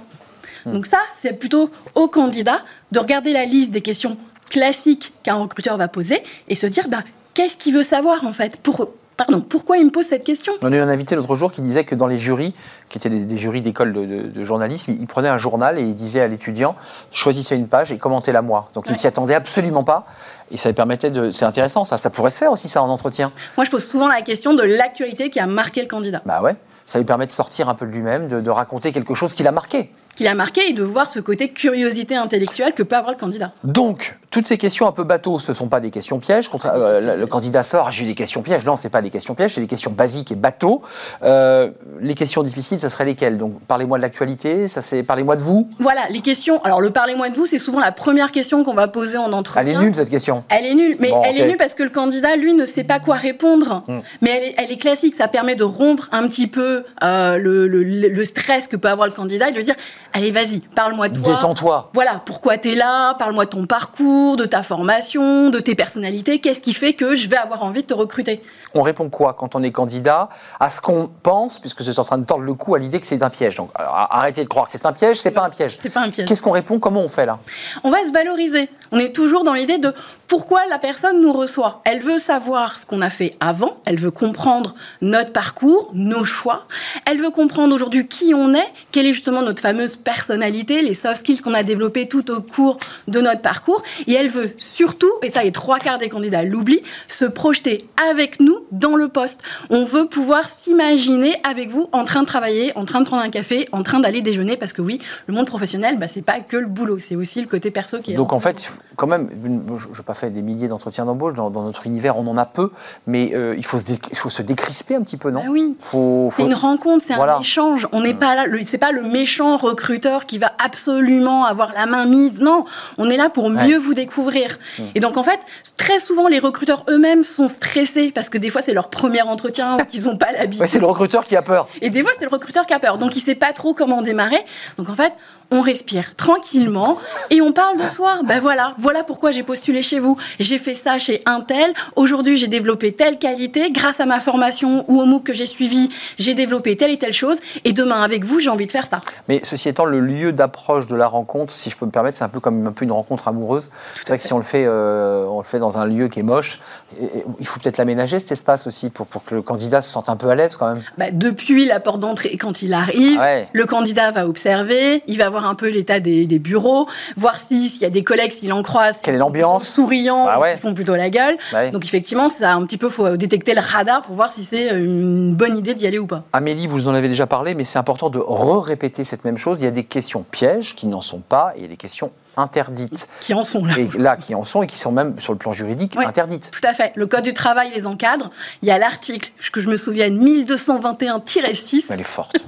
Donc 0.66 0.86
ça, 0.86 0.98
c'est 1.20 1.32
plutôt 1.32 1.70
au 1.94 2.08
candidat 2.08 2.60
de 2.92 2.98
regarder 2.98 3.32
la 3.32 3.44
liste 3.44 3.70
des 3.70 3.80
questions 3.80 4.16
classiques 4.50 5.12
qu'un 5.22 5.34
recruteur 5.36 5.76
va 5.76 5.88
poser 5.88 6.22
et 6.48 6.54
se 6.56 6.66
dire, 6.66 6.88
bah, 6.88 6.98
qu'est-ce 7.34 7.56
qu'il 7.56 7.74
veut 7.74 7.82
savoir 7.82 8.24
en 8.26 8.32
fait 8.32 8.56
Pour, 8.58 8.88
Pardon, 9.16 9.40
pourquoi 9.40 9.78
il 9.78 9.86
me 9.86 9.90
pose 9.90 10.04
cette 10.04 10.24
question? 10.24 10.52
On 10.60 10.70
a 10.70 10.76
eu 10.76 10.78
un 10.78 10.90
invité 10.90 11.14
l'autre 11.16 11.36
jour 11.36 11.50
qui 11.50 11.62
disait 11.62 11.84
que 11.84 11.94
dans 11.94 12.06
les 12.06 12.18
jurys, 12.18 12.52
qui 12.90 12.98
étaient 12.98 13.08
des, 13.08 13.24
des 13.24 13.38
jurys 13.38 13.62
d'école 13.62 13.94
de, 13.94 14.04
de- 14.04 14.22
de 14.28 14.44
journalisme, 14.44 14.92
il 15.00 15.06
prenait 15.06 15.30
un 15.30 15.38
journal 15.38 15.78
et 15.78 15.82
il 15.82 15.94
disait 15.94 16.20
à 16.20 16.28
l'étudiant 16.28 16.74
choisissez 17.12 17.56
une 17.56 17.66
page 17.66 17.90
et 17.92 17.96
commentez-la 17.96 18.42
moi. 18.42 18.68
Donc 18.74 18.84
il 18.88 18.90
Ouais. 18.92 18.98
s'y 18.98 19.06
attendait 19.06 19.32
absolument 19.32 19.84
pas 19.84 20.04
et 20.50 20.58
ça 20.58 20.68
lui 20.68 20.74
permettait 20.74 21.10
de. 21.10 21.30
C'est 21.30 21.46
intéressant 21.46 21.86
ça, 21.86 21.96
ça 21.96 22.10
pourrait 22.10 22.28
se 22.28 22.36
faire 22.36 22.52
aussi 22.52 22.68
ça 22.68 22.82
en 22.82 22.90
entretien. 22.90 23.32
Moi, 23.56 23.64
je 23.64 23.70
pose 23.70 23.88
souvent 23.88 24.06
la 24.08 24.20
question 24.20 24.52
de 24.52 24.62
l'actualité 24.62 25.30
qui 25.30 25.40
a 25.40 25.46
marqué 25.46 25.80
le 25.80 25.88
candidat. 25.88 26.20
Bah 26.26 26.42
ouais, 26.42 26.54
ça 26.84 26.98
lui 26.98 27.06
permet 27.06 27.26
de 27.26 27.32
sortir 27.32 27.70
un 27.70 27.74
peu 27.74 27.86
de 27.86 27.92
lui-même, 27.92 28.28
de, 28.28 28.42
de 28.42 28.50
raconter 28.50 28.92
quelque 28.92 29.14
chose 29.14 29.32
qui 29.32 29.42
l'a 29.42 29.52
marqué. 29.52 29.90
Qu'il 30.16 30.26
a 30.26 30.34
marqué 30.34 30.62
et 30.68 30.72
de 30.72 30.82
voir 30.82 31.08
ce 31.08 31.20
côté 31.20 31.50
curiosité 31.50 32.16
intellectuelle 32.16 32.72
que 32.72 32.82
peut 32.82 32.96
avoir 32.96 33.12
le 33.12 33.18
candidat. 33.18 33.52
Donc, 33.64 34.16
toutes 34.30 34.48
ces 34.48 34.58
questions 34.58 34.86
un 34.88 34.92
peu 34.92 35.04
bateaux, 35.04 35.38
ce 35.38 35.52
ne 35.52 35.56
sont 35.56 35.68
pas 35.68 35.78
des 35.80 35.90
questions 35.90 36.18
pièges. 36.18 36.48
Contra- 36.48 36.74
euh, 36.74 37.00
le, 37.14 37.20
le 37.20 37.26
candidat 37.26 37.62
sort, 37.62 37.92
j'ai 37.92 38.04
des 38.06 38.14
questions 38.14 38.42
pièges. 38.42 38.64
Non, 38.64 38.76
ce 38.76 38.88
pas 38.88 39.02
des 39.02 39.10
questions 39.10 39.34
pièges, 39.34 39.54
c'est 39.54 39.60
des 39.60 39.66
questions 39.66 39.92
basiques 39.92 40.32
et 40.32 40.34
bateaux. 40.34 40.82
Euh, 41.22 41.70
les 42.00 42.14
questions 42.14 42.42
difficiles, 42.42 42.80
ça 42.80 42.90
serait 42.90 43.04
lesquelles? 43.04 43.36
Donc, 43.36 43.60
parlez-moi 43.68 43.98
de 43.98 44.02
l'actualité, 44.02 44.68
ça 44.68 44.82
c'est 44.82 45.02
parlez-moi 45.02 45.36
de 45.36 45.42
vous. 45.42 45.68
Voilà, 45.78 46.00
les 46.10 46.20
questions. 46.20 46.62
Alors, 46.64 46.80
le 46.80 46.90
parlez-moi 46.90 47.28
de 47.28 47.34
vous, 47.36 47.46
c'est 47.46 47.58
souvent 47.58 47.80
la 47.80 47.92
première 47.92 48.32
question 48.32 48.64
qu'on 48.64 48.74
va 48.74 48.88
poser 48.88 49.18
en 49.18 49.32
entretien. 49.32 49.62
Elle 49.62 49.68
est 49.76 49.84
nulle 49.84 49.94
cette 49.94 50.10
question. 50.10 50.44
Elle 50.48 50.66
est 50.66 50.74
nulle, 50.74 50.96
mais 50.98 51.10
Bon, 51.10 51.22
elle 51.24 51.38
est 51.38 51.46
nulle 51.46 51.56
parce 51.56 51.74
que 51.74 51.82
le 51.82 51.90
candidat, 51.90 52.36
lui, 52.36 52.54
ne 52.54 52.64
sait 52.64 52.84
pas 52.84 52.98
quoi 53.00 53.16
répondre. 53.16 53.84
Hmm. 53.86 54.00
Mais 54.22 54.30
elle 54.30 54.44
est, 54.44 54.54
elle 54.58 54.72
est 54.72 54.76
classique, 54.80 55.14
ça 55.14 55.28
permet 55.28 55.56
de 55.56 55.64
rompre 55.64 56.08
un 56.12 56.26
petit 56.28 56.46
peu 56.46 56.84
euh, 57.02 57.36
le, 57.38 57.66
le- 57.68 57.82
le 58.08 58.24
stress 58.24 58.66
que 58.66 58.76
peut 58.76 58.88
avoir 58.88 59.06
le 59.08 59.12
candidat 59.14 59.48
et 59.48 59.52
de 59.52 59.56
lui 59.56 59.64
dire 59.64 59.74
Allez, 60.12 60.30
vas-y, 60.30 60.60
parle-moi 60.60 61.08
de 61.08 61.20
toi. 61.20 61.34
Détends-toi. 61.34 61.90
Voilà, 61.92 62.22
pourquoi 62.24 62.56
tu 62.56 62.70
es 62.70 62.74
là, 62.74 63.14
parle-moi 63.14 63.44
de 63.44 63.50
ton 63.50 63.66
parcours, 63.66 64.36
de 64.36 64.44
ta 64.46 64.62
formation, 64.62 65.50
de 65.50 65.58
tes 65.58 65.74
personnalités, 65.74 66.38
qu'est-ce 66.38 66.60
qui 66.60 66.72
fait 66.72 66.94
que 66.94 67.14
je 67.14 67.28
vais 67.28 67.36
avoir 67.36 67.62
envie 67.62 67.82
de 67.82 67.86
te 67.86 67.94
recruter? 67.94 68.40
On 68.74 68.82
répond 68.82 69.08
quoi 69.08 69.34
quand 69.34 69.54
on 69.54 69.62
est 69.62 69.72
candidat 69.72 70.28
À 70.60 70.70
ce 70.70 70.80
qu'on 70.80 71.08
pense, 71.22 71.58
puisque 71.58 71.84
c'est 71.84 71.98
en 71.98 72.04
train 72.04 72.18
de 72.18 72.24
tordre 72.24 72.44
le 72.44 72.54
cou 72.54 72.74
à 72.74 72.78
l'idée 72.78 73.00
que 73.00 73.06
c'est 73.06 73.22
un 73.22 73.30
piège. 73.30 73.56
Donc, 73.56 73.70
alors, 73.74 73.94
arrêtez 74.10 74.42
de 74.42 74.48
croire 74.48 74.66
que 74.66 74.72
c'est 74.72 74.86
un 74.86 74.92
piège, 74.92 75.20
c'est 75.20 75.30
pas 75.30 75.44
un 75.44 75.50
piège. 75.50 75.78
C'est 75.80 75.92
pas 75.92 76.00
un 76.00 76.10
piège. 76.10 76.28
Qu'est-ce 76.28 76.42
qu'on 76.42 76.50
répond 76.50 76.78
Comment 76.78 77.00
on 77.00 77.08
fait 77.08 77.26
là? 77.26 77.38
On 77.84 77.90
va 77.90 78.04
se 78.04 78.12
valoriser. 78.12 78.68
On 78.92 78.98
est 78.98 79.12
toujours 79.12 79.44
dans 79.44 79.54
l'idée 79.54 79.78
de 79.78 79.92
pourquoi 80.28 80.60
la 80.68 80.78
personne 80.78 81.20
nous 81.20 81.32
reçoit. 81.32 81.80
Elle 81.84 82.00
veut 82.00 82.18
savoir 82.18 82.78
ce 82.78 82.86
qu'on 82.86 83.00
a 83.00 83.10
fait 83.10 83.32
avant, 83.40 83.76
elle 83.84 83.98
veut 83.98 84.10
comprendre 84.10 84.74
notre 85.00 85.32
parcours, 85.32 85.90
nos 85.94 86.24
choix, 86.24 86.64
elle 87.04 87.18
veut 87.18 87.30
comprendre 87.30 87.74
aujourd'hui 87.74 88.06
qui 88.06 88.34
on 88.34 88.54
est, 88.54 88.72
quelle 88.92 89.06
est 89.06 89.12
justement 89.12 89.42
notre 89.42 89.62
fameuse 89.62 89.96
personnalité, 89.96 90.82
les 90.82 90.94
soft 90.94 91.18
skills 91.18 91.42
qu'on 91.42 91.54
a 91.54 91.62
développés 91.62 92.08
tout 92.08 92.30
au 92.30 92.40
cours 92.40 92.78
de 93.08 93.20
notre 93.20 93.40
parcours, 93.40 93.82
et 94.06 94.14
elle 94.14 94.28
veut 94.28 94.52
surtout, 94.58 95.12
et 95.22 95.30
ça 95.30 95.42
les 95.42 95.52
trois 95.52 95.78
quarts 95.78 95.98
des 95.98 96.08
candidats 96.08 96.42
l'oublient, 96.42 96.82
se 97.08 97.24
projeter 97.24 97.88
avec 98.10 98.40
nous 98.40 98.55
dans 98.72 98.96
le 98.96 99.08
poste. 99.08 99.42
On 99.70 99.84
veut 99.84 100.06
pouvoir 100.06 100.48
s'imaginer 100.48 101.34
avec 101.48 101.70
vous 101.70 101.88
en 101.92 102.04
train 102.04 102.22
de 102.22 102.26
travailler, 102.26 102.72
en 102.76 102.84
train 102.84 103.00
de 103.00 103.06
prendre 103.06 103.22
un 103.22 103.30
café, 103.30 103.66
en 103.72 103.82
train 103.82 104.00
d'aller 104.00 104.22
déjeuner, 104.22 104.56
parce 104.56 104.72
que 104.72 104.82
oui, 104.82 104.98
le 105.26 105.34
monde 105.34 105.46
professionnel, 105.46 105.98
bah, 105.98 106.08
c'est 106.08 106.22
pas 106.22 106.40
que 106.40 106.56
le 106.56 106.66
boulot, 106.66 106.98
c'est 106.98 107.16
aussi 107.16 107.40
le 107.40 107.46
côté 107.46 107.70
perso 107.70 107.98
qui 107.98 108.12
est. 108.12 108.14
Donc 108.14 108.32
en 108.32 108.38
fait, 108.38 108.70
quand 108.96 109.06
même, 109.06 109.28
je 109.76 109.86
n'ai 109.88 110.04
pas 110.04 110.14
fait 110.14 110.30
des 110.30 110.42
milliers 110.42 110.68
d'entretiens 110.68 111.04
d'embauche, 111.04 111.34
dans, 111.34 111.50
dans 111.50 111.62
notre 111.62 111.86
univers 111.86 112.16
on 112.18 112.26
en 112.26 112.36
a 112.36 112.46
peu, 112.46 112.70
mais 113.06 113.32
euh, 113.34 113.54
il, 113.56 113.64
faut 113.64 113.78
se 113.78 113.94
faut 114.14 114.42
décrisper 114.42 114.94
un 114.96 115.02
petit 115.02 115.16
peu, 115.16 115.30
non? 115.30 115.40
Bah 115.40 115.46
oui. 115.50 115.76
faut, 115.80 116.28
C'est 116.32 116.42
une 116.44 116.54
rencontre, 116.54 117.04
c'est 117.06 117.14
Voilà. 117.14 117.36
un 117.36 117.40
échange. 117.40 117.86
On 117.92 118.00
n'est 118.00 118.14
pas 118.14 118.34
là, 118.34 118.46
le- 118.46 118.62
c'est 118.64 118.78
pas 118.78 118.92
le 118.92 119.02
méchant 119.02 119.56
recruteur 119.56 120.26
qui 120.26 120.38
va 120.38 120.52
absolument 120.64 121.44
avoir 121.44 121.72
la 121.72 121.86
main 121.86 122.04
mise. 122.06 122.40
Non, 122.40 122.64
on 122.98 123.08
est 123.10 123.16
là 123.16 123.28
pour 123.30 123.50
mieux 123.50 123.56
Ouais. 123.58 123.76
vous 123.78 123.94
découvrir. 123.94 124.58
Et 124.94 125.00
donc 125.00 125.16
en 125.16 125.22
fait, 125.22 125.40
très 125.76 125.98
souvent 125.98 126.28
les 126.28 126.38
recruteurs 126.38 126.84
eux-mêmes 126.88 127.24
sont 127.24 127.48
stressés 127.48 128.10
parce 128.14 128.28
que 128.30 128.38
des 128.38 128.45
fois 128.50 128.62
c'est 128.62 128.72
leur 128.72 128.88
premier 128.88 129.22
entretien 129.22 129.76
ou 129.76 129.84
qu'ils 129.84 130.04
n'ont 130.04 130.16
pas 130.16 130.32
l'habitude. 130.32 130.60
Ouais, 130.60 130.68
c'est 130.68 130.78
le 130.78 130.86
recruteur 130.86 131.24
qui 131.24 131.36
a 131.36 131.42
peur. 131.42 131.68
Et 131.80 131.90
des 131.90 132.02
fois, 132.02 132.10
c'est 132.18 132.24
le 132.24 132.30
recruteur 132.30 132.66
qui 132.66 132.74
a 132.74 132.78
peur. 132.78 132.98
Donc, 132.98 133.16
il 133.16 133.20
sait 133.20 133.34
pas 133.34 133.52
trop 133.52 133.74
comment 133.74 134.02
démarrer. 134.02 134.44
Donc, 134.78 134.88
en 134.88 134.94
fait, 134.94 135.12
on 135.50 135.60
respire 135.60 136.14
tranquillement 136.16 136.98
et 137.30 137.40
on 137.40 137.52
parle 137.52 137.78
de 137.82 137.88
soi. 137.88 138.18
Ben 138.24 138.40
voilà, 138.40 138.74
voilà 138.78 139.04
pourquoi 139.04 139.30
j'ai 139.30 139.42
postulé 139.42 139.82
chez 139.82 139.98
vous. 139.98 140.16
J'ai 140.40 140.58
fait 140.58 140.74
ça 140.74 140.98
chez 140.98 141.22
un 141.26 141.40
tel. 141.40 141.72
Aujourd'hui, 141.94 142.36
j'ai 142.36 142.48
développé 142.48 142.92
telle 142.92 143.18
qualité. 143.18 143.70
Grâce 143.70 144.00
à 144.00 144.06
ma 144.06 144.20
formation 144.20 144.84
ou 144.88 145.00
au 145.00 145.04
MOOC 145.04 145.24
que 145.24 145.34
j'ai 145.34 145.46
suivi, 145.46 145.88
j'ai 146.18 146.34
développé 146.34 146.76
telle 146.76 146.90
et 146.90 146.98
telle 146.98 147.12
chose. 147.12 147.38
Et 147.64 147.72
demain, 147.72 148.02
avec 148.02 148.24
vous, 148.24 148.40
j'ai 148.40 148.50
envie 148.50 148.66
de 148.66 148.70
faire 148.70 148.86
ça. 148.86 149.00
Mais 149.28 149.40
ceci 149.44 149.68
étant, 149.68 149.84
le 149.84 150.00
lieu 150.00 150.32
d'approche 150.32 150.86
de 150.86 150.96
la 150.96 151.06
rencontre, 151.06 151.52
si 151.52 151.70
je 151.70 151.76
peux 151.76 151.86
me 151.86 151.90
permettre, 151.90 152.18
c'est 152.18 152.24
un 152.24 152.28
peu 152.28 152.40
comme 152.40 152.66
un 152.66 152.72
peu 152.72 152.84
une 152.84 152.92
rencontre 152.92 153.28
amoureuse. 153.28 153.70
C'est 153.96 154.08
vrai 154.08 154.18
que 154.18 154.24
si 154.24 154.32
on 154.32 154.38
le 154.38 154.42
fait, 154.44 154.64
euh, 154.66 155.26
on 155.28 155.38
le 155.38 155.44
fait 155.44 155.58
dans 155.58 155.78
un 155.78 155.86
lieu 155.86 156.08
qui 156.08 156.20
est 156.20 156.24
moche, 156.24 156.60
et- 157.00 157.04
et 157.04 157.24
il 157.40 157.46
faut 157.46 157.60
peut-être 157.60 157.78
l'aménager 157.78 158.18
cet 158.20 158.32
espace 158.32 158.66
aussi 158.66 158.90
pour, 158.90 159.06
pour 159.06 159.24
que 159.24 159.34
le 159.34 159.42
candidat 159.42 159.82
se 159.82 159.90
sente 159.90 160.08
un 160.08 160.16
peu 160.16 160.28
à 160.28 160.34
l'aise 160.34 160.56
quand 160.56 160.68
même. 160.74 160.82
Ben, 160.98 161.10
depuis 161.16 161.66
la 161.66 161.80
porte 161.80 162.00
d'entrée, 162.00 162.36
quand 162.36 162.62
il 162.62 162.72
arrive, 162.72 163.18
Ouais. 163.20 163.48
le 163.52 163.66
candidat 163.66 164.10
va 164.10 164.26
observer, 164.26 165.02
il 165.06 165.18
va 165.18 165.28
voir 165.28 165.35
savoir 165.36 165.50
un 165.50 165.54
peu 165.54 165.68
l'état 165.68 166.00
des, 166.00 166.26
des 166.26 166.38
bureaux, 166.38 166.88
voir 167.16 167.38
si- 167.40 167.68
s'il 167.68 167.82
y 167.82 167.84
a 167.84 167.90
des 167.90 168.02
collègues, 168.04 168.32
s'il 168.32 168.52
en 168.52 168.62
croise, 168.62 168.98
Quelle 169.02 169.14
est 169.14 169.16
s'ils 169.16 169.20
l'ambiance 169.20 169.68
souriants, 169.68 170.26
Ah 170.28 170.38
ou 170.38 170.42
ouais. 170.42 170.52
s'ils 170.52 170.60
font 170.60 170.74
plutôt 170.74 170.94
la 170.96 171.10
gueule. 171.10 171.36
Ouais. 171.52 171.70
Donc 171.70 171.84
effectivement, 171.84 172.28
ça 172.28 172.52
un 172.52 172.64
petit 172.64 172.78
peu 172.78 172.88
faut 172.88 173.16
détecter 173.16 173.54
le 173.54 173.60
radar 173.60 174.02
pour 174.02 174.14
voir 174.14 174.30
si 174.32 174.44
c'est 174.44 174.70
une 174.70 175.34
bonne 175.34 175.58
idée 175.58 175.74
d'y 175.74 175.86
aller 175.86 175.98
ou 175.98 176.06
pas. 176.06 176.24
Amélie, 176.32 176.66
vous 176.66 176.88
en 176.88 176.94
avez 176.94 177.08
déjà 177.08 177.26
parlé, 177.26 177.54
mais 177.54 177.64
c'est 177.64 177.78
important 177.78 178.08
de 178.08 178.18
re-répéter 178.18 179.04
cette 179.04 179.24
même 179.24 179.36
chose. 179.38 179.60
Il 179.60 179.64
y 179.64 179.68
a 179.68 179.70
des 179.72 179.84
questions 179.84 180.24
pièges 180.30 180.74
qui 180.74 180.86
n'en 180.86 181.00
sont 181.02 181.20
pas, 181.20 181.52
et 181.54 181.58
il 181.58 181.62
y 181.62 181.66
a 181.66 181.68
des 181.68 181.76
questions 181.76 182.10
interdites. 182.38 183.08
Qui 183.20 183.32
en 183.34 183.42
sont 183.42 183.64
là. 183.64 183.74
Et 183.78 183.88
là, 183.98 184.16
qui 184.16 184.34
en 184.34 184.44
sont 184.44 184.62
et 184.62 184.66
qui 184.66 184.78
sont 184.78 184.92
même, 184.92 185.18
sur 185.20 185.32
le 185.32 185.38
plan 185.38 185.52
juridique, 185.52 185.96
interdites. 185.96 186.50
Tout 186.50 186.66
à 186.66 186.72
fait. 186.74 186.92
Le 186.94 187.06
Code 187.06 187.24
du 187.24 187.32
travail 187.32 187.70
les 187.74 187.86
encadre. 187.86 188.30
Il 188.62 188.68
y 188.68 188.70
a 188.70 188.78
l'article, 188.78 189.30
que 189.52 189.60
je 189.60 189.68
me 189.68 189.76
souvienne, 189.76 190.18
1221-6, 190.18 191.84
Mais 191.88 191.94
elle 191.94 192.00
est 192.00 192.04
forte. 192.04 192.36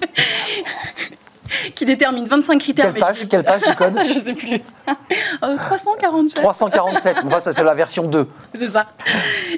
qui 1.75 1.85
détermine 1.85 2.25
25 2.27 2.59
critères. 2.59 2.93
Quelle 2.93 3.03
page 3.03 3.27
Quelle 3.29 3.45
page 3.45 3.63
du 3.63 3.75
code 3.77 3.95
Ça, 3.95 4.05
je 4.05 4.13
sais 4.13 4.35
plus. 4.35 4.61
Euh, 5.45 5.57
347. 5.57 6.43
347. 6.43 7.17
Enfin, 7.27 7.41
ça, 7.41 7.53
c'est 7.53 7.63
la 7.63 7.75
version 7.75 8.05
2. 8.09 8.27
C'est 8.59 8.67
ça. 8.69 8.87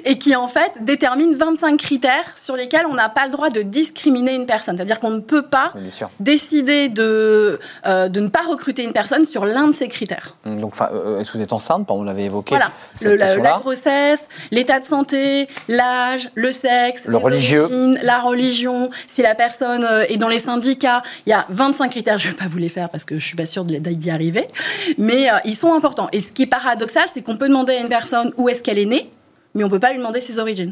Et 0.05 0.17
qui, 0.17 0.35
en 0.35 0.47
fait, 0.47 0.83
détermine 0.83 1.33
25 1.33 1.77
critères 1.77 2.33
sur 2.35 2.55
lesquels 2.55 2.85
on 2.89 2.93
n'a 2.93 3.09
pas 3.09 3.25
le 3.25 3.31
droit 3.31 3.49
de 3.49 3.61
discriminer 3.61 4.35
une 4.35 4.45
personne. 4.45 4.75
C'est-à-dire 4.77 4.99
qu'on 4.99 5.09
ne 5.09 5.19
peut 5.21 5.41
pas 5.43 5.73
décider 6.19 6.89
de, 6.89 7.59
euh, 7.87 8.09
de 8.09 8.19
ne 8.19 8.27
pas 8.27 8.41
recruter 8.47 8.83
une 8.83 8.91
personne 8.93 9.25
sur 9.25 9.45
l'un 9.45 9.69
de 9.69 9.73
ces 9.73 9.87
critères. 9.87 10.35
Hum, 10.45 10.59
Donc, 10.59 10.73
euh, 10.81 11.17
est-ce 11.19 11.31
que 11.31 11.37
vous 11.37 11.43
êtes 11.43 11.53
enceinte 11.53 11.89
On 11.89 12.03
l'avait 12.03 12.25
évoqué. 12.25 12.55
Voilà. 12.55 12.71
cette 12.95 13.07
Le- 13.11 13.15
la, 13.41 13.57
grossesse, 13.59 14.27
l'état 14.51 14.79
de 14.79 14.85
santé, 14.85 15.47
l'âge, 15.67 16.29
le 16.35 16.51
sexe, 16.51 17.03
Le 17.05 17.17
religieux. 17.17 17.63
origines, 17.63 17.99
la 18.03 18.19
religion, 18.19 18.89
si 19.07 19.21
la 19.21 19.33
personne 19.33 19.83
euh, 19.89 20.03
est 20.09 20.17
dans 20.17 20.27
les 20.29 20.39
syndicats. 20.39 21.01
Il 21.25 21.29
y 21.31 21.33
a 21.33 21.45
25 21.49 21.80
critères, 21.89 22.17
je 22.17 22.27
ne 22.27 22.31
vais 22.33 22.37
pas 22.37 22.47
vous 22.47 22.57
les 22.57 22.69
faire 22.69 22.89
parce 22.89 23.03
que 23.05 23.17
je 23.19 23.25
suis 23.25 23.35
pas 23.35 23.45
sûre 23.45 23.63
d'y 23.65 24.09
arriver, 24.11 24.47
mais 24.97 25.29
euh, 25.29 25.37
ils 25.45 25.55
sont 25.55 25.73
importants. 25.73 26.09
Et 26.11 26.21
ce 26.21 26.31
qui 26.31 26.43
est 26.43 26.47
paradoxal, 26.47 27.05
c'est 27.13 27.21
qu'on 27.21 27.37
peut 27.37 27.47
demander 27.47 27.73
à 27.73 27.79
une 27.79 27.89
personne 27.89 28.33
où 28.37 28.49
est-ce 28.49 28.61
qu'elle 28.63 28.79
est 28.79 28.85
née, 28.85 29.11
mais 29.55 29.63
on 29.63 29.67
ne 29.67 29.71
peut 29.71 29.79
pas 29.79 29.91
lui 29.91 29.97
demander 29.97 30.21
ses 30.21 30.39
origines. 30.39 30.71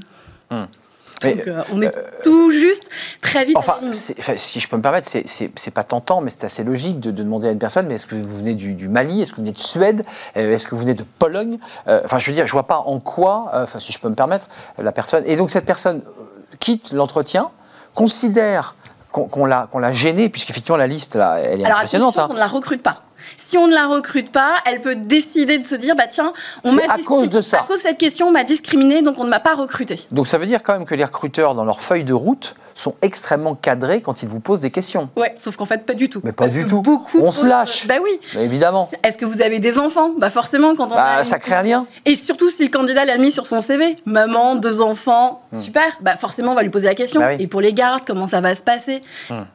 Mais, 1.21 1.35
Donc 1.35 1.47
euh, 1.47 1.61
on 1.73 1.81
est 1.81 1.91
tout 2.23 2.49
juste 2.49 2.83
très 3.19 3.43
vite. 3.43 3.57
Enfin, 3.57 3.75
enfin, 4.17 4.37
si 4.37 4.61
je 4.61 4.69
peux 4.69 4.77
me 4.77 4.81
permettre, 4.81 5.09
c'est- 5.09 5.71
pas 5.71 5.83
tentant, 5.83 6.21
mais 6.21 6.29
c'est 6.31 6.45
assez 6.45 6.63
logique 6.63 7.01
de, 7.01 7.11
de 7.11 7.23
demander 7.23 7.49
à 7.49 7.51
une 7.51 7.59
personne, 7.59 7.87
mais 7.87 7.95
est-ce 7.95 8.07
que 8.07 8.15
vous 8.15 8.37
venez 8.37 8.53
du, 8.53 8.73
du 8.73 8.87
Mali, 8.87 9.21
est-ce 9.21 9.31
que 9.31 9.35
vous 9.37 9.41
venez 9.41 9.51
de 9.51 9.57
Suède, 9.59 10.03
Euh, 10.37 10.53
est-ce 10.53 10.65
que 10.65 10.75
vous 10.75 10.81
venez 10.81 10.93
de 10.95 11.03
Pologne? 11.03 11.59
Euh, 11.89 11.99
Enfin, 12.05 12.19
je 12.19 12.27
veux 12.27 12.33
dire, 12.33 12.47
je 12.47 12.53
vois 12.53 12.67
pas 12.67 12.77
en 12.79 12.99
quoi, 13.01 13.51
euh, 13.53 13.63
enfin, 13.63 13.79
si 13.81 13.91
je 13.91 13.99
peux 13.99 14.07
me 14.07 14.15
permettre, 14.15 14.47
euh, 14.79 14.83
la 14.83 14.93
personne. 14.93 15.23
Et 15.27 15.35
donc 15.35 15.51
cette 15.51 15.65
personne 15.65 16.03
euh, 16.05 16.55
quitte 16.61 16.93
l'entretien, 16.93 17.49
considère 17.95 18.75
qu'on 19.11 19.45
l'a 19.45 19.67
qu'on 19.71 19.79
l'a 19.79 19.93
gênée, 19.93 20.29
puisqu'effectivement 20.29 20.77
la 20.77 20.87
liste 20.87 21.15
là, 21.15 21.37
elle 21.39 21.61
est 21.61 21.65
Alors 21.65 21.77
impressionnante. 21.77 22.09
attention, 22.09 22.23
hein. 22.23 22.27
on 22.31 22.35
ne 22.35 22.39
la 22.39 22.47
recrute 22.47 22.81
pas. 22.81 23.03
Si 23.37 23.57
on 23.57 23.67
ne 23.67 23.73
la 23.73 23.87
recrute 23.87 24.31
pas, 24.31 24.53
elle 24.65 24.81
peut 24.81 24.95
décider 24.95 25.57
de 25.57 25.63
se 25.63 25.75
dire 25.75 25.95
bah 25.95 26.07
tiens, 26.09 26.33
on 26.63 26.71
m'a 26.71 26.83
à 26.89 26.97
cause 26.97 27.29
de 27.29 27.41
ça. 27.41 27.61
À 27.61 27.63
cause 27.63 27.77
de 27.77 27.87
cette 27.87 27.97
question, 27.97 28.27
on 28.27 28.31
m'a 28.31 28.43
discriminé, 28.43 29.01
donc 29.01 29.19
on 29.19 29.23
ne 29.23 29.29
m'a 29.29 29.39
pas 29.39 29.55
recruté. 29.55 30.07
Donc 30.11 30.27
ça 30.27 30.37
veut 30.37 30.45
dire 30.45 30.63
quand 30.63 30.73
même 30.73 30.85
que 30.85 30.95
les 30.95 31.05
recruteurs, 31.05 31.55
dans 31.55 31.65
leur 31.65 31.81
feuille 31.81 32.03
de 32.03 32.13
route, 32.13 32.55
sont 32.79 32.95
extrêmement 33.01 33.55
cadrés 33.55 34.01
quand 34.01 34.23
ils 34.23 34.29
vous 34.29 34.39
posent 34.39 34.61
des 34.61 34.71
questions. 34.71 35.09
Ouais, 35.17 35.33
sauf 35.37 35.55
qu'en 35.55 35.65
fait 35.65 35.85
pas 35.85 35.93
du 35.93 36.09
tout. 36.09 36.21
Mais 36.23 36.31
pas 36.31 36.45
Parce 36.45 36.53
du 36.53 36.65
tout. 36.65 36.81
Beaucoup 36.81 37.19
On 37.21 37.31
se 37.31 37.45
lâche. 37.45 37.87
Bah 37.87 37.95
oui. 38.03 38.19
Bah, 38.33 38.41
évidemment. 38.41 38.89
Est-ce 39.03 39.17
que 39.17 39.25
vous 39.25 39.41
avez 39.41 39.59
des 39.59 39.77
enfants? 39.77 40.11
Bah 40.17 40.29
forcément 40.29 40.75
quand 40.75 40.85
on 40.91 40.95
Bah, 40.95 41.17
a 41.17 41.23
ça 41.23 41.39
crée 41.39 41.55
un 41.55 41.63
lien. 41.63 41.85
Et 42.05 42.15
surtout 42.15 42.49
si 42.49 42.63
le 42.63 42.69
candidat 42.69 43.05
l'a 43.05 43.17
mis 43.17 43.31
sur 43.31 43.45
son 43.45 43.59
CV, 43.61 43.97
maman, 44.05 44.55
deux 44.55 44.81
enfants, 44.81 45.41
super. 45.55 45.83
Bah 46.01 46.15
forcément 46.15 46.53
on 46.53 46.55
va 46.55 46.63
lui 46.63 46.69
poser 46.69 46.87
la 46.87 46.95
question. 46.95 47.19
Hmm. 47.19 47.23
Bah 47.23 47.29
oui. 47.31 47.37
Hmm. 47.37 47.41
Et 47.41 47.47
pour 47.47 47.61
les 47.61 47.73
gardes, 47.73 48.03
comment 48.07 48.27
ça 48.27 48.41
va 48.41 48.55
se 48.55 48.61
passer? 48.61 49.01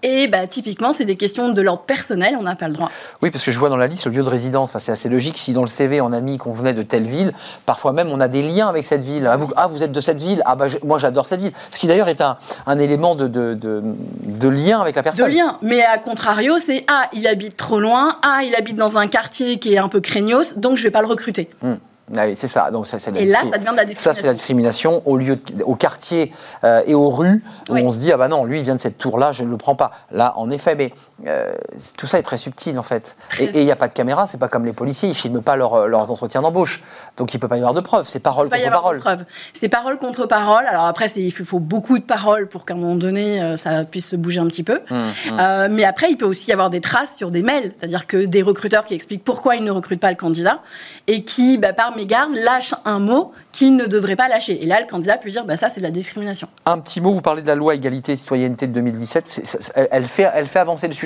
Et 0.02 0.28
bah 0.28 0.46
typiquement 0.46 0.92
c'est 0.92 1.04
des 1.04 1.16
questions 1.16 1.48
de 1.52 1.62
l'ordre 1.62 1.82
personnel, 1.82 2.36
on 2.38 2.42
n'a 2.42 2.56
pas 2.56 2.68
le 2.68 2.74
droit. 2.74 2.90
Oui, 3.22 3.30
parce 3.30 3.42
que 3.44 3.50
je 3.50 3.58
vois 3.58 3.68
dans 3.70 3.76
la 3.76 3.86
liste 3.86 4.06
le 4.06 4.12
lieu 4.12 4.22
de 4.22 4.28
résidence. 4.28 4.70
Enfin, 4.70 4.78
c'est 4.78 4.92
assez 4.92 5.08
logique. 5.08 5.38
Si 5.38 5.52
dans 5.52 5.62
le 5.62 5.68
CV 5.68 6.00
on 6.00 6.12
a 6.12 6.20
mis 6.20 6.36
qu'on 6.38 6.52
venait 6.52 6.74
de 6.74 6.82
telle 6.82 7.06
ville, 7.06 7.32
parfois 7.66 7.92
même 7.92 8.08
on 8.10 8.20
a 8.20 8.28
des 8.28 8.42
liens 8.42 8.68
avec 8.68 8.84
cette 8.84 9.02
ville. 9.02 9.26
Ah, 9.26 9.36
vous, 9.36 9.48
ah, 9.56 9.66
vous 9.66 9.82
êtes 9.82 9.92
de 9.92 10.00
cette 10.00 10.20
ville. 10.22 10.42
Ah, 10.44 10.56
bah, 10.56 10.68
je- 10.68 10.78
moi 10.84 10.98
j'adore 10.98 11.26
cette 11.26 11.40
ville. 11.40 11.52
Ce 11.70 11.78
qui 11.80 11.86
d'ailleurs 11.86 12.08
est 12.08 12.20
un, 12.20 12.36
un 12.66 12.78
élément 12.78 13.13
de, 13.14 13.26
de, 13.28 13.54
de- 13.54 13.82
de 14.26 14.48
lien 14.48 14.80
avec 14.80 14.94
la 14.96 15.02
de 15.02 15.04
personne. 15.04 15.30
lien. 15.30 15.58
Mais 15.62 15.82
à 15.82 15.98
contrario, 15.98 16.58
c'est 16.58 16.84
ah, 16.88 17.06
il 17.12 17.26
habite 17.26 17.56
trop 17.56 17.80
loin, 17.80 18.16
ah, 18.22 18.40
il 18.44 18.54
habite 18.54 18.76
dans 18.76 18.96
un 18.98 19.06
quartier 19.06 19.58
qui 19.58 19.74
est 19.74 19.78
un 19.78 19.88
peu 19.88 20.00
craignos, 20.00 20.56
donc 20.58 20.76
je 20.78 20.82
vais 20.82 20.90
pas 20.90 21.00
le 21.02 21.08
recruter. 21.08 21.48
Hum. 21.62 21.78
Ah 22.14 22.26
oui, 22.26 22.34
c'est 22.36 22.48
ça. 22.48 22.70
Donc, 22.70 22.86
ça, 22.86 22.98
Et 23.16 23.24
là, 23.24 23.38
ça 23.50 23.56
devient 23.56 23.70
de 23.72 23.76
la 23.76 23.86
Ça, 23.88 24.12
c'est 24.12 24.26
la 24.26 24.34
discrimination. 24.34 24.34
discrimination 24.34 25.02
au, 25.06 25.16
lieu 25.16 25.36
de- 25.36 25.62
au 25.64 25.74
quartier 25.74 26.32
euh, 26.62 26.82
et 26.86 26.94
aux 26.94 27.08
rues 27.08 27.42
où 27.70 27.72
Oui. 27.72 27.82
on 27.82 27.90
se 27.90 27.96
dit 27.98 28.12
ah 28.12 28.18
bah 28.18 28.28
non, 28.28 28.44
lui 28.44 28.58
il 28.58 28.62
vient 28.62 28.74
de 28.74 28.80
cette 28.80 28.98
tour-là, 28.98 29.32
je 29.32 29.42
ne 29.42 29.48
le 29.50 29.56
prends 29.56 29.74
pas. 29.74 29.90
Là, 30.10 30.34
en 30.36 30.50
effet, 30.50 30.74
mais 30.74 30.92
euh, 31.26 31.54
tout 31.96 32.06
ça 32.06 32.18
est 32.18 32.22
très 32.22 32.38
subtil 32.38 32.78
en 32.78 32.82
fait. 32.82 33.16
Très 33.30 33.44
et 33.44 33.60
il 33.60 33.64
n'y 33.64 33.70
a 33.72 33.76
pas 33.76 33.88
de 33.88 33.92
caméra, 33.92 34.26
c'est 34.26 34.38
pas 34.38 34.48
comme 34.48 34.64
les 34.66 34.72
policiers, 34.72 35.08
ils 35.08 35.14
filment 35.14 35.42
pas 35.42 35.56
leur- 35.56 35.86
leurs 35.86 36.10
entretiens 36.10 36.42
d'embauche. 36.42 36.82
Donc 37.16 37.32
il 37.34 37.38
peut 37.38 37.48
pas 37.48 37.56
y 37.56 37.60
avoir 37.60 37.74
de 37.74 37.80
preuves, 37.80 38.06
c'est 38.08 38.20
parole 38.20 38.48
contre 38.50 38.70
parole. 38.70 38.98
preuves. 38.98 39.24
C'est 39.52 39.68
parole 39.68 39.98
contre 39.98 40.26
parole. 40.26 40.66
Alors 40.66 40.84
après, 40.86 41.06
il 41.16 41.30
faut 41.32 41.60
beaucoup 41.60 41.98
de 41.98 42.04
paroles 42.04 42.48
pour 42.48 42.64
qu'à 42.64 42.74
un 42.74 42.76
moment 42.78 42.94
donné, 42.96 43.40
euh, 43.42 43.56
ça 43.56 43.84
puisse 43.84 44.08
se 44.08 44.16
bouger 44.16 44.40
un 44.40 44.46
petit 44.46 44.64
peu. 44.64 44.80
Hum, 44.90 45.12
Euh, 45.38 45.68
mais 45.70 45.84
après, 45.84 46.10
il 46.10 46.16
peut 46.16 46.24
aussi 46.26 46.50
y 46.50 46.52
avoir 46.52 46.70
des 46.70 46.80
traces 46.80 47.16
sur 47.16 47.30
des 47.30 47.42
mails. 47.42 47.72
C'est-à-dire 47.78 48.06
que 48.06 48.16
des 48.26 48.42
recruteurs 48.42 48.84
qui 48.84 48.94
expliquent 48.94 49.24
pourquoi 49.24 49.56
ils 49.56 49.64
ne 49.64 49.70
recrutent 49.70 50.00
pas 50.00 50.10
le 50.10 50.16
candidat 50.16 50.60
et 51.06 51.24
qui, 51.24 51.58
bah, 51.58 51.72
par 51.72 51.96
mégarde, 51.96 52.32
lâchent 52.34 52.74
un 52.84 52.98
mot 52.98 53.32
qu'ils 53.52 53.76
ne 53.76 53.86
devraient 53.86 54.16
pas 54.16 54.28
lâcher. 54.28 54.62
Et 54.62 54.66
là, 54.66 54.80
le 54.80 54.86
candidat 54.86 55.16
peut 55.16 55.30
dire, 55.30 55.44
bah, 55.44 55.56
ça, 55.56 55.68
c'est 55.68 55.80
de 55.80 55.84
la 55.84 55.90
discrimination. 55.90 56.48
Un 56.66 56.78
petit 56.80 57.00
mot, 57.00 57.12
vous 57.12 57.20
parlez 57.20 57.42
de 57.42 57.46
la 57.48 57.54
loi 57.54 57.74
égalité 57.74 58.12
et 58.12 58.16
citoyenneté 58.16 58.66
de 58.66 58.72
2017. 58.72 59.28
C'est- 59.28 59.46
c'est- 59.46 59.72
elle, 59.74 59.88
elle 59.90 60.04
fait, 60.06 60.28
elle 60.34 60.46
fait 60.46 60.58
avancer 60.58 60.86
le 60.88 60.92
sujet 60.92 61.03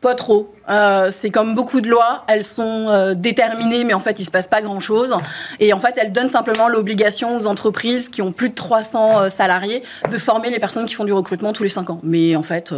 Pas 0.00 0.14
trop. 0.14 0.54
Euh, 0.68 1.08
c'est 1.10 1.30
comme 1.30 1.54
beaucoup 1.54 1.80
de 1.80 1.88
lois, 1.88 2.24
elles 2.28 2.44
sont 2.44 2.88
euh, 2.88 3.14
déterminées, 3.14 3.84
mais 3.84 3.94
en 3.94 4.00
fait, 4.00 4.20
il 4.20 4.24
se 4.24 4.30
passe 4.30 4.46
pas 4.46 4.60
grand-chose. 4.60 5.16
Et 5.60 5.72
en 5.72 5.80
fait, 5.80 5.94
elles 5.96 6.12
donnent 6.12 6.28
simplement 6.28 6.68
l'obligation 6.68 7.38
aux 7.38 7.46
entreprises 7.46 8.10
qui 8.10 8.20
ont 8.20 8.30
plus 8.30 8.50
de 8.50 8.54
300 8.54 9.20
euh, 9.20 9.28
salariés 9.30 9.82
de 10.10 10.18
former 10.18 10.50
les 10.50 10.58
personnes 10.58 10.84
qui 10.84 10.94
font 10.94 11.06
du 11.06 11.12
recrutement 11.14 11.54
tous 11.54 11.62
les 11.62 11.70
5 11.70 11.88
ans. 11.88 12.00
Mais 12.02 12.36
en 12.36 12.42
fait. 12.42 12.74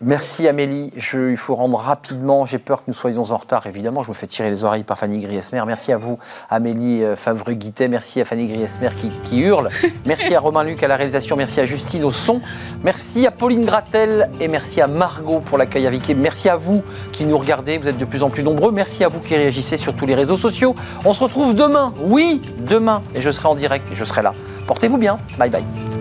Merci 0.00 0.46
Amélie. 0.46 0.92
Il 0.94 1.36
faut 1.36 1.56
rendre 1.56 1.76
rapidement. 1.76 2.46
J'ai 2.46 2.58
peur 2.58 2.78
que 2.78 2.84
nous 2.86 2.94
soyons 2.94 3.32
en 3.32 3.36
retard. 3.36 3.66
Évidemment, 3.66 4.04
je 4.04 4.10
me 4.10 4.14
fais 4.14 4.28
tirer 4.28 4.48
les 4.48 4.62
oreilles 4.62 4.84
par 4.84 4.96
Fanny 4.96 5.18
Griesmer. 5.18 5.62
Merci 5.66 5.92
à 5.92 5.98
vous, 5.98 6.18
Amélie 6.50 7.02
euh, 7.02 7.16
Favre-Guittet. 7.16 7.88
Merci 7.88 8.20
à 8.20 8.24
Fanny 8.24 8.46
Griesmer 8.46 8.90
qui, 8.96 9.08
qui 9.24 9.40
hurle. 9.40 9.70
Merci 10.06 10.36
à 10.36 10.40
Romain 10.40 10.62
Luc 10.62 10.82
à 10.84 10.88
la 10.88 10.94
réalisation. 10.94 11.34
Merci 11.34 11.60
à 11.60 11.64
Justine 11.64 12.04
au 12.04 12.12
son. 12.12 12.40
Merci 12.84 13.26
à 13.26 13.32
Pauline 13.32 13.64
Gratel 13.64 14.30
et 14.40 14.46
merci 14.46 14.80
à 14.80 14.86
Margot 14.86 15.40
pour 15.40 15.58
l'accueil 15.58 15.86
à 15.88 15.90
Vicky. 15.90 16.14
Merci 16.14 16.48
à 16.48 16.54
vous 16.54 16.84
qui 17.10 17.24
nous 17.24 17.36
regardez. 17.36 17.78
Vous 17.78 17.88
êtes 17.88 17.98
de 17.98 18.04
plus 18.04 18.22
en 18.22 18.30
plus 18.30 18.44
nombreux. 18.44 18.70
Merci 18.70 19.02
à 19.02 19.08
vous 19.08 19.18
qui 19.18 19.34
réagissez 19.34 19.76
sur 19.76 19.96
tous 19.96 20.06
les 20.06 20.14
réseaux 20.14 20.36
sociaux. 20.36 20.76
On 21.04 21.12
se 21.12 21.24
retrouve 21.24 21.56
demain. 21.56 21.92
Oui, 22.04 22.40
demain. 22.60 23.00
Et 23.16 23.20
je 23.20 23.30
serai 23.32 23.48
en 23.48 23.56
direct 23.56 23.90
et 23.90 23.96
je 23.96 24.04
serai 24.04 24.22
là. 24.22 24.32
Portez-vous 24.68 24.98
bien. 24.98 25.18
Bye 25.38 25.50
bye. 25.50 25.97